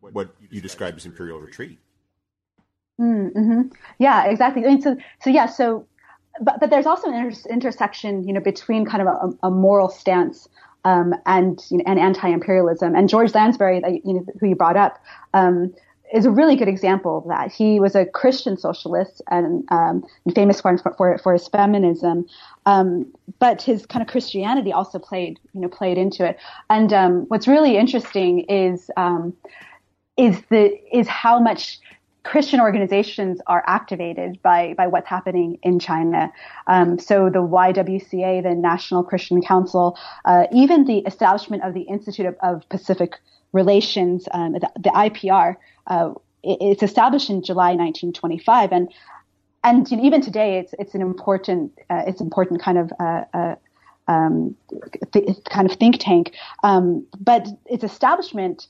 what 0.00 0.34
you 0.50 0.60
describe 0.60 0.96
as 0.96 1.06
imperial 1.06 1.38
retreat. 1.38 1.78
Mm-hmm. 3.00 3.62
Yeah, 3.98 4.26
exactly. 4.26 4.64
I 4.64 4.68
mean, 4.68 4.82
so 4.82 4.96
so 5.22 5.30
yeah, 5.30 5.46
so 5.46 5.86
but 6.40 6.60
but 6.60 6.70
there's 6.70 6.86
also 6.86 7.08
an 7.08 7.14
inter- 7.14 7.50
intersection, 7.50 8.26
you 8.26 8.32
know, 8.34 8.40
between 8.40 8.84
kind 8.84 9.06
of 9.06 9.08
a, 9.08 9.46
a 9.46 9.50
moral 9.50 9.88
stance 9.88 10.48
um, 10.84 11.14
and 11.26 11.60
you 11.70 11.78
know, 11.78 11.84
and 11.86 11.98
anti-imperialism. 11.98 12.94
And 12.94 13.08
George 13.08 13.34
Lansbury, 13.34 13.82
you 14.04 14.14
know, 14.14 14.26
who 14.38 14.48
you 14.48 14.54
brought 14.54 14.76
up, 14.76 14.98
um, 15.32 15.74
is 16.12 16.26
a 16.26 16.30
really 16.30 16.56
good 16.56 16.68
example 16.68 17.18
of 17.18 17.28
that. 17.28 17.52
He 17.52 17.80
was 17.80 17.94
a 17.94 18.04
Christian 18.04 18.56
socialist 18.58 19.22
and, 19.30 19.64
um, 19.70 20.04
famous 20.34 20.60
for, 20.60 20.76
for, 20.96 21.18
for 21.18 21.32
his 21.32 21.46
feminism, 21.48 22.26
um, 22.66 23.06
but 23.38 23.62
his 23.62 23.86
kind 23.86 24.02
of 24.02 24.08
Christianity 24.08 24.72
also 24.72 24.98
played 24.98 25.38
you 25.54 25.60
know 25.62 25.68
played 25.68 25.96
into 25.96 26.26
it. 26.26 26.36
And 26.68 26.92
um, 26.92 27.24
what's 27.28 27.48
really 27.48 27.76
interesting 27.78 28.40
is 28.40 28.90
um, 28.96 29.32
is 30.16 30.42
the 30.50 30.78
is 30.96 31.08
how 31.08 31.38
much 31.38 31.78
Christian 32.22 32.60
organizations 32.60 33.40
are 33.46 33.64
activated 33.66 34.40
by 34.42 34.74
by 34.74 34.86
what's 34.86 35.08
happening 35.08 35.58
in 35.62 35.78
China. 35.78 36.30
Um, 36.66 36.98
so 36.98 37.30
the 37.30 37.38
YWCA, 37.38 38.42
the 38.42 38.54
National 38.54 39.02
Christian 39.02 39.40
Council, 39.40 39.98
uh, 40.24 40.46
even 40.52 40.84
the 40.84 40.98
establishment 40.98 41.62
of 41.64 41.72
the 41.72 41.82
Institute 41.82 42.26
of, 42.26 42.36
of 42.42 42.68
Pacific 42.68 43.18
Relations, 43.52 44.28
um, 44.32 44.52
the, 44.52 44.70
the, 44.78 44.90
IPR, 44.90 45.56
uh, 45.88 46.12
it, 46.44 46.58
it's 46.60 46.82
established 46.82 47.30
in 47.30 47.42
July 47.42 47.74
1925, 47.74 48.72
and 48.72 48.92
and 49.64 49.90
you 49.90 49.96
know, 49.96 50.04
even 50.04 50.20
today, 50.20 50.58
it's 50.58 50.74
it's 50.78 50.94
an 50.94 51.00
important 51.00 51.72
uh, 51.88 52.02
it's 52.06 52.20
important 52.20 52.62
kind 52.62 52.78
of 52.78 52.92
uh, 53.00 53.24
uh, 53.32 53.54
um, 54.08 54.54
th- 55.12 55.42
kind 55.44 55.70
of 55.70 55.76
think 55.78 55.96
tank. 55.98 56.32
Um, 56.62 57.06
but 57.18 57.48
its 57.66 57.82
establishment, 57.82 58.68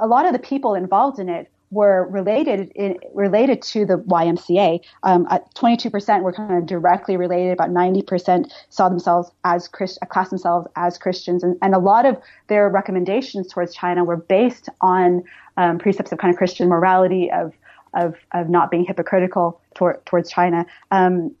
a 0.00 0.06
lot 0.06 0.26
of 0.26 0.32
the 0.32 0.38
people 0.38 0.74
involved 0.74 1.18
in 1.18 1.28
it 1.28 1.51
were 1.72 2.06
related 2.08 2.70
in, 2.74 2.98
related 3.14 3.62
to 3.62 3.86
the 3.86 3.96
YMCA. 3.96 4.78
Um, 5.02 5.26
22% 5.56 6.22
were 6.22 6.32
kind 6.32 6.58
of 6.58 6.66
directly 6.66 7.16
related. 7.16 7.52
About 7.52 7.70
90% 7.70 8.52
saw 8.68 8.90
themselves 8.90 9.32
as 9.44 9.68
Christ, 9.68 9.98
class 10.10 10.28
themselves 10.28 10.68
as 10.76 10.98
Christians, 10.98 11.42
and, 11.42 11.56
and 11.62 11.74
a 11.74 11.78
lot 11.78 12.04
of 12.04 12.18
their 12.48 12.68
recommendations 12.68 13.48
towards 13.48 13.74
China 13.74 14.04
were 14.04 14.18
based 14.18 14.68
on 14.82 15.24
um, 15.56 15.78
precepts 15.78 16.12
of 16.12 16.18
kind 16.18 16.32
of 16.32 16.36
Christian 16.38 16.68
morality 16.68 17.30
of 17.32 17.52
of 17.94 18.16
of 18.32 18.48
not 18.48 18.70
being 18.70 18.84
hypocritical 18.84 19.60
towards 19.74 20.30
China. 20.30 20.66
Um, 20.90 21.34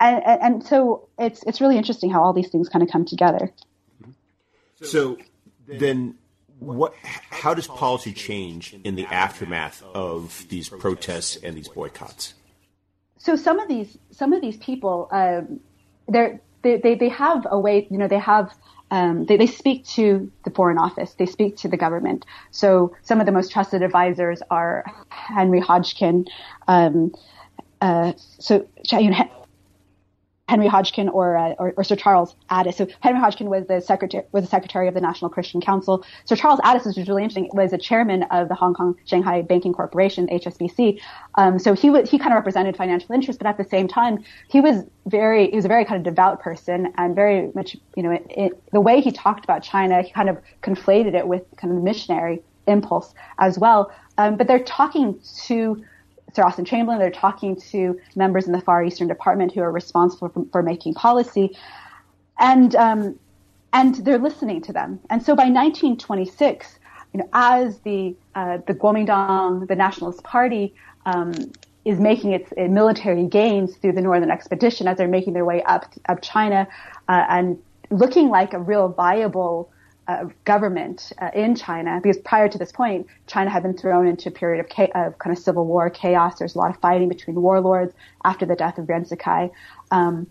and, 0.00 0.22
and 0.24 0.64
so 0.64 1.08
it's 1.18 1.44
it's 1.44 1.60
really 1.60 1.76
interesting 1.76 2.10
how 2.10 2.22
all 2.22 2.32
these 2.32 2.48
things 2.48 2.68
kind 2.68 2.82
of 2.82 2.90
come 2.90 3.04
together. 3.04 3.52
So 4.82 5.18
then 5.66 6.16
what 6.58 6.94
how 7.02 7.54
does 7.54 7.66
policy 7.66 8.12
change 8.12 8.74
in 8.84 8.94
the 8.94 9.06
aftermath 9.06 9.82
of 9.94 10.46
these 10.48 10.68
protests 10.68 11.36
and 11.36 11.56
these 11.56 11.68
boycotts? 11.68 12.34
So 13.18 13.36
some 13.36 13.58
of 13.58 13.68
these 13.68 13.98
some 14.10 14.32
of 14.32 14.40
these 14.40 14.56
people 14.56 15.08
um, 15.12 15.60
they 16.08 16.38
they 16.62 16.94
they 16.94 17.08
have 17.08 17.46
a 17.50 17.58
way 17.58 17.86
you 17.90 17.98
know 17.98 18.08
they 18.08 18.18
have 18.18 18.54
um, 18.90 19.26
they, 19.26 19.36
they 19.36 19.48
speak 19.48 19.84
to 19.88 20.30
the 20.44 20.50
foreign 20.50 20.78
office. 20.78 21.14
They 21.14 21.26
speak 21.26 21.56
to 21.58 21.68
the 21.68 21.76
government. 21.76 22.24
So 22.52 22.94
some 23.02 23.18
of 23.20 23.26
the 23.26 23.32
most 23.32 23.50
trusted 23.50 23.82
advisors 23.82 24.42
are 24.50 24.84
henry 25.08 25.60
hodgkin 25.60 26.26
um, 26.68 27.12
uh, 27.80 28.12
so 28.16 28.66
you 28.92 29.10
know, 29.10 29.30
Henry 30.48 30.68
Hodgkin 30.68 31.08
or, 31.08 31.36
uh, 31.36 31.54
or, 31.58 31.74
or 31.76 31.82
Sir 31.82 31.96
Charles 31.96 32.36
Addis. 32.50 32.76
So 32.76 32.86
Henry 33.00 33.18
Hodgkin 33.18 33.50
was 33.50 33.66
the 33.66 33.80
secretary 33.80 34.24
was 34.30 34.44
the 34.44 34.50
secretary 34.50 34.86
of 34.86 34.94
the 34.94 35.00
National 35.00 35.28
Christian 35.28 35.60
Council. 35.60 36.04
Sir 36.24 36.36
Charles 36.36 36.60
Addis, 36.62 36.86
which 36.86 36.96
was 36.96 37.08
really 37.08 37.24
interesting, 37.24 37.50
was 37.52 37.72
a 37.72 37.78
chairman 37.78 38.22
of 38.24 38.48
the 38.48 38.54
Hong 38.54 38.72
Kong 38.72 38.94
Shanghai 39.06 39.42
Banking 39.42 39.72
Corporation 39.72 40.28
(HSBC). 40.28 41.00
Um, 41.34 41.58
so 41.58 41.74
he 41.74 41.90
was 41.90 42.08
he 42.08 42.18
kind 42.18 42.32
of 42.32 42.36
represented 42.36 42.76
financial 42.76 43.12
interests, 43.12 43.38
but 43.38 43.48
at 43.48 43.58
the 43.58 43.64
same 43.64 43.88
time, 43.88 44.22
he 44.48 44.60
was 44.60 44.84
very 45.06 45.50
he 45.50 45.56
was 45.56 45.64
a 45.64 45.68
very 45.68 45.84
kind 45.84 45.98
of 45.98 46.04
devout 46.04 46.40
person 46.40 46.92
and 46.96 47.16
very 47.16 47.50
much 47.54 47.76
you 47.96 48.02
know 48.04 48.12
it, 48.12 48.26
it, 48.30 48.72
the 48.72 48.80
way 48.80 49.00
he 49.00 49.10
talked 49.10 49.42
about 49.42 49.64
China, 49.64 50.02
he 50.02 50.12
kind 50.12 50.28
of 50.28 50.38
conflated 50.62 51.14
it 51.14 51.26
with 51.26 51.42
kind 51.56 51.72
of 51.72 51.78
the 51.78 51.84
missionary 51.84 52.40
impulse 52.68 53.14
as 53.38 53.58
well. 53.58 53.90
Um, 54.18 54.36
but 54.36 54.46
they're 54.46 54.64
talking 54.64 55.18
to 55.46 55.84
Sir 56.36 56.44
Austen 56.44 56.66
Chamberlain. 56.66 57.00
They're 57.00 57.10
talking 57.10 57.56
to 57.72 57.98
members 58.14 58.46
in 58.46 58.52
the 58.52 58.60
Far 58.60 58.84
Eastern 58.84 59.08
Department 59.08 59.52
who 59.52 59.62
are 59.62 59.72
responsible 59.72 60.28
for, 60.28 60.44
for 60.52 60.62
making 60.62 60.94
policy, 60.94 61.56
and 62.38 62.76
um, 62.76 63.18
and 63.72 63.94
they're 63.96 64.18
listening 64.18 64.60
to 64.62 64.72
them. 64.72 65.00
And 65.10 65.22
so 65.22 65.34
by 65.34 65.44
1926, 65.44 66.78
you 67.12 67.20
know, 67.20 67.28
as 67.32 67.78
the 67.80 68.14
uh, 68.34 68.58
the 68.66 68.74
Kuomintang, 68.74 69.66
the 69.66 69.74
Nationalist 69.74 70.22
Party, 70.22 70.74
um, 71.06 71.32
is 71.86 71.98
making 71.98 72.32
its 72.32 72.52
uh, 72.52 72.64
military 72.64 73.24
gains 73.24 73.74
through 73.76 73.92
the 73.92 74.02
Northern 74.02 74.30
Expedition, 74.30 74.86
as 74.86 74.98
they're 74.98 75.08
making 75.08 75.32
their 75.32 75.46
way 75.46 75.62
up 75.62 75.86
up 76.08 76.20
China, 76.20 76.68
uh, 77.08 77.24
and 77.30 77.58
looking 77.90 78.28
like 78.28 78.52
a 78.52 78.58
real 78.58 78.88
viable 78.88 79.70
uh, 80.08 80.26
government 80.44 81.12
uh, 81.20 81.30
in 81.34 81.54
China, 81.54 82.00
because 82.02 82.18
prior 82.18 82.48
to 82.48 82.58
this 82.58 82.72
point, 82.72 83.06
China 83.26 83.50
had 83.50 83.62
been 83.62 83.76
thrown 83.76 84.06
into 84.06 84.28
a 84.28 84.32
period 84.32 84.60
of, 84.60 84.70
cha- 84.70 84.92
of, 84.94 85.18
kind 85.18 85.36
of 85.36 85.42
civil 85.42 85.66
war 85.66 85.90
chaos. 85.90 86.38
There's 86.38 86.54
a 86.54 86.58
lot 86.58 86.70
of 86.70 86.80
fighting 86.80 87.08
between 87.08 87.40
warlords 87.40 87.92
after 88.24 88.46
the 88.46 88.54
death 88.54 88.78
of 88.78 88.88
Yuan 88.88 89.04
Shikai. 89.04 89.50
Um, 89.90 90.26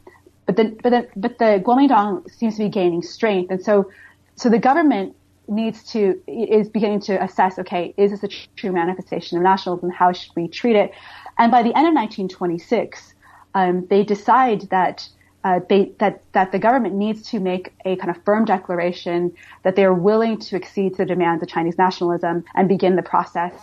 but 0.46 0.56
the 0.58 0.78
but 0.82 0.90
the 0.92 1.10
but 1.16 1.38
the 1.40 1.64
Kuomintang 1.66 2.30
seems 2.30 2.58
to 2.58 2.64
be 2.64 2.70
gaining 2.70 3.02
strength, 3.02 3.52
and 3.52 3.62
so 3.62 3.92
so 4.36 4.50
the 4.50 4.60
government 4.60 5.16
needs 5.48 5.84
to 5.92 6.22
is 6.28 6.70
beginning 6.70 7.02
to 7.02 7.22
assess. 7.24 7.58
Okay, 7.60 7.94
is 7.98 8.12
this 8.12 8.24
a 8.24 8.28
true 8.56 8.72
manifestation 8.72 9.38
of 9.38 9.44
nationalism? 9.44 9.90
How 9.90 10.12
should 10.12 10.32
we 10.36 10.48
treat 10.48 10.76
it? 10.76 10.92
And 11.38 11.52
by 11.52 11.64
the 11.64 11.76
end 11.76 11.88
of 11.88 11.94
1926, 11.94 13.14
um, 13.56 13.88
they 13.90 14.04
decide 14.04 14.62
that 14.70 15.10
uh, 15.46 15.60
they, 15.70 15.92
that 16.00 16.24
that 16.34 16.52
the 16.52 16.58
government 16.58 16.96
needs 16.96 17.22
to 17.30 17.40
make 17.40 17.72
a 17.86 17.96
kind 17.98 18.10
of 18.10 18.22
firm 18.24 18.46
declaration 18.46 19.32
that 19.62 19.76
they 19.76 19.86
are 19.86 19.94
willing 19.94 20.40
to 20.40 20.56
accede 20.56 20.94
to 20.94 20.98
the 20.98 21.06
demands 21.06 21.44
of 21.44 21.48
Chinese 21.48 21.78
nationalism 21.78 22.44
and 22.56 22.68
begin 22.68 22.96
the 22.96 23.04
process 23.04 23.54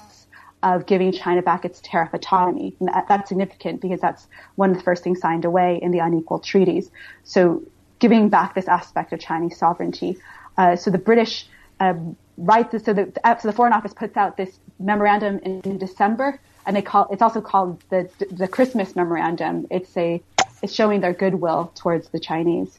of 0.63 0.87
giving 0.87 1.11
China 1.11 1.43
back 1.43 1.65
its 1.65 1.81
tariff 1.83 2.15
autonomy. 2.15 2.77
And 2.79 2.89
that, 2.89 3.07
that's 3.09 3.29
significant 3.29 3.81
because 3.81 4.01
that's 4.01 4.29
one 4.55 4.71
of 4.71 4.77
the 4.77 4.83
first 4.85 5.03
things 5.03 5.21
signed 5.21 5.45
away 5.45 5.81
in 5.83 5.91
the 5.91 5.99
unequal 5.99 6.39
treaties. 6.39 6.89
So 7.25 7.65
giving 7.99 8.29
back 8.29 8.55
this 8.55 8.69
aspect 8.69 9.13
of 9.13 9.19
Chinese 9.19 9.59
sovereignty. 9.59 10.19
Uh, 10.57 10.77
so 10.77 10.89
the 10.89 10.99
British 10.99 11.49
uh, 11.81 11.95
write 12.37 12.71
this, 12.71 12.85
so 12.85 12.93
the, 12.93 13.13
so 13.41 13.49
the 13.49 13.53
Foreign 13.53 13.73
Office 13.73 13.93
puts 13.93 14.17
out 14.17 14.37
this 14.37 14.61
memorandum 14.79 15.41
in, 15.41 15.61
in 15.63 15.79
December, 15.79 16.39
and 16.65 16.77
they 16.77 16.83
call 16.83 17.09
it's 17.11 17.23
also 17.23 17.41
called 17.41 17.83
the 17.91 18.09
the 18.31 18.47
Christmas 18.47 18.95
memorandum. 18.95 19.67
It's 19.71 19.97
a 19.97 20.23
is 20.63 20.75
showing 20.75 21.01
their 21.01 21.13
goodwill 21.13 21.73
towards 21.75 22.09
the 22.11 22.21
Chinese. 22.21 22.79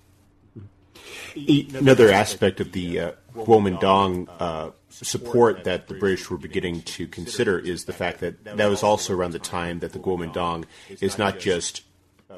Another 1.35 2.11
aspect 2.11 2.59
of 2.59 2.71
the 2.71 2.99
uh, 2.99 3.11
Kuomintang 3.35 4.27
uh, 4.39 4.71
support 4.89 5.63
that 5.63 5.87
the 5.87 5.95
British 5.95 6.29
were 6.29 6.37
beginning 6.37 6.81
to 6.83 7.07
consider 7.07 7.57
is 7.57 7.85
the 7.85 7.93
fact 7.93 8.19
that 8.19 8.43
that 8.43 8.69
was 8.69 8.83
also 8.83 9.13
around 9.13 9.31
the 9.31 9.39
time 9.39 9.79
that 9.79 9.93
the 9.93 9.99
Kuomintang 9.99 10.65
is 11.01 11.17
not 11.17 11.39
just 11.39 11.83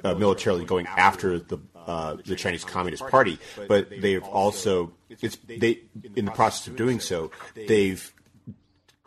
uh, 0.04 0.14
militarily 0.16 0.66
going 0.66 0.88
after 0.88 1.40
the 1.40 1.60
uh, 1.76 2.16
the 2.26 2.36
Chinese 2.36 2.64
Communist 2.64 3.06
Party, 3.08 3.38
but 3.68 3.90
they've 3.90 4.24
also 4.24 4.94
it's 5.10 5.38
they 5.46 5.82
in 6.16 6.26
the 6.26 6.32
process 6.32 6.68
of 6.68 6.76
doing 6.76 7.00
so 7.00 7.32
they've 7.54 8.12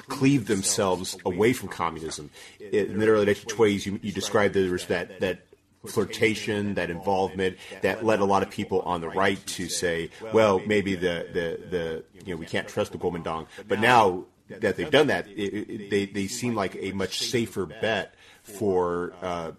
cleaved 0.07 0.47
themselves 0.47 1.17
away 1.25 1.53
from 1.53 1.69
communism. 1.69 2.31
In 2.61 2.99
the 2.99 3.09
early 3.09 3.27
1920s, 3.27 3.87
you, 3.87 4.01
you 4.03 4.13
described 4.13 4.55
there 4.55 4.71
was 4.71 4.87
that 4.87 5.21
that 5.21 5.48
flirtation, 5.89 6.75
that 6.75 6.91
involvement, 6.91 7.57
that 7.83 8.05
led 8.05 8.21
a 8.21 8.25
lot 8.25 8.43
of 8.43 8.51
people 8.51 8.81
on 8.83 9.01
the 9.01 9.09
right 9.09 9.45
to 9.47 9.69
say, 9.69 10.11
well, 10.33 10.61
maybe 10.67 10.95
the, 10.95 11.27
the, 11.33 11.69
the 11.69 12.05
you 12.25 12.35
know, 12.35 12.39
we 12.39 12.47
can't 12.47 12.69
trust 12.69 12.93
the 12.93 12.99
Kuomintang. 12.99 13.47
But 13.67 13.81
now 13.81 14.25
that 14.49 14.77
they've 14.77 14.91
done 14.91 15.09
that, 15.09 15.27
it, 15.29 15.33
it, 15.33 15.91
they, 15.91 16.07
they 16.07 16.27
seem 16.27 16.55
like 16.55 16.77
a 16.81 16.93
much 16.93 17.21
safer 17.21 17.67
bet 17.67 18.15
for, 18.43 19.13
uh, 19.23 19.53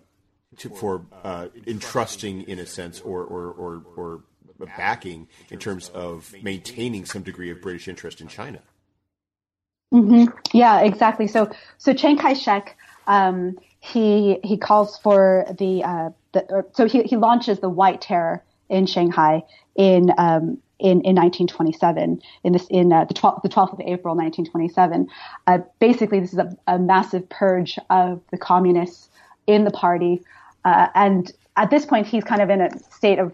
to, 0.57 0.69
for 0.69 1.05
uh, 1.23 1.47
entrusting, 1.67 2.43
in 2.43 2.59
a 2.59 2.65
sense, 2.65 2.99
or, 3.01 3.23
or, 3.23 3.51
or, 3.51 3.83
or 3.95 4.23
backing 4.77 5.27
in 5.49 5.59
terms 5.59 5.89
of 5.89 6.33
maintaining 6.41 7.05
some 7.05 7.23
degree 7.23 7.49
of 7.49 7.61
British 7.61 7.87
interest 7.87 8.19
in 8.19 8.27
China. 8.27 8.59
Mm-hmm. 9.93 10.35
Yeah, 10.53 10.81
exactly. 10.81 11.27
So, 11.27 11.49
so 11.77 11.93
Chiang 11.93 12.17
Kai-shek, 12.17 12.77
um, 13.07 13.57
he 13.79 14.37
he 14.43 14.57
calls 14.57 14.97
for 14.99 15.45
the, 15.57 15.83
uh, 15.83 16.09
the 16.33 16.65
so 16.73 16.87
he 16.87 17.03
he 17.03 17.15
launches 17.15 17.59
the 17.59 17.69
White 17.69 18.01
Terror 18.01 18.43
in 18.69 18.85
Shanghai 18.85 19.43
in 19.75 20.11
um, 20.17 20.59
in, 20.79 21.01
in 21.01 21.15
1927, 21.15 22.21
in 22.43 22.53
this 22.53 22.67
in 22.69 22.93
uh, 22.93 23.03
the 23.05 23.13
12th 23.13 23.41
the 23.41 23.49
12th 23.49 23.73
of 23.73 23.79
April 23.81 24.15
1927. 24.15 25.07
Uh, 25.47 25.59
basically, 25.79 26.19
this 26.19 26.31
is 26.31 26.39
a, 26.39 26.55
a, 26.67 26.79
massive 26.79 27.27
purge 27.29 27.77
of 27.89 28.21
the 28.31 28.37
communists 28.37 29.09
in 29.47 29.65
the 29.65 29.71
party, 29.71 30.21
uh, 30.63 30.87
and 30.95 31.33
at 31.57 31.69
this 31.69 31.85
point, 31.85 32.07
he's 32.07 32.23
kind 32.23 32.41
of 32.41 32.49
in 32.49 32.61
a 32.61 32.69
state 32.91 33.19
of 33.19 33.33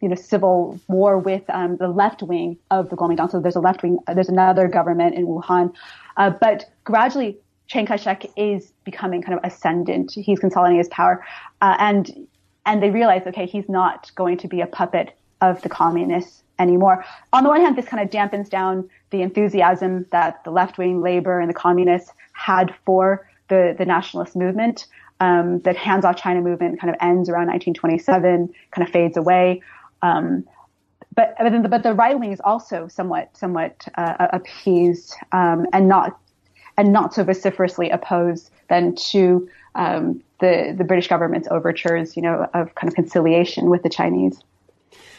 you 0.00 0.08
know 0.08 0.14
civil 0.14 0.78
war 0.88 1.18
with 1.18 1.42
um, 1.48 1.76
the 1.78 1.88
left 1.88 2.22
wing 2.22 2.58
of 2.70 2.90
the 2.90 2.96
Kuomintang. 2.96 3.30
So 3.30 3.40
there's 3.40 3.56
a 3.56 3.60
left 3.60 3.82
wing, 3.82 3.98
there's 4.12 4.28
another 4.28 4.68
government 4.68 5.14
in 5.14 5.26
Wuhan, 5.26 5.72
uh, 6.18 6.30
but 6.30 6.68
gradually 6.84 7.38
Chiang 7.68 7.86
Kai-shek 7.86 8.26
is 8.36 8.72
becoming 8.84 9.22
kind 9.22 9.38
of 9.38 9.42
ascendant. 9.44 10.12
He's 10.12 10.38
consolidating 10.38 10.78
his 10.78 10.88
power, 10.88 11.24
uh, 11.62 11.76
and 11.78 12.26
and 12.66 12.82
they 12.82 12.90
realize, 12.90 13.22
okay, 13.26 13.46
he's 13.46 13.68
not 13.68 14.10
going 14.14 14.38
to 14.38 14.48
be 14.48 14.60
a 14.60 14.66
puppet 14.66 15.16
of 15.40 15.60
the 15.62 15.68
communists 15.68 16.42
anymore. 16.58 17.04
On 17.32 17.42
the 17.42 17.48
one 17.48 17.60
hand, 17.60 17.76
this 17.76 17.86
kind 17.86 18.02
of 18.02 18.10
dampens 18.10 18.48
down 18.48 18.88
the 19.10 19.22
enthusiasm 19.22 20.06
that 20.10 20.42
the 20.44 20.50
left 20.50 20.78
wing 20.78 21.00
labor 21.00 21.40
and 21.40 21.50
the 21.50 21.54
communists 21.54 22.12
had 22.32 22.74
for 22.84 23.28
the, 23.48 23.74
the 23.76 23.84
nationalist 23.84 24.36
movement. 24.36 24.86
Um, 25.20 25.60
the 25.60 25.72
hands 25.72 26.04
off 26.04 26.16
China 26.16 26.40
movement 26.40 26.80
kind 26.80 26.90
of 26.90 26.96
ends 27.00 27.28
around 27.28 27.46
1927, 27.48 28.52
kind 28.70 28.88
of 28.88 28.92
fades 28.92 29.16
away. 29.16 29.62
Um, 30.00 30.44
but 31.14 31.34
but 31.38 31.62
the, 31.62 31.68
but 31.68 31.82
the 31.82 31.92
right 31.92 32.18
wing 32.18 32.32
is 32.32 32.40
also 32.42 32.88
somewhat 32.88 33.36
somewhat 33.36 33.86
uh, 33.96 34.28
appeased 34.32 35.14
um, 35.32 35.66
and 35.72 35.88
not 35.88 36.18
and 36.78 36.92
not 36.92 37.12
so 37.12 37.22
vociferously 37.22 37.90
opposed 37.90 38.50
then 38.72 38.94
to 38.94 39.48
um, 39.74 40.22
the 40.40 40.74
the 40.76 40.84
British 40.84 41.08
government's 41.08 41.48
overtures, 41.50 42.16
you 42.16 42.22
know, 42.22 42.48
of 42.54 42.74
kind 42.74 42.88
of 42.88 42.94
conciliation 42.94 43.70
with 43.70 43.82
the 43.82 43.90
Chinese. 43.90 44.38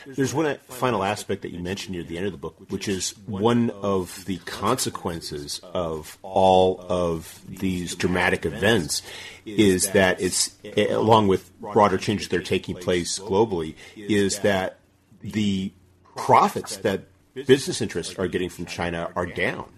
There's 0.05 0.33
one 0.33 0.57
final 0.67 1.01
aspect 1.01 1.43
that 1.43 1.51
you 1.51 1.59
mentioned 1.59 1.95
near 1.95 2.03
the 2.03 2.17
end 2.17 2.25
of 2.25 2.33
the 2.33 2.37
book, 2.37 2.57
which 2.67 2.89
is 2.89 3.11
one 3.25 3.69
of 3.69 4.25
the 4.25 4.37
consequences 4.39 5.61
of 5.73 6.17
all 6.21 6.85
of 6.89 7.39
these 7.47 7.95
dramatic 7.95 8.45
events 8.45 9.01
is 9.45 9.91
that 9.91 10.19
it's, 10.19 10.57
along 10.75 11.29
with 11.29 11.57
broader 11.59 11.97
changes 11.97 12.27
that 12.27 12.37
are 12.37 12.43
taking 12.43 12.75
place 12.75 13.17
globally, 13.17 13.75
is 13.95 14.39
that 14.39 14.79
the 15.21 15.71
profits 16.17 16.77
that 16.77 17.03
business 17.33 17.81
interests 17.81 18.19
are 18.19 18.27
getting 18.27 18.49
from 18.49 18.65
China 18.65 19.09
are 19.15 19.25
down. 19.25 19.69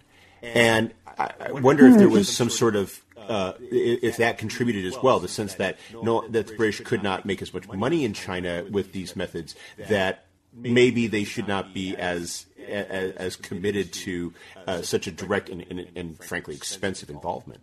And 0.42 0.92
I 1.18 1.52
wonder 1.52 1.86
if 1.86 1.98
there 1.98 2.10
was 2.10 2.36
some 2.36 2.50
sort 2.50 2.76
of 2.76 3.00
uh, 3.28 3.54
if 3.60 4.18
that 4.18 4.38
contributed 4.38 4.86
as 4.86 4.98
well, 5.02 5.20
the 5.20 5.28
sense 5.28 5.56
that 5.56 5.78
no, 6.02 6.28
that 6.30 6.48
the 6.48 6.56
British 6.56 6.82
could 6.82 7.04
not 7.04 7.26
make 7.26 7.42
as 7.42 7.54
much 7.54 7.68
money 7.68 8.06
in 8.06 8.14
China 8.14 8.66
with 8.70 8.92
these 8.92 9.16
methods, 9.16 9.56
that 9.90 10.26
maybe 10.54 11.08
they 11.08 11.24
should 11.24 11.48
not 11.48 11.74
be 11.74 11.96
as 11.96 12.46
as, 12.68 13.12
as 13.16 13.36
committed 13.36 13.94
to 13.94 14.34
uh, 14.68 14.82
such 14.82 15.08
a 15.08 15.12
direct 15.12 15.50
and, 15.50 15.66
and, 15.70 15.88
and, 15.96 16.24
frankly 16.24 16.56
expensive 16.56 17.10
involvement. 17.10 17.62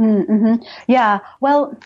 Mm-hmm. 0.00 0.62
Yeah, 0.88 1.20
well, 1.40 1.78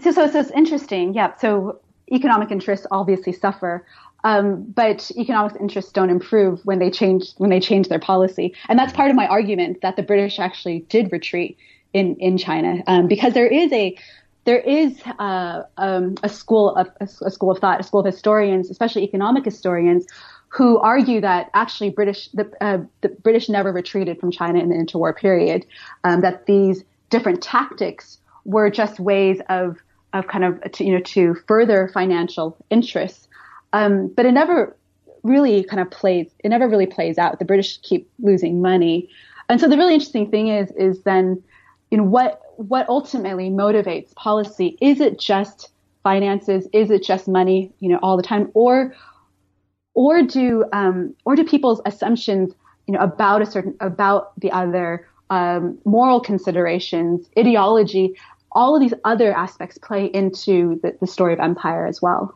so, 0.00 0.12
so 0.12 0.30
so 0.30 0.40
it's 0.40 0.50
interesting. 0.50 1.14
Yeah, 1.14 1.36
so 1.36 1.80
economic 2.12 2.50
interests 2.50 2.86
obviously 2.90 3.32
suffer. 3.32 3.84
Um, 4.24 4.62
but 4.62 5.10
economic 5.16 5.54
interests 5.60 5.92
don't 5.92 6.10
improve 6.10 6.60
when 6.64 6.80
they 6.80 6.90
change 6.90 7.32
when 7.36 7.50
they 7.50 7.60
change 7.60 7.88
their 7.88 8.00
policy, 8.00 8.54
and 8.68 8.78
that's 8.78 8.92
part 8.92 9.10
of 9.10 9.16
my 9.16 9.26
argument 9.28 9.80
that 9.82 9.96
the 9.96 10.02
British 10.02 10.38
actually 10.40 10.80
did 10.88 11.12
retreat 11.12 11.56
in 11.92 12.16
in 12.16 12.36
China 12.36 12.82
um, 12.86 13.06
because 13.06 13.34
there 13.34 13.46
is 13.46 13.72
a 13.72 13.96
there 14.44 14.60
is 14.60 14.98
uh, 15.18 15.62
um, 15.76 16.14
a 16.22 16.28
school 16.28 16.74
of 16.74 16.88
a, 17.00 17.06
school 17.06 17.50
of 17.50 17.58
thought, 17.58 17.80
a 17.80 17.82
school 17.82 18.00
of 18.00 18.06
historians, 18.06 18.70
especially 18.70 19.04
economic 19.04 19.44
historians, 19.44 20.06
who 20.48 20.78
argue 20.78 21.20
that 21.20 21.50
actually 21.52 21.90
British 21.90 22.28
the, 22.30 22.50
uh, 22.62 22.78
the 23.02 23.10
British 23.10 23.50
never 23.50 23.72
retreated 23.72 24.18
from 24.18 24.30
China 24.30 24.58
in 24.58 24.70
the 24.70 24.74
interwar 24.74 25.14
period, 25.14 25.66
um, 26.04 26.22
that 26.22 26.46
these 26.46 26.82
different 27.10 27.42
tactics 27.42 28.18
were 28.46 28.70
just 28.70 28.98
ways 28.98 29.40
of 29.50 29.76
of 30.14 30.26
kind 30.26 30.44
of 30.44 30.72
to, 30.72 30.82
you 30.84 30.94
know 30.94 31.02
to 31.02 31.34
further 31.46 31.90
financial 31.92 32.56
interests 32.70 33.27
um, 33.72 34.08
but 34.08 34.26
it 34.26 34.32
never 34.32 34.76
really 35.22 35.64
kind 35.64 35.80
of 35.80 35.90
plays, 35.90 36.30
it 36.44 36.48
never 36.48 36.68
really 36.68 36.86
plays 36.86 37.18
out. 37.18 37.38
The 37.38 37.44
British 37.44 37.78
keep 37.78 38.08
losing 38.18 38.62
money. 38.62 39.08
And 39.48 39.60
so 39.60 39.68
the 39.68 39.76
really 39.76 39.94
interesting 39.94 40.30
thing 40.30 40.48
is, 40.48 40.70
is 40.72 41.02
then, 41.02 41.42
you 41.90 41.98
know, 41.98 42.04
what, 42.04 42.42
what 42.56 42.88
ultimately 42.88 43.50
motivates 43.50 44.14
policy? 44.14 44.76
Is 44.80 45.00
it 45.00 45.18
just 45.18 45.70
finances? 46.02 46.68
Is 46.72 46.90
it 46.90 47.02
just 47.02 47.28
money, 47.28 47.72
you 47.80 47.88
know, 47.88 47.98
all 48.02 48.16
the 48.16 48.22
time? 48.22 48.50
Or, 48.54 48.94
or 49.94 50.22
do, 50.22 50.64
um, 50.72 51.14
or 51.24 51.34
do 51.34 51.44
people's 51.44 51.80
assumptions, 51.86 52.54
you 52.86 52.94
know, 52.94 53.00
about 53.00 53.42
a 53.42 53.46
certain, 53.46 53.76
about 53.80 54.38
the 54.40 54.50
other, 54.52 55.08
um, 55.30 55.78
moral 55.84 56.20
considerations, 56.20 57.28
ideology, 57.38 58.14
all 58.52 58.74
of 58.74 58.80
these 58.80 58.94
other 59.04 59.36
aspects 59.36 59.76
play 59.78 60.06
into 60.06 60.80
the, 60.82 60.96
the 61.00 61.06
story 61.06 61.32
of 61.32 61.40
empire 61.40 61.86
as 61.86 62.00
well. 62.00 62.34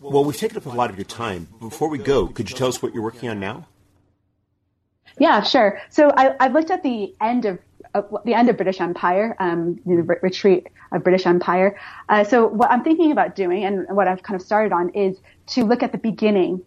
Well, 0.00 0.24
we've 0.24 0.36
taken 0.36 0.56
up 0.56 0.66
a 0.66 0.70
lot 0.70 0.90
of 0.90 0.96
your 0.96 1.04
time. 1.04 1.48
Before 1.58 1.88
we 1.88 1.98
go, 1.98 2.28
could 2.28 2.48
you 2.48 2.56
tell 2.56 2.68
us 2.68 2.80
what 2.80 2.94
you're 2.94 3.02
working 3.02 3.28
on 3.28 3.40
now? 3.40 3.66
Yeah, 5.18 5.42
sure. 5.42 5.80
So 5.90 6.12
I, 6.16 6.36
have 6.38 6.52
looked 6.52 6.70
at 6.70 6.84
the 6.84 7.14
end 7.20 7.44
of 7.46 7.58
uh, 7.94 8.02
the 8.24 8.34
end 8.34 8.48
of 8.48 8.56
British 8.56 8.80
Empire, 8.80 9.34
um, 9.40 9.80
the 9.84 10.02
re- 10.02 10.16
retreat 10.22 10.68
of 10.92 11.02
British 11.02 11.26
Empire. 11.26 11.80
Uh, 12.08 12.22
so 12.22 12.46
what 12.46 12.70
I'm 12.70 12.84
thinking 12.84 13.10
about 13.10 13.34
doing, 13.34 13.64
and 13.64 13.86
what 13.88 14.06
I've 14.06 14.22
kind 14.22 14.38
of 14.38 14.46
started 14.46 14.72
on, 14.72 14.90
is 14.90 15.18
to 15.48 15.64
look 15.64 15.82
at 15.82 15.90
the 15.90 15.98
beginning 15.98 16.62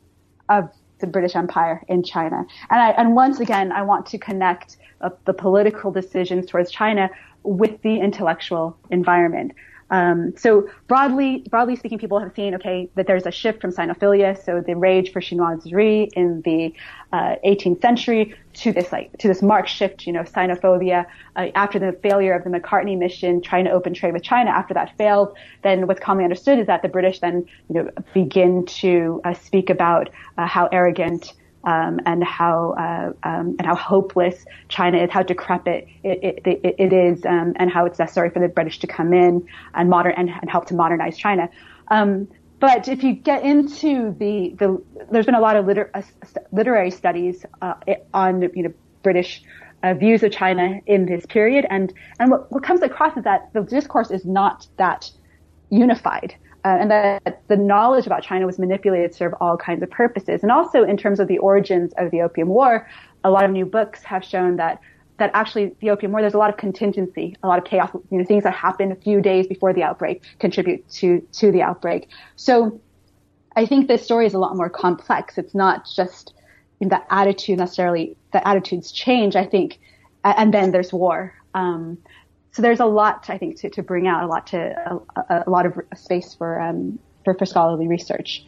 of 0.50 0.70
the 1.00 1.08
British 1.08 1.36
Empire 1.36 1.84
in 1.88 2.04
China. 2.04 2.46
And 2.70 2.82
I, 2.82 2.90
and 2.92 3.16
once 3.16 3.40
again, 3.40 3.72
I 3.72 3.84
want 3.84 4.06
to 4.08 4.18
connect 4.18 4.78
uh, 5.00 5.12
the 5.26 5.34
political 5.34 5.92
decisions 5.92 6.48
towards 6.48 6.70
China 6.70 7.10
with 7.44 7.82
the 7.82 8.00
intellectual 8.00 8.78
environment. 8.90 9.54
Um, 9.92 10.34
so 10.38 10.70
broadly, 10.88 11.46
broadly 11.50 11.76
speaking, 11.76 12.00
people 12.00 12.18
have 12.20 12.34
seen, 12.34 12.56
okay, 12.56 12.90
that 12.96 13.08
there's 13.08 13.26
a 13.26 13.32
shift 13.32 13.60
from 13.60 13.72
Sinophilia, 13.72 14.42
so 14.42 14.62
the 14.62 14.76
rage 14.76 15.12
for 15.12 15.20
chinoiserie 15.20 16.10
in 16.14 16.42
the 16.44 16.74
uh, 17.12 17.36
18th 17.46 17.82
century 17.82 18.34
to 18.54 18.72
this 18.72 18.92
like 18.92 19.18
to 19.18 19.28
this 19.28 19.42
marked 19.42 19.70
shift, 19.70 20.08
you 20.08 20.14
know, 20.14 20.24
Sinophobia 20.24 21.06
uh, 21.36 21.48
after 21.56 21.78
the 21.78 21.92
failure 22.02 22.34
of 22.34 22.46
the 22.46 22.50
Macartney 22.50 22.98
mission, 22.98 23.42
trying 23.42 23.66
to 23.66 23.72
open 23.72 23.94
trade 23.94 24.14
with 24.14 24.24
China. 24.24 24.50
After 24.50 24.74
that 24.74 24.98
failed, 24.98 25.36
then 25.62 25.88
what's 25.88 26.00
commonly 26.00 26.24
understood 26.24 26.58
is 26.58 26.68
that 26.68 26.82
the 26.82 26.90
British 26.90 27.20
then, 27.20 27.46
you 27.70 27.76
know, 27.76 27.90
begin 28.14 28.66
to 28.66 29.22
uh, 29.26 29.34
speak 29.34 29.70
about 29.70 30.10
uh, 30.38 30.48
how 30.48 30.68
arrogant 30.68 31.34
um, 31.64 32.00
and 32.06 32.24
how 32.24 32.72
uh, 32.72 33.28
um, 33.28 33.56
and 33.60 33.66
how 33.66 33.76
hopeless 33.76 34.46
China 34.70 34.98
is, 34.98 35.10
how 35.12 35.24
decrepit 35.24 35.88
it, 36.04 36.42
it, 36.46 36.64
it, 36.64 36.76
it 36.78 36.94
is, 36.94 37.26
um, 37.26 37.54
and 37.58 37.72
how 37.72 37.86
it's 37.86 38.00
necessary 38.00 38.30
for 38.30 38.40
the 38.40 38.48
British 38.48 38.80
to 38.80 38.88
come 38.88 39.14
in 39.14 39.46
and 39.74 39.90
modern 39.90 40.14
and, 40.18 40.30
and 40.30 40.50
help 40.50 40.66
to 40.68 40.76
modernize 40.76 41.18
China. 41.18 41.50
Um, 41.90 42.28
but 42.60 42.88
if 42.88 43.04
you 43.04 43.14
get 43.14 43.44
into 43.44 44.16
the, 44.20 44.56
the 44.60 44.84
there's 45.12 45.26
been 45.26 45.36
a 45.36 45.42
lot 45.42 45.56
of 45.56 45.66
liter- 45.66 45.90
uh, 45.94 46.04
literary 46.52 46.92
studies 46.92 47.46
uh, 47.62 47.74
on 48.14 48.42
you 48.54 48.64
know 48.64 48.74
British 49.04 49.44
uh, 49.84 49.94
views 49.96 50.24
of 50.24 50.32
China 50.32 50.80
in 50.86 51.06
this 51.06 51.26
period, 51.26 51.66
and 51.70 51.94
and 52.20 52.32
what, 52.32 52.52
what 52.52 52.64
comes 52.64 52.82
across 52.82 53.18
is 53.18 53.24
that 53.24 53.50
the 53.54 53.62
discourse 53.62 54.12
is 54.12 54.26
not 54.26 54.68
that 54.78 55.10
unified 55.70 56.36
uh, 56.64 56.78
and 56.80 56.92
that 56.92 57.42
the 57.48 57.58
knowledge 57.58 58.06
about 58.06 58.24
China 58.24 58.46
was 58.46 58.60
manipulated 58.60 59.12
to 59.12 59.18
serve 59.18 59.34
all 59.42 59.58
kinds 59.58 59.82
of 59.82 59.90
purposes. 59.90 60.44
And 60.44 60.52
also 60.52 60.84
in 60.84 60.98
terms 60.98 61.20
of 61.20 61.28
the 61.28 61.38
origins 61.40 61.94
of 61.98 62.12
the 62.12 62.22
Opium 62.22 62.50
War, 62.50 62.88
a 63.24 63.30
lot 63.30 63.46
of 63.46 63.52
new 63.52 63.66
books 63.66 64.04
have 64.04 64.24
shown 64.24 64.58
that 64.58 64.80
that 65.18 65.32
actually 65.36 65.76
the 65.82 65.92
Opium 65.92 66.12
War, 66.12 66.22
there's 66.22 66.34
a 66.34 66.40
lot 66.40 66.50
of 66.50 66.58
contingency, 66.58 67.36
a 67.44 67.48
lot 67.48 67.60
of 67.60 67.66
chaos, 67.66 67.92
you 68.10 68.18
know, 68.18 68.26
things 68.26 68.44
that 68.44 68.56
happen 68.56 68.92
a 68.92 68.96
few 68.96 69.22
days 69.22 69.46
before 69.46 69.72
the 69.72 69.84
outbreak 69.84 70.24
contribute 70.40 70.88
to 70.90 71.22
to 71.34 71.52
the 71.52 71.62
outbreak. 71.62 72.10
So 72.36 72.82
I 73.56 73.66
think 73.66 73.88
this 73.88 74.04
story 74.04 74.26
is 74.26 74.34
a 74.34 74.40
lot 74.40 74.56
more 74.56 74.70
complex. 74.70 75.38
It's 75.38 75.54
not 75.54 75.88
just 75.96 76.34
in 76.80 76.90
the 76.90 77.02
attitude 77.14 77.60
necessarily. 77.60 78.18
The 78.34 78.46
attitudes 78.48 78.92
change, 78.92 79.36
I 79.36 79.46
think, 79.46 79.80
and 80.24 80.54
then 80.54 80.72
there's 80.72 80.94
war. 80.94 81.34
Um, 81.54 81.98
so 82.52 82.62
there's 82.62 82.80
a 82.80 82.86
lot, 82.86 83.26
I 83.30 83.38
think, 83.38 83.60
to, 83.62 83.70
to 83.72 83.84
bring 83.84 84.08
out, 84.08 84.24
a 84.24 84.28
lot 84.28 84.48
to 84.48 85.02
a, 85.16 85.44
a 85.48 85.50
lot 85.50 85.66
of 85.66 85.80
space 85.96 86.34
for, 86.34 86.60
um, 86.60 87.00
for, 87.24 87.34
for 87.34 87.46
scholarly 87.46 87.88
research. 87.88 88.46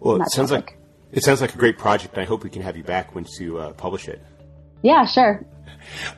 Well, 0.00 0.22
it 0.22 0.30
sounds 0.30 0.50
topic. 0.50 0.70
like 0.70 0.78
it 1.12 1.22
sounds 1.22 1.40
like 1.40 1.54
a 1.54 1.58
great 1.58 1.78
project. 1.78 2.18
I 2.18 2.24
hope 2.24 2.44
we 2.44 2.50
can 2.50 2.62
have 2.62 2.76
you 2.76 2.84
back 2.84 3.14
once 3.14 3.38
you 3.40 3.58
uh, 3.58 3.72
publish 3.72 4.08
it. 4.08 4.22
Yeah, 4.82 5.04
sure. 5.04 5.44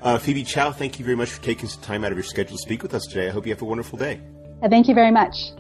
Uh, 0.00 0.16
Phoebe 0.16 0.44
Chow, 0.44 0.72
thank 0.72 0.98
you 0.98 1.04
very 1.04 1.16
much 1.16 1.28
for 1.28 1.42
taking 1.42 1.68
some 1.68 1.82
time 1.82 2.02
out 2.02 2.10
of 2.10 2.16
your 2.16 2.24
schedule 2.24 2.56
to 2.56 2.62
speak 2.62 2.82
with 2.82 2.94
us 2.94 3.04
today. 3.04 3.28
I 3.28 3.30
hope 3.30 3.44
you 3.44 3.52
have 3.52 3.60
a 3.60 3.66
wonderful 3.66 3.98
day. 3.98 4.18
Thank 4.66 4.88
you 4.88 4.94
very 4.94 5.10
much. 5.10 5.52